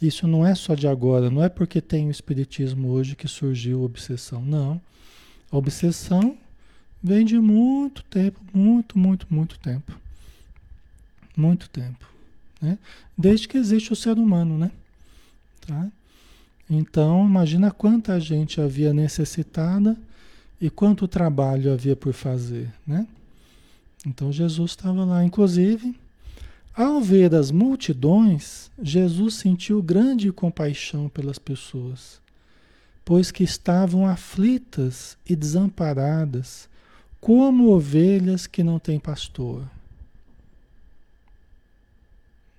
Isso 0.00 0.26
não 0.26 0.46
é 0.46 0.54
só 0.54 0.74
de 0.74 0.88
agora, 0.88 1.28
não 1.28 1.44
é 1.44 1.50
porque 1.50 1.82
tem 1.82 2.08
o 2.08 2.10
espiritismo 2.10 2.88
hoje 2.88 3.14
que 3.14 3.28
surgiu 3.28 3.82
obsessão, 3.82 4.40
não. 4.40 4.80
A 5.52 5.58
obsessão 5.58 6.38
vem 7.02 7.24
de 7.24 7.38
muito 7.38 8.02
tempo, 8.04 8.40
muito, 8.52 8.98
muito, 8.98 9.26
muito 9.30 9.58
tempo. 9.58 9.98
Muito 11.36 11.68
tempo. 11.68 12.08
Né? 12.60 12.78
Desde 13.16 13.48
que 13.48 13.56
existe 13.56 13.92
o 13.92 13.96
ser 13.96 14.18
humano, 14.18 14.58
né? 14.58 14.70
Tá? 15.66 15.90
Então, 16.68 17.26
imagina 17.26 17.70
quanta 17.70 18.20
gente 18.20 18.60
havia 18.60 18.92
necessitada 18.92 19.96
e 20.60 20.68
quanto 20.68 21.08
trabalho 21.08 21.72
havia 21.72 21.96
por 21.96 22.12
fazer, 22.12 22.70
né? 22.86 23.06
Então 24.06 24.32
Jesus 24.32 24.72
estava 24.72 25.04
lá, 25.04 25.24
inclusive, 25.24 25.94
ao 26.74 27.00
ver 27.00 27.34
as 27.34 27.50
multidões, 27.50 28.70
Jesus 28.80 29.34
sentiu 29.34 29.82
grande 29.82 30.32
compaixão 30.32 31.08
pelas 31.08 31.38
pessoas, 31.38 32.20
pois 33.04 33.30
que 33.30 33.42
estavam 33.42 34.06
aflitas 34.06 35.18
e 35.28 35.34
desamparadas, 35.34 36.68
como 37.20 37.70
ovelhas 37.70 38.46
que 38.46 38.62
não 38.62 38.78
têm 38.78 38.98
pastor. 38.98 39.64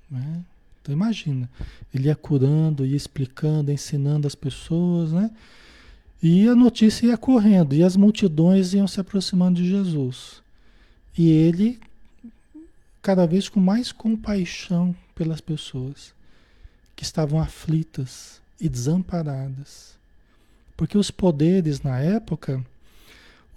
Né? 0.10 0.44
Então 0.82 0.94
imagina, 0.94 1.50
ele 1.94 2.08
ia 2.08 2.16
curando, 2.16 2.86
ia 2.86 2.96
explicando, 2.96 3.72
ensinando 3.72 4.28
as 4.28 4.36
pessoas, 4.36 5.12
né? 5.12 5.32
E 6.22 6.48
a 6.48 6.56
notícia 6.56 7.08
ia 7.08 7.18
correndo, 7.18 7.74
e 7.74 7.84
as 7.84 7.96
multidões 7.96 8.74
iam 8.74 8.88
se 8.88 9.00
aproximando 9.00 9.62
de 9.62 9.68
Jesus. 9.68 10.42
E 11.18 11.30
ele, 11.30 11.80
cada 13.02 13.26
vez 13.26 13.50
com 13.50 13.60
mais 13.60 13.92
compaixão 13.92 14.96
pelas 15.16 15.42
pessoas 15.42 16.14
que 16.96 17.04
estavam 17.04 17.40
aflitas 17.42 18.40
e 18.60 18.70
desamparadas. 18.70 19.96
Porque 20.78 20.98
os 20.98 21.10
poderes 21.10 21.82
na 21.82 22.00
época, 22.00 22.64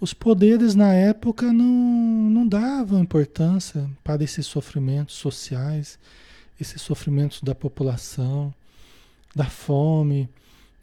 os 0.05 0.13
poderes 0.13 0.75
na 0.75 0.93
época 0.93 1.51
não, 1.51 1.65
não 2.29 2.47
davam 2.47 3.01
importância 3.01 3.89
para 4.03 4.23
esses 4.23 4.45
sofrimentos 4.45 5.15
sociais 5.15 5.97
esses 6.59 6.81
sofrimentos 6.81 7.41
da 7.41 7.53
população, 7.53 8.53
da 9.35 9.45
fome, 9.45 10.29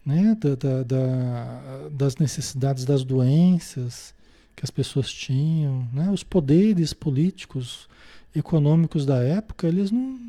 né? 0.04 0.36
da, 0.38 0.54
da, 0.54 0.82
da, 0.82 1.88
das 1.90 2.16
necessidades 2.16 2.84
das 2.84 3.04
doenças 3.04 4.14
que 4.54 4.64
as 4.64 4.70
pessoas 4.70 5.10
tinham, 5.10 5.88
né? 5.94 6.10
Os 6.10 6.22
poderes 6.22 6.92
políticos, 6.92 7.88
econômicos 8.36 9.06
da 9.06 9.16
época, 9.16 9.66
eles 9.66 9.90
não, 9.90 10.20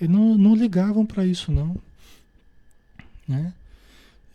eles 0.00 0.12
não, 0.12 0.36
não 0.36 0.56
ligavam 0.56 1.06
para 1.06 1.24
isso 1.24 1.52
não, 1.52 1.76
né? 3.28 3.52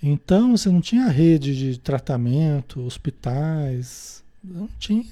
Então 0.01 0.55
você 0.55 0.69
não 0.69 0.79
tinha 0.79 1.07
rede 1.07 1.55
de 1.55 1.77
tratamento, 1.77 2.81
hospitais, 2.81 4.23
não 4.43 4.67
tinha. 4.79 5.05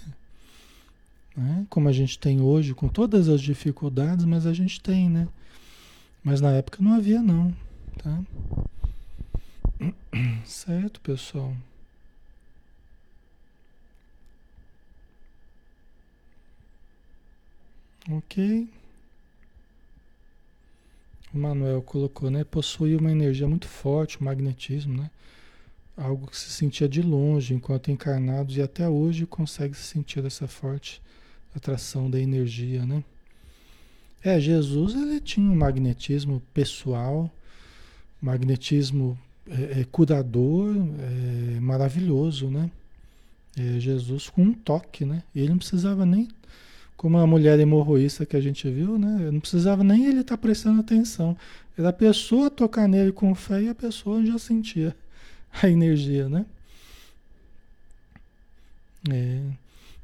Né? 1.35 1.65
Como 1.69 1.89
a 1.89 1.91
gente 1.91 2.17
tem 2.17 2.41
hoje, 2.41 2.73
com 2.73 2.87
todas 2.87 3.27
as 3.27 3.41
dificuldades, 3.41 4.25
mas 4.25 4.45
a 4.45 4.53
gente 4.53 4.79
tem, 4.81 5.09
né? 5.09 5.27
Mas 6.23 6.41
na 6.41 6.51
época 6.51 6.81
não 6.81 6.93
havia 6.93 7.21
não, 7.21 7.53
tá? 8.01 8.23
Certo, 10.45 10.99
pessoal? 11.01 11.53
Ok. 18.09 18.69
Manuel 21.37 21.81
colocou, 21.81 22.29
né? 22.29 22.43
Possui 22.43 22.95
uma 22.95 23.11
energia 23.11 23.47
muito 23.47 23.67
forte, 23.67 24.19
o 24.19 24.23
magnetismo, 24.23 24.97
né? 24.97 25.09
Algo 25.95 26.27
que 26.27 26.37
se 26.37 26.49
sentia 26.51 26.87
de 26.87 27.01
longe 27.01 27.53
enquanto 27.53 27.91
encarnados 27.91 28.57
e 28.57 28.61
até 28.61 28.87
hoje 28.87 29.25
consegue 29.25 29.75
se 29.75 29.83
sentir 29.83 30.23
essa 30.25 30.47
forte 30.47 31.01
atração 31.55 32.09
da 32.09 32.19
energia, 32.19 32.85
né? 32.85 33.03
É, 34.23 34.39
Jesus 34.39 34.93
ele 34.95 35.19
tinha 35.19 35.49
um 35.49 35.55
magnetismo 35.55 36.41
pessoal, 36.53 37.31
magnetismo 38.21 39.17
é, 39.49 39.81
é, 39.81 39.83
curador, 39.85 40.75
é, 40.75 41.59
maravilhoso, 41.59 42.49
né? 42.49 42.69
É, 43.55 43.79
Jesus 43.79 44.29
com 44.29 44.43
um 44.43 44.53
toque, 44.53 45.05
né? 45.05 45.23
Ele 45.35 45.49
não 45.49 45.57
precisava 45.57 46.05
nem 46.05 46.27
como 46.97 47.19
a 47.19 47.27
mulher 47.27 47.59
hemorroísta 47.59 48.25
que 48.25 48.35
a 48.35 48.41
gente 48.41 48.67
viu, 48.69 48.97
né? 48.97 49.29
Não 49.31 49.39
precisava 49.39 49.83
nem 49.83 50.07
ele 50.07 50.21
estar 50.21 50.35
tá 50.35 50.41
prestando 50.41 50.81
atenção. 50.81 51.37
Era 51.77 51.89
a 51.89 51.93
pessoa 51.93 52.49
tocar 52.49 52.87
nele 52.87 53.11
com 53.11 53.33
fé 53.35 53.61
e 53.61 53.69
a 53.69 53.75
pessoa 53.75 54.25
já 54.25 54.39
sentia 54.39 54.95
a 55.61 55.69
energia, 55.69 56.27
né? 56.27 56.45
É. 59.09 59.41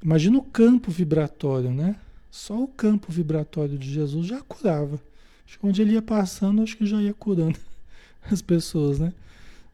Imagina 0.03 0.37
o 0.37 0.43
campo 0.43 0.91
vibratório, 0.91 1.71
né? 1.71 1.95
Só 2.29 2.61
o 2.61 2.67
campo 2.67 3.11
vibratório 3.11 3.77
de 3.77 3.91
Jesus 3.91 4.27
já 4.27 4.41
curava. 4.41 5.01
Acho 5.47 5.59
que 5.59 5.65
onde 5.65 5.81
ele 5.81 5.93
ia 5.93 6.01
passando, 6.01 6.61
acho 6.61 6.77
que 6.77 6.85
já 6.85 7.01
ia 7.01 7.13
curando 7.13 7.57
as 8.29 8.41
pessoas, 8.41 8.99
né? 8.99 9.11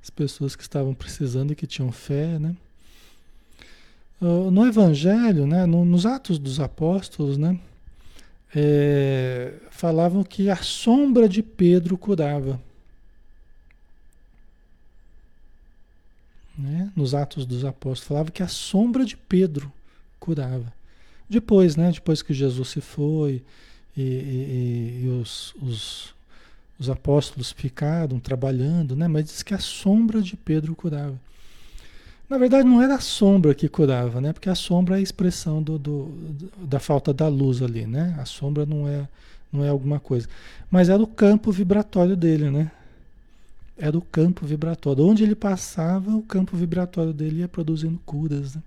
As 0.01 0.09
pessoas 0.09 0.55
que 0.55 0.63
estavam 0.63 0.93
precisando 0.93 1.51
e 1.51 1.55
que 1.55 1.67
tinham 1.67 1.91
fé, 1.91 2.39
né? 2.39 2.55
Ah, 4.21 4.51
no 4.51 4.65
Evangelho, 4.65 5.47
né, 5.47 5.65
nos 5.65 6.05
Atos 6.05 6.37
dos 6.37 6.59
Apóstolos, 6.59 7.37
né, 7.37 7.59
é, 8.55 9.53
falavam 9.69 10.23
que 10.23 10.49
a 10.49 10.57
sombra 10.57 11.29
de 11.29 11.41
Pedro 11.41 11.97
curava. 11.97 12.59
Né? 16.57 16.91
Nos 16.95 17.13
Atos 17.13 17.45
dos 17.45 17.63
Apóstolos, 17.63 18.07
falava 18.07 18.31
que 18.31 18.43
a 18.43 18.47
sombra 18.47 19.05
de 19.05 19.15
Pedro 19.15 19.71
curava. 20.19 20.73
Depois, 21.29 21.75
né, 21.75 21.91
depois 21.91 22.21
que 22.21 22.33
Jesus 22.33 22.69
se 22.69 22.81
foi 22.81 23.41
e, 23.95 24.01
e, 24.01 25.01
e 25.03 25.07
os, 25.07 25.53
os, 25.61 26.13
os 26.77 26.89
apóstolos 26.89 27.51
ficaram 27.51 28.19
trabalhando, 28.19 28.95
né, 28.95 29.07
mas 29.07 29.25
diz 29.25 29.43
que 29.43 29.53
a 29.53 29.59
sombra 29.59 30.21
de 30.21 30.35
Pedro 30.35 30.75
curava. 30.75 31.17
Na 32.29 32.37
verdade, 32.37 32.67
não 32.67 32.81
era 32.81 32.95
a 32.95 32.99
sombra 32.99 33.55
que 33.55 33.67
curava, 33.67 34.21
né? 34.21 34.31
Porque 34.31 34.49
a 34.49 34.55
sombra 34.55 34.95
é 34.95 34.99
a 34.99 35.01
expressão 35.01 35.63
do, 35.63 35.79
do, 35.79 36.13
da 36.59 36.79
falta 36.79 37.11
da 37.11 37.27
luz 37.27 37.61
ali, 37.61 37.87
né? 37.87 38.15
A 38.19 38.25
sombra 38.25 38.67
não 38.67 38.87
é, 38.87 39.07
não 39.51 39.65
é 39.65 39.69
alguma 39.69 39.99
coisa. 39.99 40.27
Mas 40.69 40.89
era 40.89 41.01
o 41.01 41.07
campo 41.07 41.51
vibratório 41.51 42.15
dele, 42.15 42.51
né? 42.51 42.71
Era 43.75 43.97
o 43.97 44.01
campo 44.01 44.45
vibratório. 44.45 45.03
Onde 45.03 45.23
ele 45.23 45.33
passava, 45.33 46.15
o 46.15 46.21
campo 46.21 46.55
vibratório 46.55 47.13
dele 47.13 47.39
ia 47.39 47.47
produzindo 47.47 47.99
curas. 48.05 48.55
Né? 48.55 48.61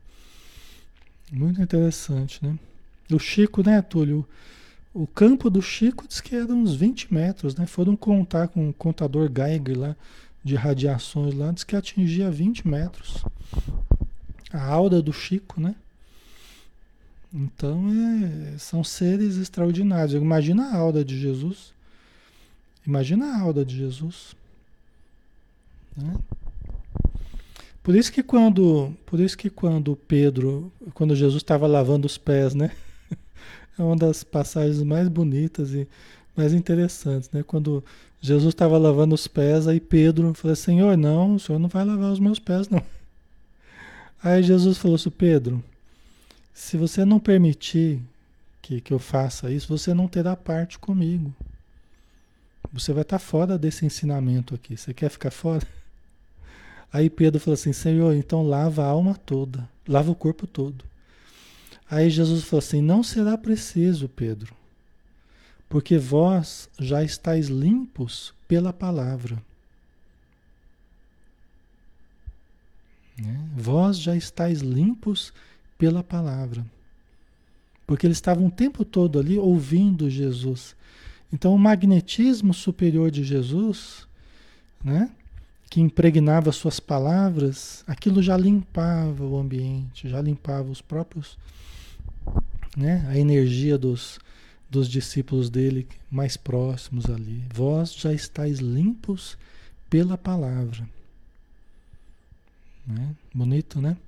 Muito 1.30 1.62
interessante, 1.62 2.44
né? 2.44 2.58
O 3.12 3.18
Chico, 3.18 3.62
né, 3.62 3.80
Túlio? 3.80 4.26
O 4.92 5.06
campo 5.06 5.48
do 5.48 5.62
Chico 5.62 6.06
diz 6.08 6.20
que 6.20 6.34
era 6.34 6.52
uns 6.52 6.74
20 6.74 7.14
metros, 7.14 7.54
né? 7.54 7.64
Foram 7.66 7.94
contar 7.94 8.48
com 8.48 8.70
o 8.70 8.72
contador 8.72 9.30
Geiger 9.32 9.78
lá 9.78 9.96
de 10.44 10.54
radiações 10.54 11.34
lá, 11.34 11.52
diz 11.52 11.64
que 11.64 11.76
atingia 11.76 12.30
20 12.30 12.66
metros. 12.66 13.24
A 14.52 14.64
aura 14.64 15.00
do 15.00 15.12
Chico, 15.12 15.60
né? 15.60 15.74
Então 17.32 17.86
é, 18.54 18.58
são 18.58 18.84
seres 18.84 19.36
extraordinários. 19.36 20.14
Imagina 20.14 20.70
a 20.70 20.76
aura 20.76 21.04
de 21.04 21.18
Jesus. 21.18 21.72
Imagina 22.86 23.26
a 23.26 23.40
aura 23.40 23.64
de 23.64 23.76
Jesus. 23.76 24.36
Né? 25.96 26.14
Por 27.82 27.94
isso 27.94 28.12
que 28.12 28.22
quando, 28.22 28.94
por 29.06 29.18
isso 29.18 29.36
que 29.36 29.48
quando 29.48 29.96
Pedro, 29.96 30.70
quando 30.94 31.16
Jesus 31.16 31.42
estava 31.42 31.66
lavando 31.66 32.06
os 32.06 32.18
pés, 32.18 32.54
né? 32.54 32.70
É 33.78 33.82
uma 33.82 33.96
das 33.96 34.22
passagens 34.22 34.82
mais 34.82 35.08
bonitas 35.08 35.72
e 35.72 35.88
mais 36.36 36.52
interessantes, 36.52 37.30
né? 37.30 37.42
Quando 37.42 37.82
Jesus 38.24 38.54
estava 38.54 38.78
lavando 38.78 39.16
os 39.16 39.26
pés, 39.26 39.66
aí 39.66 39.80
Pedro 39.80 40.32
falou: 40.32 40.54
Senhor, 40.54 40.96
não, 40.96 41.34
o 41.34 41.40
senhor 41.40 41.58
não 41.58 41.68
vai 41.68 41.84
lavar 41.84 42.12
os 42.12 42.20
meus 42.20 42.38
pés, 42.38 42.68
não. 42.68 42.80
Aí 44.22 44.40
Jesus 44.44 44.78
falou 44.78 44.94
assim: 44.94 45.10
Pedro, 45.10 45.62
se 46.54 46.76
você 46.76 47.04
não 47.04 47.18
permitir 47.18 48.00
que, 48.62 48.80
que 48.80 48.92
eu 48.92 49.00
faça 49.00 49.50
isso, 49.50 49.66
você 49.66 49.92
não 49.92 50.06
terá 50.06 50.36
parte 50.36 50.78
comigo. 50.78 51.34
Você 52.72 52.92
vai 52.92 53.02
estar 53.02 53.18
fora 53.18 53.58
desse 53.58 53.84
ensinamento 53.84 54.54
aqui. 54.54 54.76
Você 54.76 54.94
quer 54.94 55.10
ficar 55.10 55.32
fora? 55.32 55.66
Aí 56.92 57.10
Pedro 57.10 57.40
falou 57.40 57.54
assim: 57.54 57.72
Senhor, 57.72 58.14
então 58.14 58.46
lava 58.46 58.84
a 58.84 58.86
alma 58.88 59.16
toda, 59.16 59.68
lava 59.88 60.12
o 60.12 60.14
corpo 60.14 60.46
todo. 60.46 60.84
Aí 61.90 62.08
Jesus 62.08 62.44
falou 62.44 62.60
assim: 62.60 62.80
Não 62.80 63.02
será 63.02 63.36
preciso, 63.36 64.08
Pedro 64.08 64.61
porque 65.72 65.96
vós 65.96 66.68
já 66.78 67.02
estáis 67.02 67.48
limpos 67.48 68.34
pela 68.46 68.74
palavra. 68.74 69.42
Né? 73.18 73.48
Vós 73.56 73.98
já 73.98 74.14
estáis 74.14 74.60
limpos 74.60 75.32
pela 75.78 76.04
palavra. 76.04 76.62
Porque 77.86 78.06
eles 78.06 78.18
estavam 78.18 78.48
o 78.48 78.50
tempo 78.50 78.84
todo 78.84 79.18
ali 79.18 79.38
ouvindo 79.38 80.10
Jesus. 80.10 80.76
Então, 81.32 81.54
o 81.54 81.58
magnetismo 81.58 82.52
superior 82.52 83.10
de 83.10 83.24
Jesus, 83.24 84.06
né, 84.84 85.10
que 85.70 85.80
impregnava 85.80 86.52
suas 86.52 86.80
palavras, 86.80 87.82
aquilo 87.86 88.22
já 88.22 88.36
limpava 88.36 89.24
o 89.24 89.38
ambiente, 89.38 90.06
já 90.06 90.20
limpava 90.20 90.70
os 90.70 90.82
próprios, 90.82 91.38
né, 92.76 93.06
a 93.08 93.16
energia 93.16 93.78
dos, 93.78 94.20
dos 94.72 94.88
discípulos 94.88 95.50
dele 95.50 95.86
mais 96.10 96.34
próximos 96.34 97.04
ali. 97.10 97.44
Vós 97.52 97.94
já 97.94 98.10
estáis 98.10 98.58
limpos 98.58 99.36
pela 99.90 100.16
palavra. 100.16 100.88
Né? 102.86 103.10
Bonito, 103.34 103.82
né? 103.82 103.98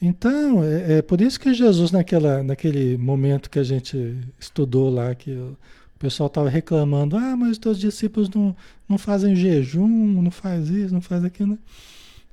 Então, 0.00 0.62
é, 0.62 0.98
é, 0.98 1.02
por 1.02 1.20
isso 1.22 1.40
que 1.40 1.54
Jesus, 1.54 1.90
naquela, 1.90 2.42
naquele 2.42 2.98
momento 2.98 3.48
que 3.48 3.58
a 3.58 3.64
gente 3.64 4.18
estudou 4.38 4.90
lá, 4.90 5.14
que 5.14 5.30
o 5.30 5.56
pessoal 5.98 6.26
estava 6.26 6.50
reclamando, 6.50 7.16
ah, 7.16 7.34
mas 7.34 7.52
os 7.52 7.58
teus 7.58 7.78
discípulos 7.78 8.28
não, 8.28 8.54
não 8.86 8.98
fazem 8.98 9.34
jejum, 9.34 9.88
não 9.88 10.30
faz 10.30 10.68
isso, 10.68 10.92
não 10.92 11.00
faz 11.00 11.24
aquilo. 11.24 11.52
Né? 11.52 11.58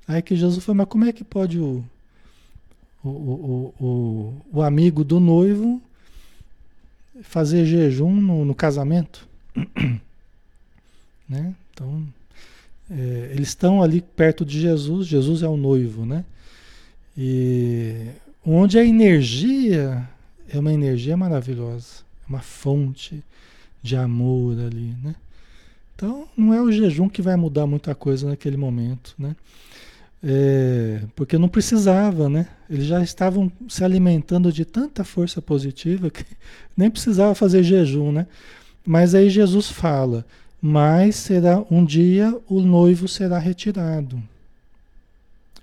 Aí 0.06 0.22
que 0.22 0.36
Jesus 0.36 0.64
falou, 0.64 0.78
mas 0.78 0.88
como 0.88 1.06
é 1.06 1.14
que 1.14 1.24
pode 1.24 1.60
o, 1.60 1.84
o, 3.02 3.10
o, 3.10 3.74
o, 3.80 4.42
o 4.52 4.62
amigo 4.62 5.04
do 5.04 5.20
noivo 5.20 5.82
fazer 7.22 7.66
jejum 7.66 8.14
no, 8.16 8.46
no 8.46 8.56
casamento. 8.56 9.28
né? 11.28 11.56
Então, 11.74 12.06
é, 12.90 13.32
eles 13.32 13.50
estão 13.50 13.82
ali 13.82 14.02
perto 14.02 14.46
de 14.46 14.60
Jesus, 14.60 15.08
Jesus 15.08 15.44
é 15.44 15.48
o 15.48 15.58
noivo, 15.58 16.06
né? 16.06 16.24
E 17.18 18.10
onde 18.46 18.78
a 18.78 18.86
energia 18.86 20.08
é 20.50 20.60
uma 20.60 20.74
energia 20.74 21.18
maravilhosa, 21.18 22.04
é 22.26 22.30
uma 22.30 22.42
fonte 22.42 23.24
de 23.82 23.96
amor 23.96 24.60
ali, 24.60 24.96
né? 25.02 25.16
Então, 25.96 26.28
não 26.36 26.54
é 26.54 26.62
o 26.62 26.72
jejum 26.72 27.08
que 27.08 27.22
vai 27.22 27.36
mudar 27.38 27.66
muita 27.66 27.96
coisa 27.96 28.28
naquele 28.28 28.58
momento, 28.58 29.16
né? 29.18 29.36
É, 30.28 31.02
porque 31.16 31.38
não 31.38 31.48
precisava, 31.48 32.28
né? 32.28 32.48
Eles 32.68 32.86
já 32.86 33.04
estavam 33.04 33.52
se 33.70 33.84
alimentando 33.84 34.52
de 34.52 34.66
tanta 34.66 35.04
força 35.04 35.40
positiva 35.40 36.10
que 36.10 36.26
nem 36.76 36.90
precisava 36.90 37.36
fazer 37.36 37.62
jejum, 37.62 38.12
né? 38.12 38.26
Mas 38.84 39.14
aí 39.14 39.30
Jesus 39.30 39.70
fala: 39.70 40.26
mas 40.60 41.18
será 41.18 41.64
um 41.70 41.86
dia 41.86 42.36
o 42.50 42.60
noivo 42.60 43.08
será 43.08 43.38
retirado. 43.38 44.20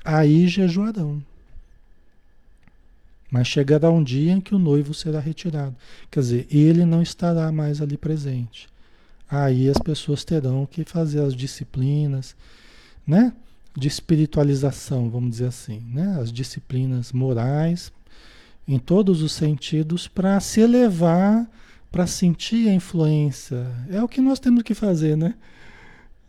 Aí 0.04 0.46
jejuarão. 0.46 1.20
Mas 3.28 3.48
chegará 3.48 3.90
um 3.90 4.04
dia 4.04 4.30
em 4.30 4.40
que 4.40 4.54
o 4.54 4.60
noivo 4.60 4.94
será 4.94 5.18
retirado. 5.18 5.74
Quer 6.08 6.20
dizer, 6.20 6.46
ele 6.48 6.84
não 6.84 7.02
estará 7.02 7.50
mais 7.50 7.82
ali 7.82 7.96
presente. 7.96 8.68
Aí 9.28 9.68
as 9.68 9.78
pessoas 9.78 10.22
terão 10.22 10.66
que 10.66 10.84
fazer 10.84 11.20
as 11.20 11.34
disciplinas, 11.34 12.36
né? 13.04 13.32
De 13.74 13.88
espiritualização, 13.88 15.08
vamos 15.08 15.30
dizer 15.30 15.46
assim, 15.46 15.80
né? 15.92 16.18
As 16.20 16.32
disciplinas 16.32 17.12
morais, 17.12 17.92
em 18.68 18.78
todos 18.78 19.22
os 19.22 19.32
sentidos, 19.32 20.06
para 20.06 20.38
se 20.40 20.60
elevar, 20.60 21.48
para 21.90 22.06
sentir 22.06 22.68
a 22.68 22.74
influência. 22.74 23.66
É 23.90 24.02
o 24.02 24.08
que 24.08 24.20
nós 24.20 24.38
temos 24.38 24.62
que 24.62 24.74
fazer, 24.74 25.16
né? 25.16 25.34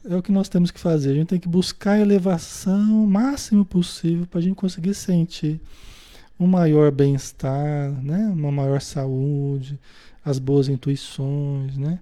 É 0.05 0.15
o 0.15 0.21
que 0.21 0.31
nós 0.31 0.49
temos 0.49 0.71
que 0.71 0.79
fazer. 0.79 1.11
A 1.11 1.13
gente 1.15 1.27
tem 1.27 1.39
que 1.39 1.47
buscar 1.47 1.93
a 1.93 1.99
elevação 1.99 3.03
o 3.03 3.07
máximo 3.07 3.63
possível 3.63 4.27
para 4.27 4.39
a 4.39 4.43
gente 4.43 4.55
conseguir 4.55 4.93
sentir 4.93 5.61
um 6.39 6.47
maior 6.47 6.91
bem-estar, 6.91 7.91
né? 8.03 8.27
uma 8.33 8.51
maior 8.51 8.81
saúde, 8.81 9.79
as 10.25 10.39
boas 10.39 10.67
intuições, 10.67 11.77
né? 11.77 11.99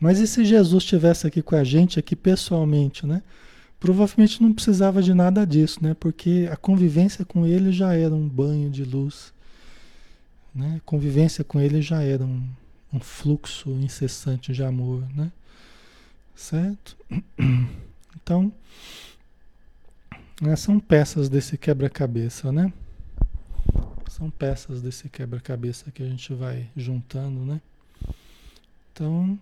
Mas 0.00 0.20
e 0.20 0.26
se 0.26 0.44
Jesus 0.44 0.84
estivesse 0.84 1.26
aqui 1.26 1.42
com 1.42 1.56
a 1.56 1.64
gente, 1.64 1.98
aqui 1.98 2.14
pessoalmente, 2.14 3.06
né? 3.06 3.22
Provavelmente 3.80 4.42
não 4.42 4.52
precisava 4.52 5.02
de 5.02 5.14
nada 5.14 5.46
disso, 5.46 5.82
né? 5.82 5.94
Porque 5.98 6.48
a 6.50 6.56
convivência 6.56 7.24
com 7.24 7.46
ele 7.46 7.72
já 7.72 7.94
era 7.94 8.14
um 8.14 8.28
banho 8.28 8.70
de 8.70 8.84
luz, 8.84 9.32
né? 10.54 10.76
A 10.78 10.80
convivência 10.80 11.44
com 11.44 11.60
ele 11.60 11.82
já 11.82 12.02
era 12.02 12.24
um, 12.24 12.48
um 12.92 13.00
fluxo 13.00 13.70
incessante 13.70 14.52
de 14.52 14.62
amor, 14.62 15.04
né? 15.14 15.32
Certo? 16.34 16.96
Então, 18.20 18.52
né, 20.42 20.54
são 20.54 20.78
peças 20.78 21.30
desse 21.30 21.56
quebra-cabeça, 21.56 22.52
né? 22.52 22.70
São 24.06 24.28
peças 24.28 24.82
desse 24.82 25.08
quebra-cabeça 25.08 25.90
que 25.90 26.02
a 26.02 26.06
gente 26.06 26.34
vai 26.34 26.68
juntando, 26.76 27.40
né? 27.46 27.58
Então, 28.92 29.38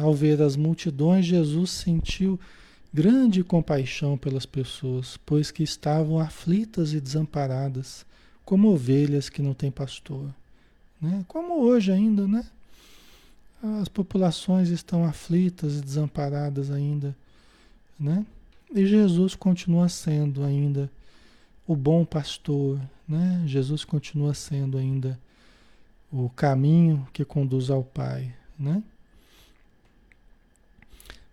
ao 0.00 0.14
ver 0.14 0.40
as 0.42 0.56
multidões, 0.56 1.24
Jesus 1.24 1.70
sentiu 1.70 2.38
grande 2.92 3.42
compaixão 3.42 4.18
pelas 4.18 4.44
pessoas, 4.44 5.16
pois 5.24 5.50
que 5.50 5.62
estavam 5.62 6.18
aflitas 6.18 6.92
e 6.92 7.00
desamparadas, 7.00 8.04
como 8.44 8.68
ovelhas 8.68 9.28
que 9.28 9.40
não 9.40 9.54
têm 9.54 9.70
pastor. 9.70 10.28
Né? 11.00 11.24
Como 11.26 11.60
hoje 11.62 11.90
ainda, 11.90 12.28
né? 12.28 12.44
As 13.80 13.88
populações 13.88 14.68
estão 14.68 15.04
aflitas 15.04 15.76
e 15.76 15.80
desamparadas 15.80 16.70
ainda, 16.70 17.16
né? 17.98 18.26
E 18.74 18.84
Jesus 18.86 19.34
continua 19.34 19.88
sendo 19.88 20.42
ainda 20.42 20.90
o 21.66 21.76
bom 21.76 22.04
pastor, 22.04 22.80
né? 23.06 23.42
Jesus 23.46 23.84
continua 23.84 24.34
sendo 24.34 24.76
ainda 24.76 25.18
o 26.10 26.28
caminho 26.28 27.06
que 27.12 27.24
conduz 27.24 27.70
ao 27.70 27.84
Pai, 27.84 28.34
né? 28.58 28.82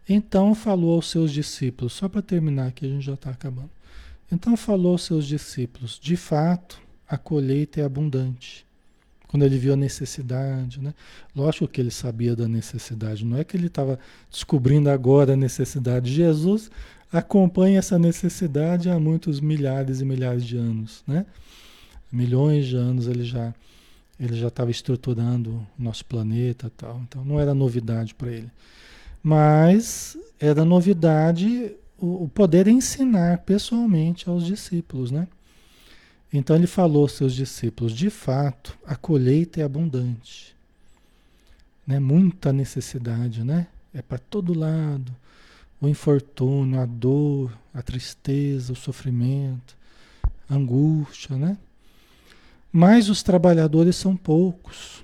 Então 0.09 0.55
falou 0.55 0.95
aos 0.95 1.07
seus 1.09 1.31
discípulos, 1.31 1.93
só 1.93 2.09
para 2.09 2.23
terminar 2.23 2.67
aqui, 2.67 2.85
a 2.85 2.89
gente 2.89 3.05
já 3.05 3.13
está 3.13 3.29
acabando. 3.29 3.69
Então 4.31 4.57
falou 4.57 4.93
aos 4.93 5.03
seus 5.03 5.27
discípulos: 5.27 5.99
de 6.01 6.17
fato, 6.17 6.81
a 7.07 7.15
colheita 7.15 7.79
é 7.79 7.83
abundante. 7.83 8.65
Quando 9.27 9.45
ele 9.45 9.59
viu 9.59 9.73
a 9.73 9.75
necessidade, 9.75 10.81
né? 10.81 10.95
Lógico 11.35 11.67
que 11.67 11.79
ele 11.79 11.91
sabia 11.91 12.35
da 12.35 12.47
necessidade, 12.47 13.23
não 13.23 13.37
é 13.37 13.43
que 13.43 13.55
ele 13.55 13.67
estava 13.67 13.99
descobrindo 14.31 14.89
agora 14.89 15.33
a 15.33 15.37
necessidade. 15.37 16.11
Jesus 16.11 16.71
acompanha 17.13 17.77
essa 17.77 17.99
necessidade 17.99 18.89
há 18.89 18.99
muitos 18.99 19.39
milhares 19.39 20.01
e 20.01 20.05
milhares 20.05 20.43
de 20.43 20.57
anos, 20.57 21.03
né? 21.05 21.27
Milhões 22.11 22.65
de 22.65 22.75
anos 22.75 23.07
ele 23.07 23.23
já 23.23 23.53
ele 24.19 24.35
já 24.35 24.47
estava 24.47 24.69
estruturando 24.69 25.65
o 25.77 25.83
nosso 25.83 26.03
planeta, 26.05 26.71
tal. 26.75 26.99
Então 27.07 27.23
não 27.23 27.39
era 27.39 27.53
novidade 27.53 28.15
para 28.15 28.31
ele. 28.31 28.51
Mas 29.29 30.17
era 30.39 30.65
novidade 30.65 31.75
o, 31.99 32.23
o 32.23 32.27
poder 32.29 32.67
ensinar 32.67 33.37
pessoalmente 33.39 34.27
aos 34.27 34.43
discípulos, 34.43 35.11
né? 35.11 35.27
Então 36.33 36.55
ele 36.55 36.65
falou 36.65 37.03
aos 37.03 37.11
seus 37.11 37.35
discípulos: 37.35 37.93
de 37.93 38.09
fato, 38.09 38.75
a 38.83 38.95
colheita 38.95 39.61
é 39.61 39.63
abundante. 39.63 40.55
Né? 41.85 41.99
Muita 41.99 42.51
necessidade, 42.51 43.43
né? 43.43 43.67
É 43.93 44.01
para 44.01 44.17
todo 44.17 44.57
lado. 44.57 45.15
O 45.79 45.87
infortúnio, 45.87 46.79
a 46.79 46.87
dor, 46.87 47.55
a 47.71 47.83
tristeza, 47.83 48.73
o 48.73 48.75
sofrimento, 48.75 49.77
a 50.49 50.55
angústia, 50.55 51.37
né? 51.37 51.55
Mas 52.71 53.09
os 53.09 53.21
trabalhadores 53.21 53.95
são 53.95 54.17
poucos. 54.17 55.03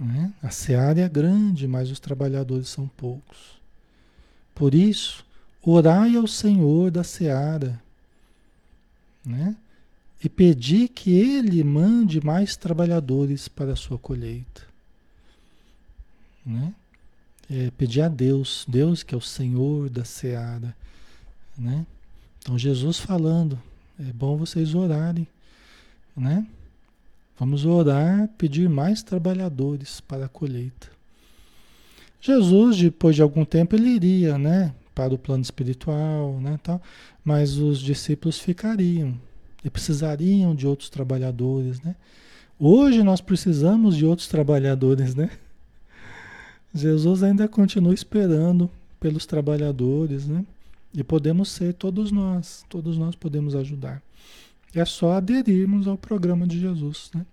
Né? 0.00 0.32
A 0.42 0.50
seara 0.50 0.98
é 0.98 1.08
grande, 1.08 1.68
mas 1.68 1.90
os 1.90 2.00
trabalhadores 2.00 2.68
são 2.70 2.88
poucos. 2.88 3.60
Por 4.54 4.74
isso, 4.74 5.22
orai 5.62 6.16
ao 6.16 6.26
Senhor 6.26 6.90
da 6.90 7.04
seara 7.04 7.78
né? 9.22 9.54
e 10.24 10.28
pedi 10.28 10.88
que 10.88 11.12
Ele 11.12 11.62
mande 11.62 12.24
mais 12.24 12.56
trabalhadores 12.56 13.46
para 13.46 13.74
a 13.74 13.76
sua 13.76 13.98
colheita. 13.98 14.62
Né? 16.46 16.74
É, 17.50 17.70
pedir 17.76 18.00
a 18.00 18.08
Deus, 18.08 18.64
Deus 18.66 19.02
que 19.02 19.14
é 19.14 19.18
o 19.18 19.20
Senhor 19.20 19.90
da 19.90 20.04
seara. 20.04 20.74
Né? 21.58 21.84
Então 22.38 22.58
Jesus 22.58 22.98
falando, 22.98 23.60
é 23.98 24.12
bom 24.14 24.38
vocês 24.38 24.74
orarem, 24.74 25.28
né? 26.16 26.46
Vamos 27.40 27.64
orar, 27.64 28.28
pedir 28.36 28.68
mais 28.68 29.02
trabalhadores 29.02 29.98
para 29.98 30.26
a 30.26 30.28
colheita. 30.28 30.88
Jesus, 32.20 32.76
depois 32.76 33.16
de 33.16 33.22
algum 33.22 33.46
tempo, 33.46 33.74
ele 33.74 33.88
iria, 33.88 34.36
né, 34.36 34.74
para 34.94 35.14
o 35.14 35.18
plano 35.18 35.42
espiritual, 35.42 36.38
né, 36.38 36.60
tal, 36.62 36.82
mas 37.24 37.56
os 37.56 37.78
discípulos 37.78 38.38
ficariam 38.38 39.18
e 39.64 39.70
precisariam 39.70 40.54
de 40.54 40.66
outros 40.66 40.90
trabalhadores, 40.90 41.80
né? 41.80 41.96
Hoje 42.58 43.02
nós 43.02 43.22
precisamos 43.22 43.96
de 43.96 44.04
outros 44.04 44.28
trabalhadores, 44.28 45.14
né? 45.14 45.30
Jesus 46.74 47.22
ainda 47.22 47.48
continua 47.48 47.94
esperando 47.94 48.70
pelos 49.00 49.24
trabalhadores, 49.24 50.26
né? 50.26 50.44
E 50.92 51.02
podemos 51.02 51.50
ser 51.50 51.72
todos 51.72 52.12
nós, 52.12 52.66
todos 52.68 52.98
nós 52.98 53.14
podemos 53.14 53.54
ajudar. 53.54 54.02
É 54.74 54.84
só 54.84 55.12
aderirmos 55.12 55.86
ao 55.88 55.98
programa 55.98 56.46
de 56.46 56.58
Jesus, 56.58 57.10
né? 57.14 57.26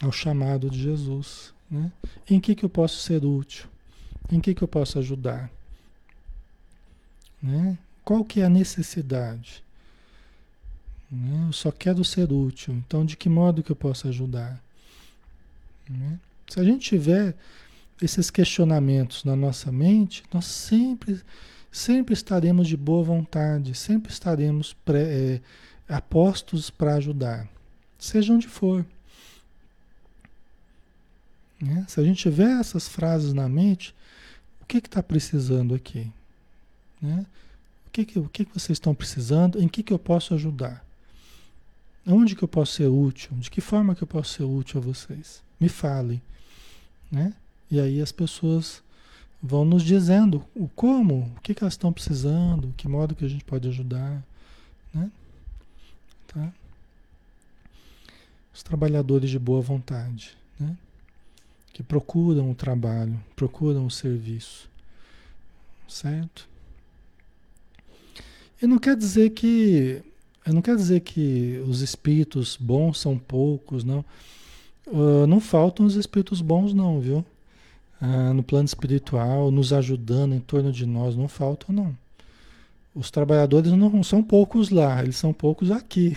ao 0.00 0.12
chamado 0.12 0.70
de 0.70 0.80
Jesus. 0.80 1.52
Né? 1.70 1.90
Em 2.28 2.40
que, 2.40 2.54
que 2.54 2.64
eu 2.64 2.68
posso 2.68 2.98
ser 2.98 3.24
útil? 3.24 3.66
Em 4.30 4.40
que, 4.40 4.54
que 4.54 4.62
eu 4.62 4.68
posso 4.68 4.98
ajudar? 4.98 5.50
Né? 7.42 7.76
Qual 8.04 8.24
que 8.24 8.40
é 8.40 8.44
a 8.44 8.48
necessidade? 8.48 9.62
Né? 11.10 11.46
Eu 11.48 11.52
só 11.52 11.70
quero 11.70 12.04
ser 12.04 12.32
útil. 12.32 12.74
Então, 12.74 13.04
de 13.04 13.16
que 13.16 13.28
modo 13.28 13.62
que 13.62 13.72
eu 13.72 13.76
posso 13.76 14.08
ajudar? 14.08 14.62
Né? 15.88 16.18
Se 16.48 16.60
a 16.60 16.64
gente 16.64 16.88
tiver 16.88 17.34
esses 18.00 18.30
questionamentos 18.30 19.24
na 19.24 19.36
nossa 19.36 19.70
mente, 19.70 20.24
nós 20.32 20.44
sempre, 20.44 21.20
sempre 21.70 22.14
estaremos 22.14 22.68
de 22.68 22.76
boa 22.76 23.04
vontade, 23.04 23.74
sempre 23.74 24.12
estaremos 24.12 24.74
pré, 24.84 25.02
é, 25.02 25.40
apostos 25.88 26.70
para 26.70 26.94
ajudar, 26.94 27.48
seja 27.98 28.32
onde 28.32 28.48
for. 28.48 28.84
Né? 31.60 31.84
Se 31.88 32.00
a 32.00 32.04
gente 32.04 32.18
tiver 32.18 32.60
essas 32.60 32.88
frases 32.88 33.32
na 33.32 33.48
mente, 33.48 33.94
o 34.60 34.66
que 34.66 34.78
está 34.78 35.02
precisando 35.02 35.74
aqui? 35.74 36.10
Né? 37.00 37.26
O, 37.86 37.90
que, 37.90 38.04
que, 38.04 38.18
o 38.18 38.28
que, 38.28 38.44
que 38.44 38.52
vocês 38.52 38.76
estão 38.76 38.94
precisando? 38.94 39.60
Em 39.60 39.68
que, 39.68 39.82
que 39.82 39.92
eu 39.92 39.98
posso 39.98 40.34
ajudar? 40.34 40.84
Onde 42.06 42.34
que 42.34 42.42
eu 42.42 42.48
posso 42.48 42.72
ser 42.72 42.86
útil? 42.86 43.32
De 43.38 43.50
que 43.50 43.60
forma 43.60 43.94
que 43.94 44.02
eu 44.02 44.06
posso 44.06 44.34
ser 44.34 44.42
útil 44.42 44.80
a 44.80 44.84
vocês? 44.84 45.42
Me 45.58 45.68
falem. 45.68 46.20
Né? 47.10 47.32
E 47.70 47.80
aí 47.80 48.00
as 48.00 48.12
pessoas 48.12 48.82
vão 49.42 49.64
nos 49.64 49.82
dizendo 49.82 50.44
o 50.54 50.68
como, 50.68 51.32
o 51.36 51.40
que, 51.40 51.54
que 51.54 51.62
elas 51.62 51.74
estão 51.74 51.92
precisando, 51.92 52.74
que 52.76 52.88
modo 52.88 53.14
que 53.14 53.24
a 53.24 53.28
gente 53.28 53.44
pode 53.44 53.68
ajudar. 53.68 54.22
Tá? 56.26 56.52
Os 58.52 58.62
trabalhadores 58.62 59.30
de 59.30 59.38
boa 59.38 59.60
vontade, 59.60 60.36
né? 60.58 60.76
que 61.72 61.82
procuram 61.82 62.50
o 62.50 62.54
trabalho, 62.54 63.20
procuram 63.34 63.86
o 63.86 63.90
serviço, 63.90 64.68
certo? 65.88 66.48
E 68.62 68.66
não 68.66 68.78
quer 68.78 68.96
dizer 68.96 69.30
que 69.30 70.02
não 70.52 70.60
quer 70.60 70.76
dizer 70.76 71.00
que 71.00 71.62
os 71.66 71.80
espíritos 71.80 72.56
bons 72.56 73.00
são 73.00 73.18
poucos, 73.18 73.82
não. 73.82 74.04
Uh, 74.86 75.26
não 75.26 75.40
faltam 75.40 75.86
os 75.86 75.94
espíritos 75.94 76.42
bons, 76.42 76.74
não, 76.74 77.00
viu? 77.00 77.24
Uh, 78.00 78.34
no 78.34 78.42
plano 78.42 78.66
espiritual, 78.66 79.50
nos 79.50 79.72
ajudando 79.72 80.34
em 80.34 80.40
torno 80.40 80.70
de 80.70 80.84
nós, 80.84 81.16
não 81.16 81.28
faltam, 81.28 81.74
não. 81.74 81.96
Os 82.94 83.10
trabalhadores 83.10 83.72
não 83.72 84.02
são 84.02 84.22
poucos 84.22 84.70
lá, 84.70 85.02
eles 85.02 85.16
são 85.16 85.32
poucos 85.32 85.70
aqui. 85.70 86.16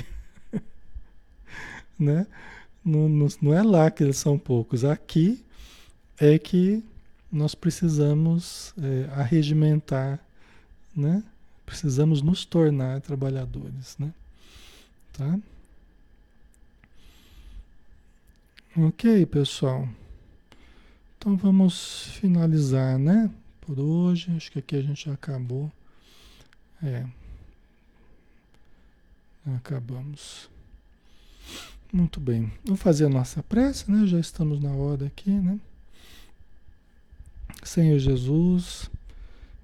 né? 1.97 2.27
Não, 2.85 3.09
não, 3.09 3.27
não 3.41 3.53
é 3.53 3.63
lá 3.63 3.89
que 3.89 4.03
eles 4.03 4.17
são 4.17 4.37
poucos, 4.37 4.85
aqui 4.85 5.43
é 6.19 6.37
que 6.37 6.83
nós 7.31 7.53
precisamos 7.53 8.73
é, 8.81 9.09
arregimentar, 9.13 10.19
né? 10.95 11.23
Precisamos 11.65 12.21
nos 12.21 12.45
tornar 12.45 13.01
trabalhadores, 13.01 13.97
né? 13.99 14.13
Tá? 15.13 15.37
Ok, 18.77 19.25
pessoal. 19.25 19.87
Então 21.17 21.35
vamos 21.35 22.09
finalizar, 22.19 22.97
né? 22.97 23.29
Por 23.61 23.79
hoje, 23.79 24.31
acho 24.37 24.51
que 24.51 24.59
aqui 24.59 24.75
a 24.77 24.81
gente 24.81 25.09
acabou. 25.09 25.71
É. 26.83 27.05
Acabamos. 29.55 30.49
Muito 31.91 32.19
bem. 32.19 32.51
Vamos 32.65 32.81
fazer 32.81 33.05
a 33.05 33.09
nossa 33.09 33.41
prece, 33.41 33.89
né? 33.89 34.05
Já 34.05 34.19
estamos 34.19 34.59
na 34.59 34.71
hora 34.71 35.07
aqui, 35.07 35.31
né? 35.31 35.59
Senhor 37.63 37.97
Jesus, 37.97 38.89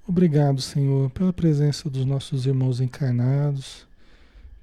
obrigado, 0.08 0.62
Senhor, 0.62 1.10
pela 1.12 1.32
presença 1.32 1.90
dos 1.90 2.06
nossos 2.06 2.46
irmãos 2.46 2.82
encarnados, 2.82 3.88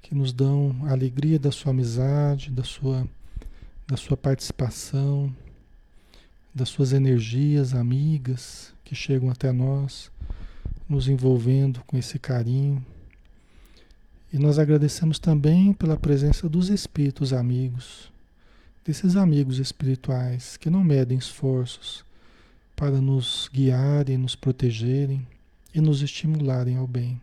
que 0.01 0.13
nos 0.13 0.33
dão 0.33 0.75
a 0.83 0.91
alegria 0.91 1.39
da 1.39 1.51
sua 1.51 1.71
amizade, 1.71 2.51
da 2.51 2.63
sua, 2.63 3.07
da 3.87 3.95
sua 3.95 4.17
participação, 4.17 5.33
das 6.53 6.69
suas 6.69 6.93
energias 6.93 7.73
amigas 7.73 8.73
que 8.83 8.93
chegam 8.93 9.29
até 9.29 9.51
nós, 9.51 10.11
nos 10.91 11.07
envolvendo 11.07 11.81
com 11.87 11.97
esse 11.97 12.19
carinho. 12.19 12.85
E 14.31 14.37
nós 14.37 14.59
agradecemos 14.59 15.17
também 15.17 15.71
pela 15.71 15.97
presença 15.97 16.49
dos 16.49 16.69
espíritos 16.69 17.31
amigos, 17.31 18.11
desses 18.85 19.15
amigos 19.15 19.57
espirituais 19.57 20.57
que 20.57 20.69
não 20.69 20.83
medem 20.83 21.17
esforços 21.17 22.03
para 22.75 22.99
nos 22.99 23.49
guiarem, 23.53 24.17
nos 24.17 24.35
protegerem 24.35 25.25
e 25.73 25.79
nos 25.79 26.01
estimularem 26.01 26.75
ao 26.75 26.87
bem. 26.87 27.19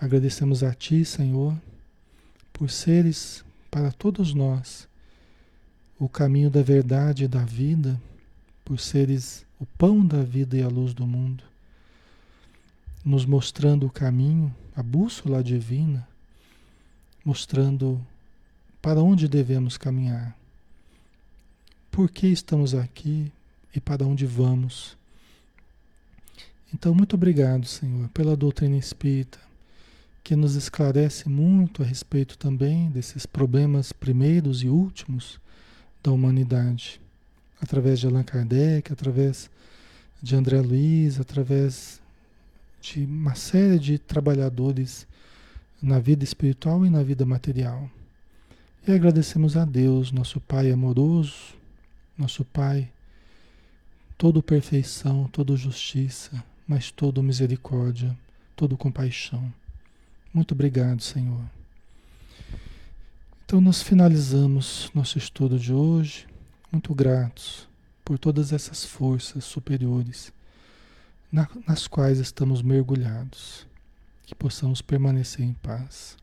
Agradecemos 0.00 0.62
a 0.62 0.72
Ti, 0.72 1.04
Senhor, 1.04 1.54
por 2.52 2.70
seres 2.70 3.44
para 3.70 3.92
todos 3.92 4.32
nós 4.32 4.88
o 5.98 6.08
caminho 6.08 6.48
da 6.48 6.62
verdade 6.62 7.24
e 7.24 7.28
da 7.28 7.44
vida, 7.44 8.00
por 8.64 8.78
seres 8.78 9.44
o 9.58 9.66
pão 9.66 10.06
da 10.06 10.22
vida 10.22 10.56
e 10.56 10.62
a 10.62 10.68
luz 10.68 10.94
do 10.94 11.06
mundo, 11.06 11.47
nos 13.08 13.24
mostrando 13.24 13.86
o 13.86 13.90
caminho, 13.90 14.54
a 14.76 14.82
bússola 14.82 15.42
divina, 15.42 16.06
mostrando 17.24 17.98
para 18.82 19.02
onde 19.02 19.26
devemos 19.26 19.78
caminhar, 19.78 20.36
por 21.90 22.10
que 22.10 22.26
estamos 22.26 22.74
aqui, 22.74 23.32
e 23.74 23.80
para 23.80 24.04
onde 24.06 24.26
vamos. 24.26 24.94
Então, 26.72 26.94
muito 26.94 27.14
obrigado, 27.14 27.64
Senhor, 27.64 28.08
pela 28.10 28.36
doutrina 28.36 28.76
espírita, 28.76 29.38
que 30.22 30.36
nos 30.36 30.54
esclarece 30.54 31.30
muito 31.30 31.82
a 31.82 31.86
respeito 31.86 32.36
também 32.36 32.90
desses 32.90 33.24
problemas 33.24 33.90
primeiros 33.90 34.62
e 34.62 34.68
últimos 34.68 35.40
da 36.02 36.12
humanidade, 36.12 37.00
através 37.58 38.00
de 38.00 38.06
Allan 38.06 38.22
Kardec, 38.22 38.92
através 38.92 39.48
de 40.22 40.36
André 40.36 40.60
Luiz, 40.60 41.18
através 41.18 42.02
de 42.80 43.04
uma 43.04 43.34
série 43.34 43.78
de 43.78 43.98
trabalhadores 43.98 45.06
na 45.80 45.98
vida 45.98 46.24
espiritual 46.24 46.84
e 46.84 46.90
na 46.90 47.02
vida 47.02 47.24
material. 47.24 47.88
E 48.86 48.92
agradecemos 48.92 49.56
a 49.56 49.64
Deus, 49.64 50.10
nosso 50.12 50.40
Pai 50.40 50.70
amoroso, 50.70 51.54
nosso 52.16 52.44
Pai 52.44 52.90
todo 54.16 54.42
perfeição, 54.42 55.28
toda 55.28 55.56
justiça, 55.56 56.42
mas 56.66 56.90
todo 56.90 57.22
misericórdia, 57.22 58.16
todo 58.56 58.76
compaixão. 58.76 59.52
Muito 60.34 60.52
obrigado, 60.52 61.00
Senhor. 61.00 61.40
Então 63.44 63.60
nós 63.60 63.80
finalizamos 63.80 64.90
nosso 64.92 65.16
estudo 65.16 65.58
de 65.58 65.72
hoje, 65.72 66.26
muito 66.70 66.94
gratos 66.94 67.68
por 68.04 68.18
todas 68.18 68.52
essas 68.52 68.84
forças 68.84 69.44
superiores 69.44 70.32
na, 71.30 71.48
nas 71.66 71.86
quais 71.86 72.18
estamos 72.18 72.62
mergulhados. 72.62 73.66
Que 74.26 74.34
possamos 74.34 74.82
permanecer 74.82 75.44
em 75.44 75.54
paz. 75.54 76.16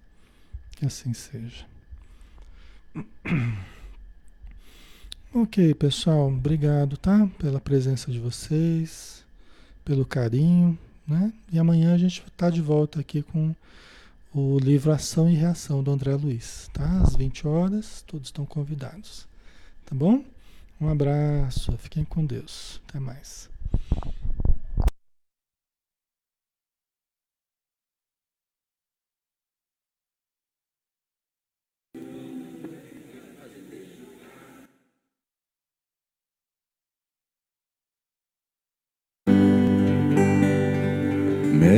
Que 0.72 0.86
assim 0.86 1.14
seja. 1.14 1.66
Ok, 5.38 5.74
pessoal, 5.74 6.30
obrigado, 6.30 6.96
tá? 6.96 7.28
Pela 7.38 7.60
presença 7.60 8.10
de 8.10 8.18
vocês, 8.18 9.22
pelo 9.84 10.06
carinho, 10.06 10.80
né? 11.06 11.34
E 11.52 11.60
amanhã 11.60 11.94
a 11.94 11.98
gente 11.98 12.24
está 12.26 12.50
de 12.50 12.62
volta 12.62 13.02
aqui 13.02 13.22
com 13.22 13.54
o 14.34 14.58
livro 14.60 14.94
Ação 14.94 15.30
e 15.30 15.36
Reação 15.36 15.84
do 15.84 15.92
André 15.92 16.16
Luiz, 16.16 16.70
tá? 16.72 17.02
Às 17.02 17.18
20 17.18 17.46
horas, 17.50 18.02
todos 18.08 18.30
estão 18.30 18.46
convidados, 18.46 19.28
tá 19.86 19.94
bom? 19.94 20.24
Um 20.80 20.88
abraço, 20.88 21.78
fiquem 21.80 22.06
com 22.06 22.26
Deus, 22.26 22.80
até 22.88 22.98
mais. 22.98 23.50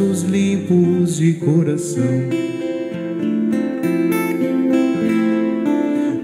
os 0.00 0.22
limpos 0.22 1.16
de 1.16 1.34
coração. 1.34 2.02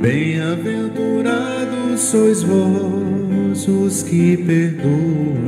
Bem-aventurados 0.00 2.00
sois 2.00 2.42
vós 2.42 3.68
os 3.68 4.02
que 4.02 4.36
perdoam. 4.36 5.38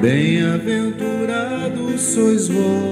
Bem-aventurados 0.00 2.00
sois 2.00 2.48
vós 2.48 2.89